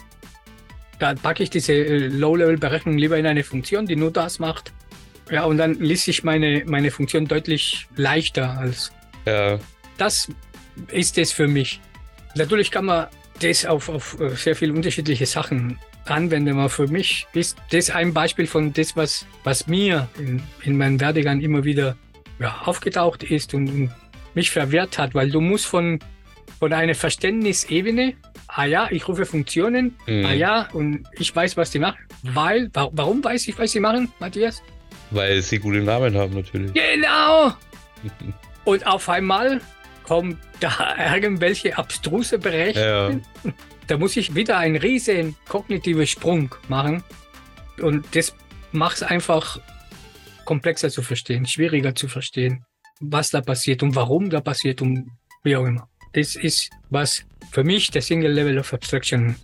Da 0.99 1.15
packe 1.15 1.43
ich 1.43 1.51
diese 1.51 1.73
äh, 1.75 2.07
Low-Level-Berechnung 2.09 2.97
lieber 2.97 3.19
in 3.19 3.27
eine 3.27 3.45
Funktion, 3.45 3.87
die 3.87 3.97
nur 3.97 4.11
das 4.11 4.39
macht. 4.39 4.73
Ja, 5.31 5.45
und 5.45 5.59
dann 5.59 5.75
ließ 5.75 6.05
sich 6.05 6.25
meine, 6.25 6.65
meine 6.67 6.91
Funktion 6.91 7.27
deutlich 7.27 7.87
leichter 7.97 8.59
als. 8.59 8.93
Ja. 9.27 9.59
Das 9.99 10.29
ist 10.89 11.19
es 11.19 11.33
für 11.33 11.49
mich. 11.49 11.81
Natürlich 12.35 12.71
kann 12.71 12.87
man 12.87 13.07
das 13.41 13.65
auf, 13.65 13.89
auf 13.89 14.19
äh, 14.21 14.31
sehr 14.31 14.57
viele 14.57 14.73
unterschiedliche 14.73 15.27
Sachen 15.27 15.79
anwende. 16.07 16.53
Aber 16.53 16.69
für 16.69 16.87
mich 16.89 17.27
ist 17.33 17.57
das 17.71 17.91
ein 17.91 18.13
Beispiel 18.13 18.47
von 18.47 18.73
das, 18.73 18.97
was, 18.97 19.27
was 19.45 19.67
mir 19.67 20.09
in, 20.19 20.43
in 20.63 20.77
meinem 20.77 21.01
Werdegang 21.01 21.41
immer 21.41 21.65
wieder 21.65 21.97
ja, 22.39 22.63
aufgetaucht 22.65 23.23
ist 23.23 23.55
und, 23.55 23.91
mich 24.35 24.51
verwirrt 24.51 24.99
hat, 24.99 25.15
weil 25.15 25.31
du 25.31 25.41
musst 25.41 25.67
von, 25.67 25.99
von 26.59 26.73
einer 26.73 26.95
Verständnisebene, 26.95 28.15
ah 28.49 28.65
ja, 28.65 28.89
ich 28.91 29.07
rufe 29.09 29.27
Funktionen, 29.27 29.97
mhm. 30.07 30.27
ah 30.27 30.33
ja, 30.33 30.69
und 30.73 31.07
ich 31.19 31.35
weiß, 31.35 31.57
was 31.57 31.71
die 31.71 31.79
machen, 31.79 31.99
weil, 32.23 32.71
warum 32.73 33.23
weiß 33.23 33.49
ich, 33.49 33.59
was 33.59 33.73
sie 33.73 33.81
machen, 33.81 34.13
Matthias? 34.19 34.63
Weil 35.11 35.43
sie 35.43 35.59
gute 35.59 35.81
Namen 35.81 36.17
haben, 36.17 36.35
natürlich. 36.35 36.73
Genau! 36.73 37.53
und 38.65 38.87
auf 38.87 39.09
einmal 39.09 39.61
kommt 40.05 40.39
da 40.61 40.97
irgendwelche 41.15 41.77
abstruse 41.77 42.39
Berechnungen. 42.39 43.23
Ja. 43.45 43.53
Da 43.87 43.99
muss 43.99 44.17
ich 44.17 44.35
wieder 44.35 44.57
einen 44.57 44.77
riesen 44.77 45.37
kognitiven 45.47 46.07
Sprung 46.07 46.55
machen. 46.69 47.05
Und 47.83 48.17
das 48.17 48.35
macht 48.73 48.97
es 48.97 49.03
einfach 49.03 49.61
komplexer 50.45 50.91
zu 50.91 51.03
verstehen, 51.03 51.47
schwieriger 51.47 51.95
zu 51.95 52.09
verstehen, 52.09 52.65
was 53.01 53.31
da 53.31 53.41
passiert 53.41 53.83
und 53.83 53.95
warum 53.95 54.31
da 54.31 54.41
passiert 54.41 54.83
und 54.83 55.11
wie 55.43 55.57
auch 55.57 55.65
immer. 55.65 55.89
Das 56.13 56.37
ist, 56.37 56.71
was 56.91 57.25
für 57.51 57.65
mich 57.65 57.91
der 57.91 58.03
Single 58.03 58.33
Level 58.33 58.59
of 58.59 58.73
Abstraction 58.73 59.37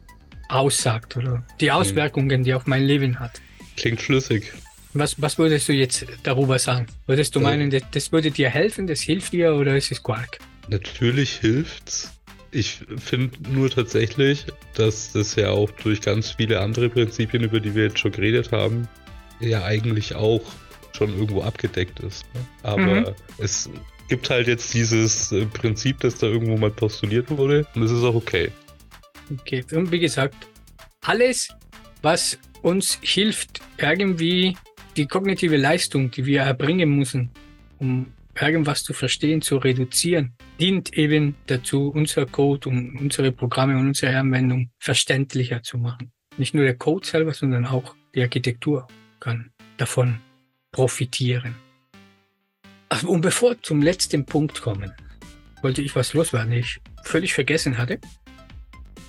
aussagt 0.49 1.17
oder 1.17 1.45
die 1.61 1.67
mhm. 1.67 1.73
Auswirkungen, 1.73 2.45
die 2.45 2.55
auf 2.55 2.67
mein 2.67 2.85
Leben 2.85 3.19
hat. 3.19 3.41
Klingt 3.77 4.01
schlüssig. 4.01 4.53
Was, 4.93 5.21
was 5.23 5.39
würdest 5.39 5.69
du 5.69 5.73
jetzt 5.73 6.05
darüber 6.25 6.59
sagen? 6.59 6.87
Würdest 7.07 7.35
du 7.37 7.41
ja. 7.41 7.47
meinen, 7.47 7.71
das, 7.71 7.83
das 7.93 8.13
würde 8.13 8.31
dir 8.31 8.51
helfen, 8.51 8.87
das 8.87 9.01
hilft 9.01 9.33
dir 9.33 9.55
oder 9.55 9.77
ist 9.77 9.93
es 9.93 10.03
Quark? 10.03 10.39
Natürlich 10.69 11.37
hilft's. 11.37 12.13
Ich 12.53 12.81
finde 12.97 13.39
nur 13.49 13.71
tatsächlich, 13.71 14.47
dass 14.75 15.13
das 15.13 15.37
ja 15.37 15.51
auch 15.51 15.71
durch 15.71 16.01
ganz 16.01 16.33
viele 16.33 16.61
andere 16.61 16.89
Prinzipien, 16.89 17.45
über 17.45 17.61
die 17.61 17.77
wir 17.77 17.85
jetzt 17.85 18.01
schon 18.01 18.11
geredet 18.11 18.51
haben, 18.51 18.89
ja 19.39 19.65
eigentlich 19.65 20.17
auch 20.17 20.43
schon 21.01 21.15
irgendwo 21.19 21.43
abgedeckt 21.43 22.01
ist. 22.01 22.27
Ne? 22.35 22.41
Aber 22.63 23.01
mhm. 23.01 23.07
es 23.39 23.71
gibt 24.09 24.29
halt 24.29 24.49
jetzt 24.49 24.75
dieses 24.75 25.33
äh, 25.33 25.47
Prinzip, 25.47 26.01
das 26.01 26.19
da 26.19 26.27
irgendwo 26.27 26.57
mal 26.59 26.71
postuliert 26.71 27.31
wurde 27.31 27.67
und 27.75 27.83
es 27.83 27.91
ist 27.91 28.03
auch 28.03 28.15
okay. 28.15 28.51
Okay, 29.41 29.65
und 29.73 29.91
wie 29.91 30.01
gesagt, 30.01 30.35
alles, 31.03 31.49
was 32.03 32.39
uns 32.63 32.99
hilft, 33.01 33.61
irgendwie 33.79 34.57
die 34.97 35.07
kognitive 35.07 35.57
Leistung, 35.57 36.11
die 36.11 36.27
wir 36.27 36.43
erbringen 36.43 36.91
müssen, 36.91 37.31
um 37.79 38.13
irgendwas 38.39 38.83
zu 38.83 38.93
verstehen, 38.93 39.41
zu 39.41 39.57
reduzieren, 39.57 40.35
dient 40.59 40.93
eben 40.93 41.35
dazu, 41.47 41.91
unser 41.95 42.27
Code 42.27 42.69
und 42.69 42.99
unsere 42.99 43.33
Programme 43.33 43.79
und 43.79 43.89
unsere 43.89 44.19
Anwendung 44.19 44.71
verständlicher 44.79 45.63
zu 45.63 45.79
machen. 45.79 46.13
Nicht 46.37 46.55
nur 46.55 46.65
der 46.65 46.77
Code 46.77 47.07
selber, 47.07 47.33
sondern 47.33 47.65
auch 47.65 47.95
die 48.15 48.23
Architektur 48.23 48.87
kann 49.21 49.51
davon 49.77 50.19
profitieren. 50.73 51.55
Und 53.07 53.21
bevor 53.21 53.51
wir 53.51 53.63
zum 53.63 53.83
letzten 53.83 54.27
Punkt 54.27 54.61
kommen, 54.61 54.93
wollte 55.63 55.83
ich 55.83 55.95
was 55.95 56.13
loswerden, 56.15 56.53
ich 56.53 56.81
völlig 57.05 57.35
vergessen 57.35 57.79
hatte. 57.79 58.01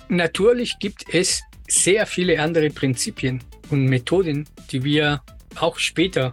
Natürlich 0.08 0.78
gibt 0.78 1.04
es 1.12 1.42
sehr 1.68 2.06
viele 2.06 2.40
andere 2.40 2.70
Prinzipien 2.70 3.42
und 3.70 3.86
Methoden, 3.86 4.46
die 4.70 4.84
wir 4.84 5.22
auch 5.56 5.78
später 5.78 6.32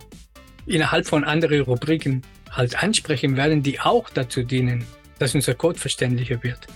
innerhalb 0.65 1.07
von 1.07 1.23
anderen 1.23 1.61
Rubriken 1.61 2.21
halt 2.51 2.81
ansprechen 2.81 3.37
werden, 3.37 3.63
die 3.63 3.79
auch 3.79 4.09
dazu 4.09 4.43
dienen, 4.43 4.85
dass 5.17 5.35
unser 5.35 5.55
Code 5.55 5.79
verständlicher 5.79 6.43
wird. 6.43 6.67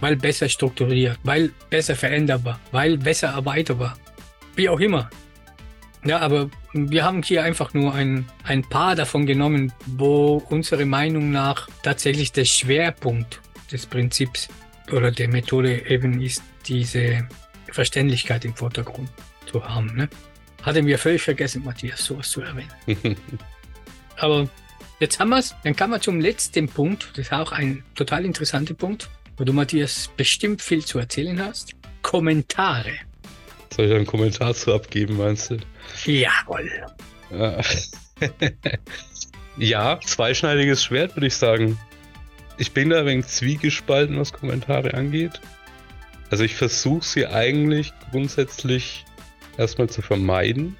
Weil 0.00 0.16
besser 0.16 0.48
strukturiert, 0.48 1.18
weil 1.24 1.52
besser 1.68 1.94
veränderbar, 1.94 2.58
weil 2.72 2.96
besser 2.96 3.28
erweiterbar. 3.28 3.98
Wie 4.56 4.68
auch 4.68 4.80
immer. 4.80 5.10
Ja, 6.04 6.18
aber 6.20 6.50
wir 6.72 7.04
haben 7.04 7.22
hier 7.22 7.42
einfach 7.42 7.74
nur 7.74 7.94
ein, 7.94 8.26
ein 8.44 8.62
paar 8.62 8.94
davon 8.94 9.26
genommen, 9.26 9.72
wo 9.86 10.42
unsere 10.50 10.86
Meinung 10.86 11.30
nach 11.30 11.68
tatsächlich 11.82 12.32
der 12.32 12.44
Schwerpunkt 12.44 13.40
des 13.72 13.86
Prinzips 13.86 14.48
oder 14.92 15.10
der 15.10 15.28
Methode 15.28 15.88
eben 15.88 16.20
ist, 16.20 16.42
diese 16.66 17.26
Verständlichkeit 17.72 18.44
im 18.44 18.54
Vordergrund 18.54 19.08
zu 19.50 19.64
haben. 19.64 19.94
Ne? 19.96 20.08
Hatte 20.62 20.82
mir 20.82 20.98
völlig 20.98 21.22
vergessen, 21.22 21.64
Matthias, 21.64 22.04
sowas 22.04 22.30
zu 22.30 22.42
erwähnen. 22.42 22.70
Aber 24.16 24.48
jetzt 25.00 25.18
haben 25.18 25.30
wir 25.30 25.38
es. 25.38 25.54
Dann 25.64 25.74
kommen 25.74 25.94
wir 25.94 26.00
zum 26.00 26.20
letzten 26.20 26.68
Punkt. 26.68 27.08
Das 27.14 27.26
ist 27.26 27.32
auch 27.32 27.52
ein 27.52 27.82
total 27.94 28.24
interessanter 28.24 28.74
Punkt, 28.74 29.08
wo 29.36 29.44
du, 29.44 29.52
Matthias, 29.52 30.10
bestimmt 30.16 30.62
viel 30.62 30.84
zu 30.84 30.98
erzählen 30.98 31.40
hast. 31.42 31.72
Kommentare. 32.02 32.92
Soll 33.74 33.86
ich 33.86 33.94
einen 33.94 34.06
Kommentar 34.06 34.54
zu 34.54 34.74
abgeben, 34.74 35.16
meinst 35.16 35.50
du? 35.50 35.58
Jawohl. 36.04 36.70
ja, 39.56 40.00
zweischneidiges 40.00 40.84
Schwert, 40.84 41.16
würde 41.16 41.26
ich 41.26 41.36
sagen. 41.36 41.78
Ich 42.58 42.72
bin 42.72 42.90
da 42.90 43.00
ein 43.00 43.06
wenig 43.06 43.26
zwiegespalten, 43.26 44.18
was 44.18 44.32
Kommentare 44.32 44.94
angeht. 44.94 45.40
Also 46.30 46.44
ich 46.44 46.54
versuche 46.54 47.04
sie 47.04 47.26
eigentlich 47.26 47.92
grundsätzlich 48.10 49.04
erstmal 49.56 49.88
zu 49.88 50.02
vermeiden, 50.02 50.76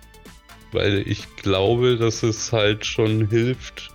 weil 0.73 1.03
ich 1.07 1.37
glaube, 1.37 1.97
dass 1.97 2.23
es 2.23 2.53
halt 2.53 2.87
schon 2.87 3.29
hilft, 3.29 3.91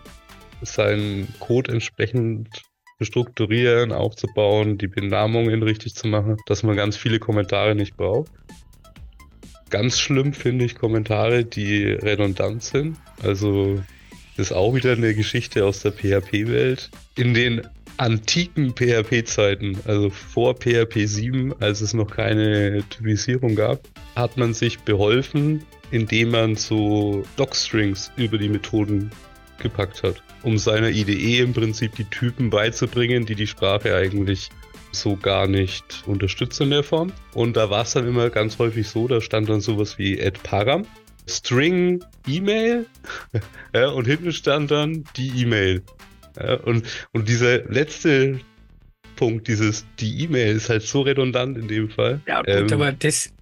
seinen 0.62 1.28
Code 1.40 1.72
entsprechend 1.72 2.50
zu 2.98 3.06
strukturieren, 3.06 3.92
aufzubauen, 3.92 4.78
die 4.78 4.88
Benamungen 4.88 5.64
richtig 5.64 5.96
zu 5.96 6.08
machen, 6.08 6.38
dass 6.46 6.64
man 6.64 6.76
ganz 6.76 6.98
viele 6.98 7.20
Kommentare 7.20 7.76
nicht 7.76 7.98
braucht. 7.98 8.32
Ganz 9.76 10.00
schlimm 10.00 10.32
finde 10.32 10.64
ich 10.64 10.76
Kommentare, 10.76 11.44
die 11.44 11.84
redundant 11.84 12.64
sind. 12.64 12.96
Also 13.22 13.84
das 14.38 14.48
ist 14.48 14.52
auch 14.54 14.74
wieder 14.74 14.94
eine 14.94 15.14
Geschichte 15.14 15.66
aus 15.66 15.82
der 15.82 15.92
PHP-Welt. 15.92 16.90
In 17.18 17.34
den 17.34 17.62
antiken 17.98 18.74
PHP-Zeiten, 18.74 19.78
also 19.84 20.10
vor 20.10 20.56
PHP 20.56 21.06
7, 21.06 21.62
als 21.62 21.82
es 21.82 21.94
noch 21.94 22.10
keine 22.10 22.86
Typisierung 22.90 23.56
gab, 23.56 23.82
hat 24.16 24.38
man 24.38 24.54
sich 24.54 24.80
beholfen, 24.80 25.66
indem 25.92 26.30
man 26.30 26.56
so 26.56 27.26
Docstrings 27.36 28.14
über 28.16 28.38
die 28.38 28.48
Methoden 28.48 29.12
gepackt 29.60 30.04
hat, 30.04 30.24
um 30.44 30.58
seiner 30.58 30.88
IDE 30.88 31.40
im 31.40 31.52
Prinzip 31.52 31.98
die 31.98 32.06
Typen 32.06 32.50
beizubringen, 32.50 33.26
die 33.26 33.36
die 33.36 33.48
Sprache 33.48 33.94
eigentlich 33.94 34.52
so 35.00 35.16
gar 35.16 35.48
nicht 35.48 36.04
unterstützt 36.06 36.60
in 36.62 36.70
der 36.70 36.84
Form. 36.84 37.12
Und 37.34 37.58
da 37.58 37.70
war 37.70 37.84
es 37.84 37.92
dann 37.92 38.08
immer 38.08 38.30
ganz 38.30 38.58
häufig 38.60 38.88
so, 38.88 39.08
da 39.08 39.22
stand 39.22 39.50
dann 39.50 39.62
sowas 39.62 39.98
wie 39.98 40.22
add 40.22 40.40
param, 40.44 40.86
String 41.28 42.04
E-Mail 42.28 42.86
ja, 43.74 43.90
und 43.90 44.06
hinten 44.06 44.32
stand 44.32 44.72
dann 44.72 45.06
die 45.16 45.30
E-Mail. 45.42 45.84
Ja, 46.38 46.56
und, 46.56 46.86
und 47.14 47.30
dieser 47.30 47.64
letzte 47.66 48.40
Punkt, 49.16 49.48
dieses, 49.48 49.86
die 50.00 50.24
E-Mail 50.24 50.56
ist 50.56 50.70
halt 50.70 50.84
so 50.84 51.02
redundant 51.02 51.58
in 51.58 51.68
dem 51.68 51.90
Fall. 51.90 52.22
Ja, 52.28 52.42
gut, 52.42 52.72
ähm, 52.72 52.74
aber 52.74 52.92
das, 52.92 53.34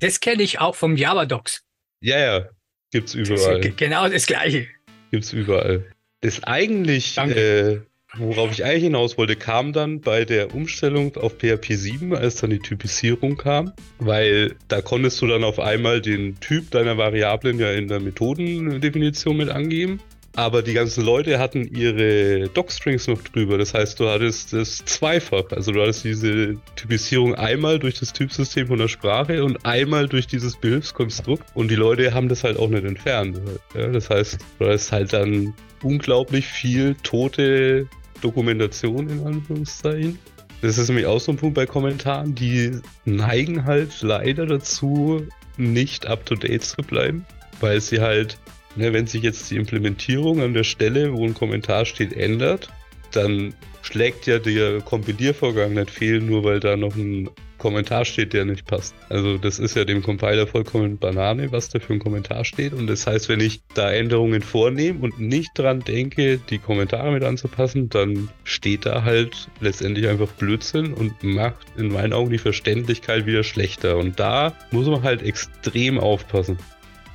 das 0.00 0.20
kenne 0.20 0.42
ich 0.42 0.60
auch 0.60 0.74
vom 0.74 0.96
Java-Docs. 0.96 1.62
Ja, 2.00 2.18
ja, 2.18 2.48
gibt's 2.90 3.14
überall. 3.14 3.60
Das 3.60 3.76
genau 3.76 4.08
das 4.08 4.26
gleiche. 4.26 4.66
Gibt's 5.10 5.32
überall. 5.32 5.84
Das 6.20 6.42
eigentlich, 6.44 7.16
äh, 7.18 7.80
worauf 8.16 8.52
ich 8.52 8.64
eigentlich 8.64 8.84
hinaus 8.84 9.16
wollte, 9.18 9.36
kam 9.36 9.72
dann 9.72 10.00
bei 10.00 10.24
der 10.24 10.54
Umstellung 10.54 11.16
auf 11.16 11.38
PHP 11.38 11.72
7, 11.72 12.14
als 12.14 12.36
dann 12.36 12.50
die 12.50 12.58
Typisierung 12.58 13.36
kam, 13.36 13.72
weil 13.98 14.56
da 14.68 14.82
konntest 14.82 15.20
du 15.22 15.26
dann 15.26 15.44
auf 15.44 15.58
einmal 15.58 16.00
den 16.00 16.38
Typ 16.40 16.70
deiner 16.70 16.98
Variablen 16.98 17.58
ja 17.58 17.72
in 17.72 17.88
der 17.88 18.00
Methodendefinition 18.00 19.36
mit 19.36 19.48
angeben 19.48 20.00
aber 20.34 20.62
die 20.62 20.72
ganzen 20.72 21.04
Leute 21.04 21.38
hatten 21.38 21.64
ihre 21.74 22.48
Docstrings 22.48 23.06
noch 23.06 23.20
drüber. 23.22 23.58
Das 23.58 23.74
heißt, 23.74 24.00
du 24.00 24.08
hattest 24.08 24.52
das 24.52 24.78
zweifach. 24.84 25.50
Also 25.50 25.72
du 25.72 25.82
hattest 25.82 26.04
diese 26.04 26.56
Typisierung 26.74 27.34
einmal 27.34 27.78
durch 27.78 27.98
das 27.98 28.12
Typsystem 28.12 28.66
von 28.66 28.78
der 28.78 28.88
Sprache 28.88 29.44
und 29.44 29.64
einmal 29.66 30.08
durch 30.08 30.26
dieses 30.26 30.56
Behilfskonstrukt. 30.56 31.44
Und 31.54 31.70
die 31.70 31.76
Leute 31.76 32.14
haben 32.14 32.28
das 32.28 32.44
halt 32.44 32.58
auch 32.58 32.68
nicht 32.68 32.84
entfernt. 32.84 33.40
Ja, 33.74 33.88
das 33.88 34.08
heißt, 34.08 34.38
du 34.58 34.66
hast 34.66 34.90
halt 34.90 35.12
dann 35.12 35.52
unglaublich 35.82 36.46
viel 36.46 36.96
tote 37.02 37.88
Dokumentation 38.22 39.08
in 39.08 39.26
Anführungszeichen. 39.26 40.18
Das 40.62 40.78
ist 40.78 40.88
nämlich 40.88 41.06
auch 41.06 41.20
so 41.20 41.32
ein 41.32 41.36
Punkt 41.36 41.54
bei 41.54 41.66
Kommentaren, 41.66 42.34
die 42.34 42.78
neigen 43.04 43.64
halt 43.64 44.00
leider 44.00 44.46
dazu, 44.46 45.26
nicht 45.56 46.06
up 46.06 46.24
to 46.24 46.34
date 46.34 46.64
zu 46.64 46.82
bleiben, 46.82 47.26
weil 47.60 47.80
sie 47.80 48.00
halt 48.00 48.38
Ne, 48.74 48.92
wenn 48.92 49.06
sich 49.06 49.22
jetzt 49.22 49.50
die 49.50 49.56
Implementierung 49.56 50.40
an 50.40 50.54
der 50.54 50.64
Stelle, 50.64 51.12
wo 51.12 51.26
ein 51.26 51.34
Kommentar 51.34 51.84
steht, 51.84 52.14
ändert, 52.14 52.70
dann 53.10 53.54
schlägt 53.82 54.26
ja 54.26 54.38
der 54.38 54.80
Kompiliervorgang 54.80 55.74
nicht 55.74 55.90
fehl, 55.90 56.20
nur 56.20 56.44
weil 56.44 56.60
da 56.60 56.76
noch 56.76 56.96
ein 56.96 57.28
Kommentar 57.62 58.04
steht, 58.04 58.34
der 58.34 58.44
nicht 58.44 58.66
passt. 58.66 58.94
Also 59.08 59.38
das 59.38 59.58
ist 59.58 59.74
ja 59.76 59.84
dem 59.84 60.02
Compiler 60.02 60.46
vollkommen 60.46 60.98
Banane, 60.98 61.50
was 61.52 61.70
da 61.70 61.80
für 61.80 61.94
ein 61.94 61.98
Kommentar 61.98 62.44
steht. 62.44 62.74
Und 62.74 62.86
das 62.88 63.06
heißt, 63.06 63.30
wenn 63.30 63.40
ich 63.40 63.62
da 63.74 63.90
Änderungen 63.90 64.42
vornehme 64.42 65.00
und 65.00 65.18
nicht 65.18 65.52
dran 65.54 65.80
denke, 65.80 66.38
die 66.38 66.58
Kommentare 66.58 67.10
mit 67.12 67.24
anzupassen, 67.24 67.88
dann 67.88 68.28
steht 68.44 68.84
da 68.84 69.04
halt 69.04 69.48
letztendlich 69.60 70.08
einfach 70.08 70.28
Blödsinn 70.32 70.92
und 70.92 71.22
macht 71.22 71.66
in 71.78 71.88
meinen 71.88 72.12
Augen 72.12 72.30
die 72.30 72.38
Verständlichkeit 72.38 73.24
wieder 73.24 73.44
schlechter. 73.44 73.96
Und 73.96 74.20
da 74.20 74.52
muss 74.70 74.86
man 74.88 75.02
halt 75.02 75.22
extrem 75.22 75.98
aufpassen. 75.98 76.58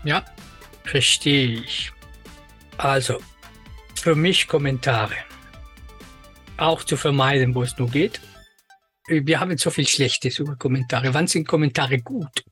Ja, 0.04 0.24
Verstehe 0.88 1.48
ich. 1.48 1.92
Also, 2.78 3.20
für 3.96 4.16
mich 4.16 4.48
Kommentare. 4.48 5.16
auch 6.56 6.84
zu 6.84 6.98
vermeiden, 6.98 7.54
wo 7.54 7.62
es 7.62 7.78
nur 7.78 7.90
geht. 7.90 8.20
Wir 9.08 9.40
haben 9.40 9.58
so 9.58 9.70
viel 9.70 9.88
Schlechtes 9.88 10.40
über 10.40 10.58
Kommentare. 10.58 11.14
Wann 11.14 11.28
sind 11.28 11.48
Kommentare 11.48 12.00
gut? 12.00 12.44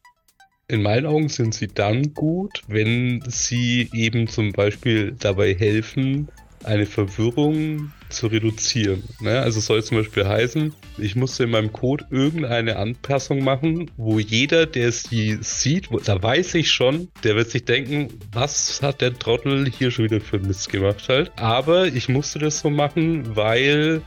In 0.68 0.82
meinen 0.82 1.06
Augen 1.06 1.28
sind 1.28 1.54
sie 1.54 1.68
dann 1.68 2.14
gut, 2.14 2.62
wenn 2.68 3.22
sie 3.28 3.90
eben 3.94 4.28
zum 4.28 4.54
Beispiel 4.54 5.12
dabei 5.20 5.54
helfen, 5.54 6.30
eine 6.64 6.86
Verwirrung 6.86 7.92
zu 8.10 8.28
reduzieren. 8.28 9.04
Ne? 9.20 9.40
Also 9.42 9.60
soll 9.60 9.84
zum 9.84 9.98
Beispiel 9.98 10.26
heißen, 10.26 10.74
ich 10.98 11.16
musste 11.16 11.44
in 11.44 11.52
meinem 11.52 11.72
Code 11.74 12.06
irgendeine 12.10 12.78
Anpassung 12.78 13.44
machen, 13.44 13.92
wo 13.98 14.18
jeder, 14.20 14.66
der 14.66 14.92
sie 14.92 15.38
sieht, 15.42 15.90
da 16.06 16.24
weiß 16.24 16.56
ich 16.56 16.72
schon, 16.72 17.10
der 17.24 17.36
wird 17.36 17.52
sich 17.52 17.66
denken, 17.66 18.08
was 18.32 18.82
hat 18.82 19.02
der 19.02 19.14
Trottel 19.14 19.70
hier 19.70 19.92
schon 19.92 20.06
wieder 20.06 20.22
für 20.22 20.40
Mist 20.40 20.72
gemacht 20.72 21.08
halt. 21.10 21.32
Aber 21.36 21.88
ich 21.88 22.10
musste 22.10 22.40
das 22.40 22.60
so 22.62 22.70
machen, 22.70 23.36
weil 23.36 24.02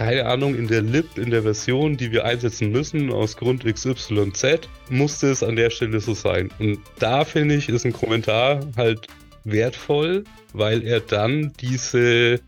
keine 0.00 0.24
Ahnung, 0.24 0.54
in 0.54 0.66
der 0.66 0.80
Lib, 0.80 1.18
in 1.18 1.28
der 1.28 1.42
Version, 1.42 1.98
die 1.98 2.10
wir 2.10 2.24
einsetzen 2.24 2.72
müssen, 2.72 3.12
aus 3.12 3.36
Grund 3.36 3.66
XYZ, 3.66 4.66
musste 4.88 5.26
es 5.26 5.42
an 5.42 5.56
der 5.56 5.68
Stelle 5.68 6.00
so 6.00 6.14
sein. 6.14 6.48
Und 6.58 6.78
da 6.98 7.26
finde 7.26 7.56
ich, 7.56 7.68
ist 7.68 7.84
ein 7.84 7.92
Kommentar 7.92 8.60
halt 8.78 9.08
wertvoll, 9.44 10.24
weil 10.54 10.86
er 10.86 11.00
dann 11.00 11.52
diese, 11.60 12.40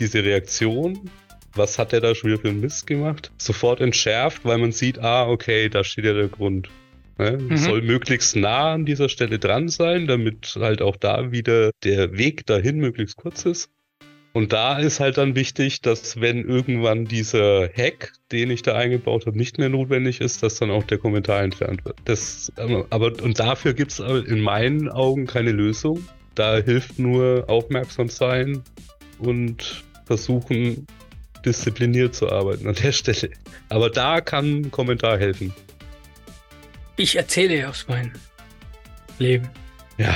diese 0.00 0.24
Reaktion, 0.24 1.08
was 1.54 1.78
hat 1.78 1.92
er 1.92 2.00
da 2.00 2.12
schon 2.12 2.30
wieder 2.30 2.40
für 2.40 2.48
einen 2.48 2.60
Mist 2.60 2.88
gemacht, 2.88 3.30
sofort 3.38 3.80
entschärft, 3.80 4.44
weil 4.44 4.58
man 4.58 4.72
sieht, 4.72 4.98
ah, 4.98 5.28
okay, 5.28 5.68
da 5.68 5.84
steht 5.84 6.06
ja 6.06 6.12
der 6.12 6.26
Grund. 6.26 6.70
Ne? 7.18 7.38
Mhm. 7.38 7.56
Soll 7.56 7.82
möglichst 7.82 8.34
nah 8.34 8.72
an 8.72 8.84
dieser 8.84 9.08
Stelle 9.08 9.38
dran 9.38 9.68
sein, 9.68 10.08
damit 10.08 10.56
halt 10.58 10.82
auch 10.82 10.96
da 10.96 11.30
wieder 11.30 11.70
der 11.84 12.18
Weg 12.18 12.46
dahin 12.46 12.78
möglichst 12.78 13.16
kurz 13.16 13.46
ist. 13.46 13.70
Und 14.36 14.52
da 14.52 14.76
ist 14.76 15.00
halt 15.00 15.16
dann 15.16 15.34
wichtig, 15.34 15.80
dass 15.80 16.20
wenn 16.20 16.46
irgendwann 16.46 17.06
dieser 17.06 17.70
Hack, 17.74 18.12
den 18.32 18.50
ich 18.50 18.60
da 18.60 18.74
eingebaut 18.74 19.24
habe, 19.24 19.38
nicht 19.38 19.56
mehr 19.56 19.70
notwendig 19.70 20.20
ist, 20.20 20.42
dass 20.42 20.56
dann 20.56 20.70
auch 20.70 20.84
der 20.84 20.98
Kommentar 20.98 21.42
entfernt 21.42 21.86
wird. 21.86 21.96
Das, 22.04 22.52
aber 22.90 23.12
und 23.22 23.40
dafür 23.40 23.72
gibt 23.72 23.92
es 23.92 23.98
in 23.98 24.40
meinen 24.40 24.90
Augen 24.90 25.26
keine 25.26 25.52
Lösung. 25.52 26.06
Da 26.34 26.58
hilft 26.58 26.98
nur 26.98 27.44
aufmerksam 27.48 28.10
sein 28.10 28.62
und 29.18 29.82
versuchen, 30.04 30.86
diszipliniert 31.46 32.14
zu 32.14 32.30
arbeiten 32.30 32.68
an 32.68 32.74
der 32.74 32.92
Stelle. 32.92 33.30
Aber 33.70 33.88
da 33.88 34.20
kann 34.20 34.64
ein 34.64 34.70
Kommentar 34.70 35.16
helfen. 35.16 35.54
Ich 36.98 37.16
erzähle 37.16 37.70
aus 37.70 37.88
meinem 37.88 38.12
Leben. 39.18 39.48
Ja, 39.96 40.14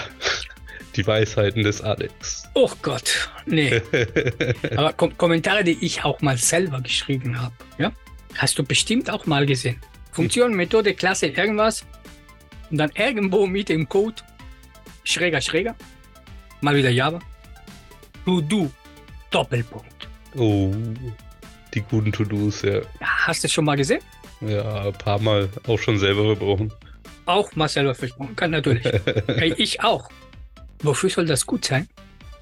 die 1.00 1.06
Weisheiten 1.06 1.62
des 1.62 1.80
Alex. 1.80 2.44
Oh 2.54 2.70
Gott, 2.82 3.30
nee. 3.46 3.80
Aber 4.76 4.92
Kom 4.92 5.16
Kommentare, 5.16 5.64
die 5.64 5.78
ich 5.80 6.04
auch 6.04 6.20
mal 6.20 6.36
selber 6.36 6.80
geschrieben 6.80 7.40
habe, 7.40 7.54
ja, 7.78 7.92
hast 8.36 8.58
du 8.58 8.62
bestimmt 8.62 9.10
auch 9.10 9.26
mal 9.26 9.46
gesehen. 9.46 9.80
Funktion, 10.12 10.54
Methode, 10.54 10.94
Klasse, 10.94 11.28
irgendwas. 11.28 11.86
Und 12.70 12.78
dann 12.78 12.90
irgendwo 12.94 13.46
mit 13.46 13.68
dem 13.68 13.88
Code 13.88 14.16
schräger, 15.04 15.40
schräger 15.40 15.74
mal 16.60 16.76
wieder 16.76 16.90
Java. 16.90 17.18
To-Do, 18.24 18.70
Doppelpunkt. 19.30 20.08
Oh, 20.36 20.72
die 21.74 21.80
guten 21.80 22.12
To-Dos, 22.12 22.62
ja. 22.62 22.80
Hast 23.00 23.42
du 23.42 23.46
es 23.46 23.52
schon 23.52 23.64
mal 23.64 23.76
gesehen? 23.76 24.02
Ja, 24.40 24.84
ein 24.84 24.92
paar 24.92 25.18
Mal 25.18 25.48
auch 25.66 25.78
schon 25.78 25.98
selber 25.98 26.24
verbrochen. 26.24 26.72
Auch 27.26 27.54
mal 27.56 27.68
selber 27.68 27.94
versprochen, 27.94 28.36
kann 28.36 28.50
natürlich. 28.50 28.86
ich 29.58 29.82
auch. 29.82 30.08
Wofür 30.82 31.10
soll 31.10 31.26
das 31.26 31.46
gut 31.46 31.64
sein? 31.64 31.88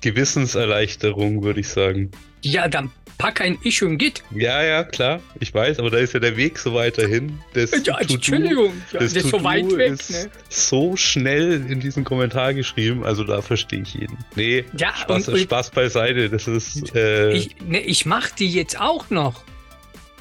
Gewissenserleichterung, 0.01 1.43
würde 1.43 1.61
ich 1.61 1.69
sagen. 1.69 2.11
Ja, 2.43 2.69
dann 2.69 2.93
pack 3.19 3.41
ein 3.41 3.59
Issue 3.63 3.89
im 3.89 3.99
Git. 3.99 4.23
Ja, 4.31 4.63
ja, 4.63 4.85
klar. 4.85 5.21
Ich 5.41 5.53
weiß, 5.53 5.81
aber 5.81 5.91
da 5.91 5.99
ist 5.99 6.15
ja 6.15 6.21
der 6.21 6.37
Weg 6.37 6.59
so 6.59 6.73
weiterhin. 6.73 7.39
Das 7.53 7.73
ja, 7.85 7.99
Entschuldigung, 7.99 8.73
ja, 8.93 9.01
das, 9.01 9.15
ist 9.15 9.29
so 9.29 9.43
weit 9.43 9.77
weg. 9.77 9.93
Ist 9.93 10.11
ne? 10.11 10.31
So 10.49 10.97
schnell 10.97 11.67
in 11.69 11.81
diesen 11.81 12.05
Kommentar 12.05 12.55
geschrieben, 12.55 13.05
also 13.05 13.25
da 13.25 13.43
verstehe 13.43 13.83
ich 13.83 13.95
jeden. 13.95 14.17
Nee, 14.37 14.65
ja, 14.77 14.95
Spaß, 14.95 15.29
und, 15.29 15.39
Spaß 15.39 15.71
beiseite. 15.71 16.31
Das 16.31 16.47
ist. 16.47 16.95
Äh, 16.95 17.33
ich, 17.33 17.57
ne, 17.67 17.81
ich 17.81 18.07
mache 18.07 18.31
die 18.39 18.49
jetzt 18.49 18.81
auch 18.81 19.11
noch. 19.11 19.43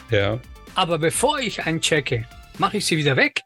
Ja. 0.09 0.39
Aber 0.73 0.97
bevor 0.97 1.39
ich 1.39 1.63
einchecke, 1.63 2.25
mache 2.57 2.77
ich 2.77 2.85
sie 2.85 2.97
wieder 2.97 3.15
weg 3.15 3.41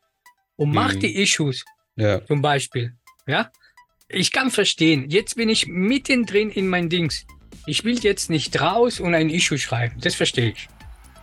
und 0.56 0.74
mache 0.74 0.94
hm. 0.94 1.00
die 1.02 1.22
Issues. 1.22 1.66
Ja. 1.98 2.26
Zum 2.26 2.42
Beispiel. 2.42 2.94
Ja. 3.28 3.52
Ich 4.14 4.34
kann 4.34 4.52
verstehen. 4.52 5.10
Jetzt 5.10 5.38
bin 5.38 5.48
ich 5.48 5.68
mittendrin 5.68 6.50
in 6.50 6.68
mein 6.68 6.90
Dings. 6.90 7.26
Ich 7.66 7.86
will 7.86 7.98
jetzt 8.00 8.30
nicht 8.30 8.60
raus 8.60 9.00
und 9.00 9.16
ein 9.16 9.30
Issue 9.30 9.58
schreiben, 9.58 10.02
das 10.02 10.16
verstehe 10.16 10.50
ich. 10.50 10.68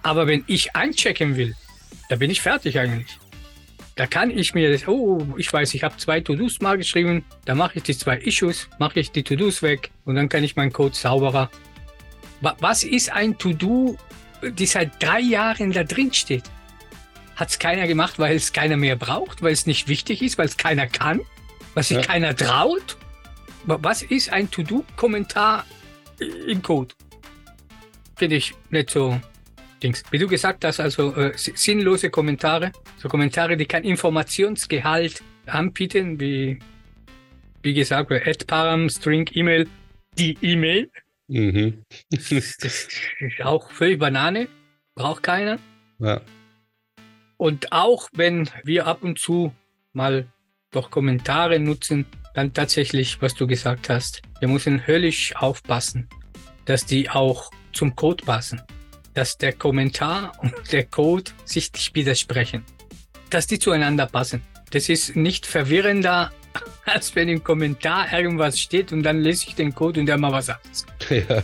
Aber 0.02 0.26
wenn 0.26 0.42
ich 0.46 0.74
einchecken 0.74 1.36
will, 1.36 1.54
da 2.08 2.16
bin 2.16 2.30
ich 2.30 2.40
fertig 2.40 2.78
eigentlich. 2.78 3.18
Da 3.96 4.06
kann 4.06 4.30
ich 4.30 4.54
mir 4.54 4.72
das, 4.72 4.88
oh, 4.88 5.26
ich 5.36 5.52
weiß, 5.52 5.74
ich 5.74 5.82
habe 5.82 5.98
zwei 5.98 6.20
To-Dos 6.20 6.60
mal 6.60 6.78
geschrieben, 6.78 7.24
da 7.44 7.54
mache 7.54 7.78
ich 7.78 7.82
die 7.82 7.98
zwei 7.98 8.16
Issues, 8.16 8.68
mache 8.78 9.00
ich 9.00 9.10
die 9.10 9.22
To-Dos 9.22 9.60
weg 9.60 9.90
und 10.06 10.14
dann 10.14 10.30
kann 10.30 10.44
ich 10.44 10.56
meinen 10.56 10.72
Code 10.72 10.94
sauberer. 10.94 11.50
Was 12.40 12.84
ist 12.84 13.10
ein 13.10 13.36
To-Do, 13.36 13.98
die 14.42 14.66
seit 14.66 15.02
drei 15.02 15.20
Jahren 15.20 15.72
da 15.72 15.84
drin 15.84 16.12
steht? 16.14 16.44
Hat 17.36 17.50
es 17.50 17.58
keiner 17.58 17.86
gemacht, 17.86 18.18
weil 18.18 18.36
es 18.36 18.52
keiner 18.52 18.76
mehr 18.78 18.96
braucht, 18.96 19.42
weil 19.42 19.52
es 19.52 19.66
nicht 19.66 19.88
wichtig 19.88 20.22
ist, 20.22 20.38
weil 20.38 20.46
es 20.46 20.56
keiner 20.56 20.86
kann, 20.86 21.20
weil 21.74 21.82
sich 21.82 21.98
ja. 21.98 22.02
keiner 22.02 22.34
traut? 22.34 22.96
Was 23.64 24.02
ist 24.02 24.32
ein 24.32 24.50
To-Do-Kommentar 24.50 25.64
im 26.20 26.62
Code. 26.62 26.94
Finde 28.16 28.36
ich 28.36 28.54
nicht 28.70 28.90
so 28.90 29.20
Dings. 29.82 30.02
Wie 30.10 30.18
du 30.18 30.26
gesagt 30.26 30.64
hast, 30.64 30.80
also 30.80 31.14
äh, 31.14 31.32
sinnlose 31.36 32.10
Kommentare, 32.10 32.72
so 32.96 33.08
Kommentare, 33.08 33.56
die 33.56 33.66
kein 33.66 33.84
Informationsgehalt 33.84 35.22
anbieten, 35.46 36.18
wie, 36.18 36.58
wie 37.62 37.74
gesagt, 37.74 38.08
bei 38.08 38.18
Param, 38.46 38.88
String, 38.88 39.28
E-Mail, 39.32 39.68
die 40.18 40.36
E-Mail. 40.42 40.90
Mhm. 41.28 41.84
das 42.10 42.32
ist 42.32 42.90
auch 43.42 43.70
völlig 43.70 44.00
Banane, 44.00 44.48
braucht 44.96 45.22
keiner. 45.22 45.58
Ja. 46.00 46.20
Und 47.36 47.72
auch 47.72 48.08
wenn 48.14 48.50
wir 48.64 48.86
ab 48.86 49.04
und 49.04 49.20
zu 49.20 49.54
mal 49.92 50.26
doch 50.70 50.90
Kommentare 50.90 51.58
nutzen, 51.58 52.06
dann 52.34 52.52
tatsächlich, 52.52 53.20
was 53.22 53.34
du 53.34 53.46
gesagt 53.46 53.88
hast, 53.88 54.22
wir 54.40 54.48
müssen 54.48 54.86
höllisch 54.86 55.34
aufpassen, 55.36 56.08
dass 56.66 56.84
die 56.84 57.08
auch 57.08 57.50
zum 57.72 57.96
Code 57.96 58.24
passen, 58.24 58.60
dass 59.14 59.38
der 59.38 59.52
Kommentar 59.52 60.32
und 60.40 60.54
der 60.72 60.84
Code 60.84 61.30
sich 61.44 61.72
nicht 61.72 61.94
widersprechen, 61.94 62.64
dass 63.30 63.46
die 63.46 63.58
zueinander 63.58 64.06
passen. 64.06 64.42
Das 64.70 64.88
ist 64.88 65.16
nicht 65.16 65.46
verwirrender, 65.46 66.30
als 66.84 67.16
wenn 67.16 67.28
im 67.28 67.42
Kommentar 67.42 68.12
irgendwas 68.12 68.60
steht 68.60 68.92
und 68.92 69.02
dann 69.02 69.20
lese 69.20 69.46
ich 69.48 69.54
den 69.54 69.74
Code 69.74 70.00
und 70.00 70.06
der 70.06 70.18
mal 70.18 70.32
was 70.32 70.46
sagt. 70.46 70.86
Ja. 71.10 71.42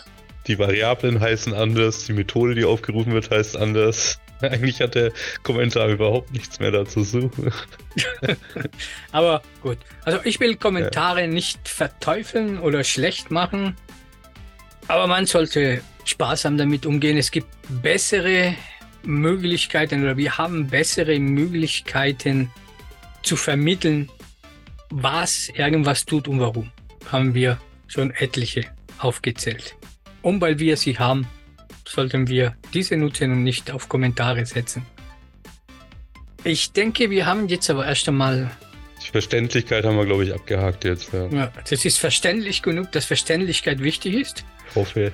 Die 0.48 0.58
Variablen 0.58 1.20
heißen 1.20 1.54
anders, 1.54 2.04
die 2.06 2.14
Methode, 2.14 2.56
die 2.56 2.64
aufgerufen 2.64 3.12
wird, 3.12 3.30
heißt 3.30 3.56
anders. 3.56 4.18
Eigentlich 4.50 4.80
hat 4.80 4.94
der 4.94 5.12
Kommentar 5.42 5.88
überhaupt 5.88 6.32
nichts 6.32 6.58
mehr 6.58 6.70
dazu 6.70 7.04
suchen. 7.04 7.52
Aber 9.12 9.42
gut. 9.62 9.78
Also 10.04 10.18
ich 10.24 10.40
will 10.40 10.56
Kommentare 10.56 11.22
ja. 11.22 11.26
nicht 11.26 11.68
verteufeln 11.68 12.58
oder 12.58 12.84
schlecht 12.84 13.30
machen. 13.30 13.76
Aber 14.88 15.06
man 15.06 15.26
sollte 15.26 15.80
sparsam 16.04 16.58
damit 16.58 16.86
umgehen. 16.86 17.16
Es 17.16 17.30
gibt 17.30 17.46
bessere 17.82 18.54
Möglichkeiten 19.04 20.02
oder 20.02 20.16
wir 20.16 20.38
haben 20.38 20.66
bessere 20.68 21.18
Möglichkeiten 21.18 22.50
zu 23.22 23.36
vermitteln, 23.36 24.10
was 24.90 25.48
irgendwas 25.50 26.04
tut 26.04 26.26
und 26.28 26.40
warum. 26.40 26.70
Haben 27.10 27.34
wir 27.34 27.58
schon 27.86 28.10
etliche 28.10 28.64
aufgezählt. 28.98 29.76
Und 30.22 30.40
weil 30.40 30.58
wir 30.58 30.76
sie 30.76 30.98
haben, 30.98 31.26
sollten 31.86 32.28
wir 32.28 32.56
diese 32.72 32.96
nutzen 32.96 33.32
und 33.32 33.42
nicht 33.42 33.70
auf 33.70 33.88
Kommentare 33.88 34.44
setzen. 34.46 34.86
Ich 36.44 36.72
denke, 36.72 37.10
wir 37.10 37.26
haben 37.26 37.48
jetzt 37.48 37.70
aber 37.70 37.86
erst 37.86 38.08
einmal. 38.08 38.50
Die 39.04 39.10
Verständlichkeit 39.10 39.84
haben 39.84 39.96
wir, 39.96 40.06
glaube 40.06 40.24
ich, 40.24 40.34
abgehakt 40.34 40.84
jetzt. 40.84 41.12
Ja. 41.12 41.26
ja, 41.28 41.52
das 41.68 41.84
ist 41.84 41.98
verständlich 41.98 42.62
genug, 42.62 42.90
dass 42.92 43.04
Verständlichkeit 43.04 43.80
wichtig 43.80 44.14
ist. 44.14 44.44
Ich 44.68 44.76
hoffe. 44.76 45.12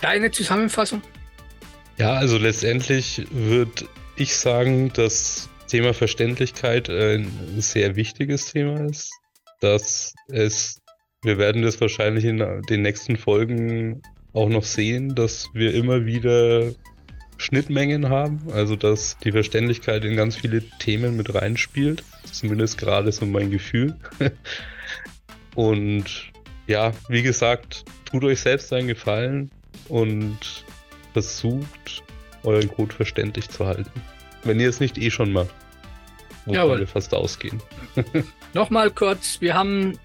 Deine 0.00 0.30
Zusammenfassung? 0.30 1.02
Ja, 1.98 2.14
also 2.14 2.38
letztendlich 2.38 3.26
würde 3.30 3.86
ich 4.16 4.34
sagen, 4.34 4.90
dass 4.94 5.50
Thema 5.68 5.92
Verständlichkeit 5.92 6.88
ein 6.88 7.30
sehr 7.58 7.96
wichtiges 7.96 8.52
Thema 8.52 8.86
ist. 8.86 9.10
Dass 9.60 10.14
es, 10.28 10.80
wir 11.22 11.36
werden 11.36 11.62
das 11.62 11.80
wahrscheinlich 11.80 12.24
in 12.24 12.62
den 12.68 12.82
nächsten 12.82 13.16
Folgen 13.16 14.00
auch 14.32 14.48
noch 14.48 14.64
sehen, 14.64 15.14
dass 15.14 15.48
wir 15.54 15.74
immer 15.74 16.06
wieder 16.06 16.72
Schnittmengen 17.38 18.10
haben, 18.10 18.40
also 18.52 18.76
dass 18.76 19.16
die 19.18 19.32
Verständlichkeit 19.32 20.04
in 20.04 20.16
ganz 20.16 20.36
viele 20.36 20.62
Themen 20.78 21.16
mit 21.16 21.34
reinspielt. 21.34 22.04
Zumindest 22.30 22.78
gerade 22.78 23.10
so 23.12 23.24
mein 23.26 23.50
Gefühl. 23.50 23.96
Und 25.54 26.30
ja, 26.66 26.92
wie 27.08 27.22
gesagt, 27.22 27.84
tut 28.04 28.24
euch 28.24 28.40
selbst 28.40 28.72
einen 28.72 28.88
Gefallen. 28.88 29.50
und 29.88 30.64
versucht, 31.12 32.04
euren 32.44 32.68
Code 32.68 32.94
verständlich 32.94 33.48
zu 33.48 33.66
halten. 33.66 33.90
Wenn 34.44 34.60
ihr 34.60 34.68
es 34.68 34.78
nicht 34.78 34.98
eh 34.98 35.10
schon 35.10 35.32
macht. 35.32 35.54
Wovon 36.46 36.78
wir 36.78 36.86
fast 36.86 37.12
ausgehen. 37.12 37.60
Nochmal 38.54 38.90
kurz, 38.90 39.40
wir 39.40 39.54
haben 39.54 39.98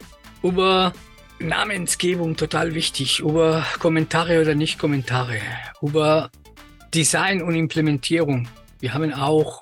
über 0.44 0.94
Namensgebung 1.40 2.36
total 2.36 2.74
wichtig, 2.74 3.20
über 3.20 3.66
Kommentare 3.80 4.42
oder 4.42 4.56
nicht 4.56 4.80
Kommentare, 4.80 5.40
über 5.82 6.30
Design 6.94 7.42
und 7.42 7.56
Implementierung. 7.56 8.48
Wir 8.80 8.94
haben 8.94 9.14
auch 9.14 9.62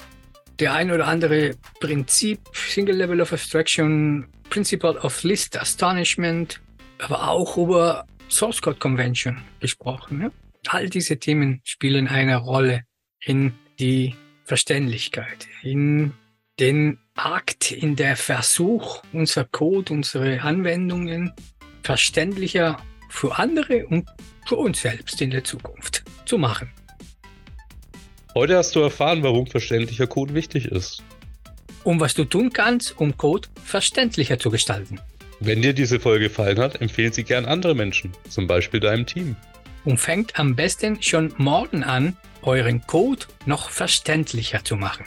der 0.60 0.74
ein 0.74 0.92
oder 0.92 1.08
andere 1.08 1.56
Prinzip, 1.80 2.40
Single 2.54 2.96
Level 2.96 3.22
of 3.22 3.34
Abstraction, 3.34 4.28
Principle 4.50 5.00
of 5.02 5.24
List 5.24 5.60
Astonishment, 5.60 6.62
aber 7.00 7.28
auch 7.28 7.58
über 7.58 8.06
Source 8.30 8.62
Code 8.62 8.78
Convention 8.78 9.42
gesprochen. 9.60 10.20
Ne? 10.20 10.32
All 10.68 10.90
diese 10.90 11.18
Themen 11.18 11.62
spielen 11.64 12.08
eine 12.08 12.38
Rolle 12.38 12.84
in 13.20 13.54
die 13.80 14.16
Verständlichkeit, 14.46 15.48
in 15.64 16.14
den 16.60 17.00
Akt, 17.16 17.72
in 17.72 17.96
der 17.96 18.16
Versuch, 18.16 19.02
unser 19.12 19.46
Code, 19.46 19.94
unsere 19.94 20.42
Anwendungen 20.42 21.34
verständlicher 21.84 22.78
für 23.10 23.38
andere 23.38 23.86
und 23.86 24.10
für 24.48 24.56
uns 24.56 24.82
selbst 24.82 25.22
in 25.22 25.30
der 25.30 25.44
Zukunft 25.44 26.04
zu 26.26 26.38
machen. 26.38 26.72
Heute 28.34 28.58
hast 28.58 28.76
du 28.76 28.80
erfahren, 28.80 29.22
warum 29.22 29.46
verständlicher 29.46 30.08
Code 30.08 30.34
wichtig 30.34 30.66
ist. 30.66 31.04
Und 31.84 32.00
was 32.00 32.16
du 32.16 32.26
tun 32.26 32.52
kannst, 32.52 33.00
um 33.00 33.16
Code 33.16 33.48
verständlicher 33.64 34.40
zu 34.40 34.50
gestalten. 34.50 35.00
Wenn 35.40 35.62
dir 35.62 35.74
diese 35.74 36.00
Folge 36.00 36.30
gefallen 36.30 36.58
hat, 36.60 36.82
empfehle 36.82 37.14
sie 37.14 37.24
gern 37.24 37.46
andere 37.46 37.76
Menschen, 37.76 38.12
zum 38.30 38.48
Beispiel 38.48 38.80
deinem 38.80 39.06
Team. 39.06 39.36
Und 39.84 40.00
fängt 40.00 40.40
am 40.40 40.56
besten 40.56 41.02
schon 41.02 41.34
morgen 41.38 41.84
an, 41.84 42.18
euren 42.42 42.82
Code 42.88 43.26
noch 43.46 43.70
verständlicher 43.70 44.64
zu 44.64 44.78
machen. 44.78 45.06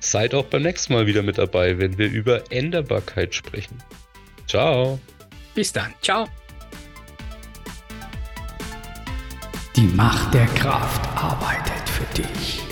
Seid 0.00 0.34
auch 0.34 0.46
beim 0.46 0.62
nächsten 0.62 0.94
Mal 0.94 1.06
wieder 1.06 1.22
mit 1.22 1.38
dabei, 1.38 1.78
wenn 1.78 1.98
wir 1.98 2.10
über 2.10 2.50
Änderbarkeit 2.50 3.34
sprechen. 3.34 3.82
Ciao. 4.48 4.98
Bis 5.54 5.72
dann. 5.72 5.94
Ciao. 6.02 6.28
Die 9.76 9.86
Macht 9.88 10.32
der 10.34 10.46
Kraft 10.46 11.00
arbeitet 11.16 11.88
für 11.88 12.22
dich. 12.22 12.63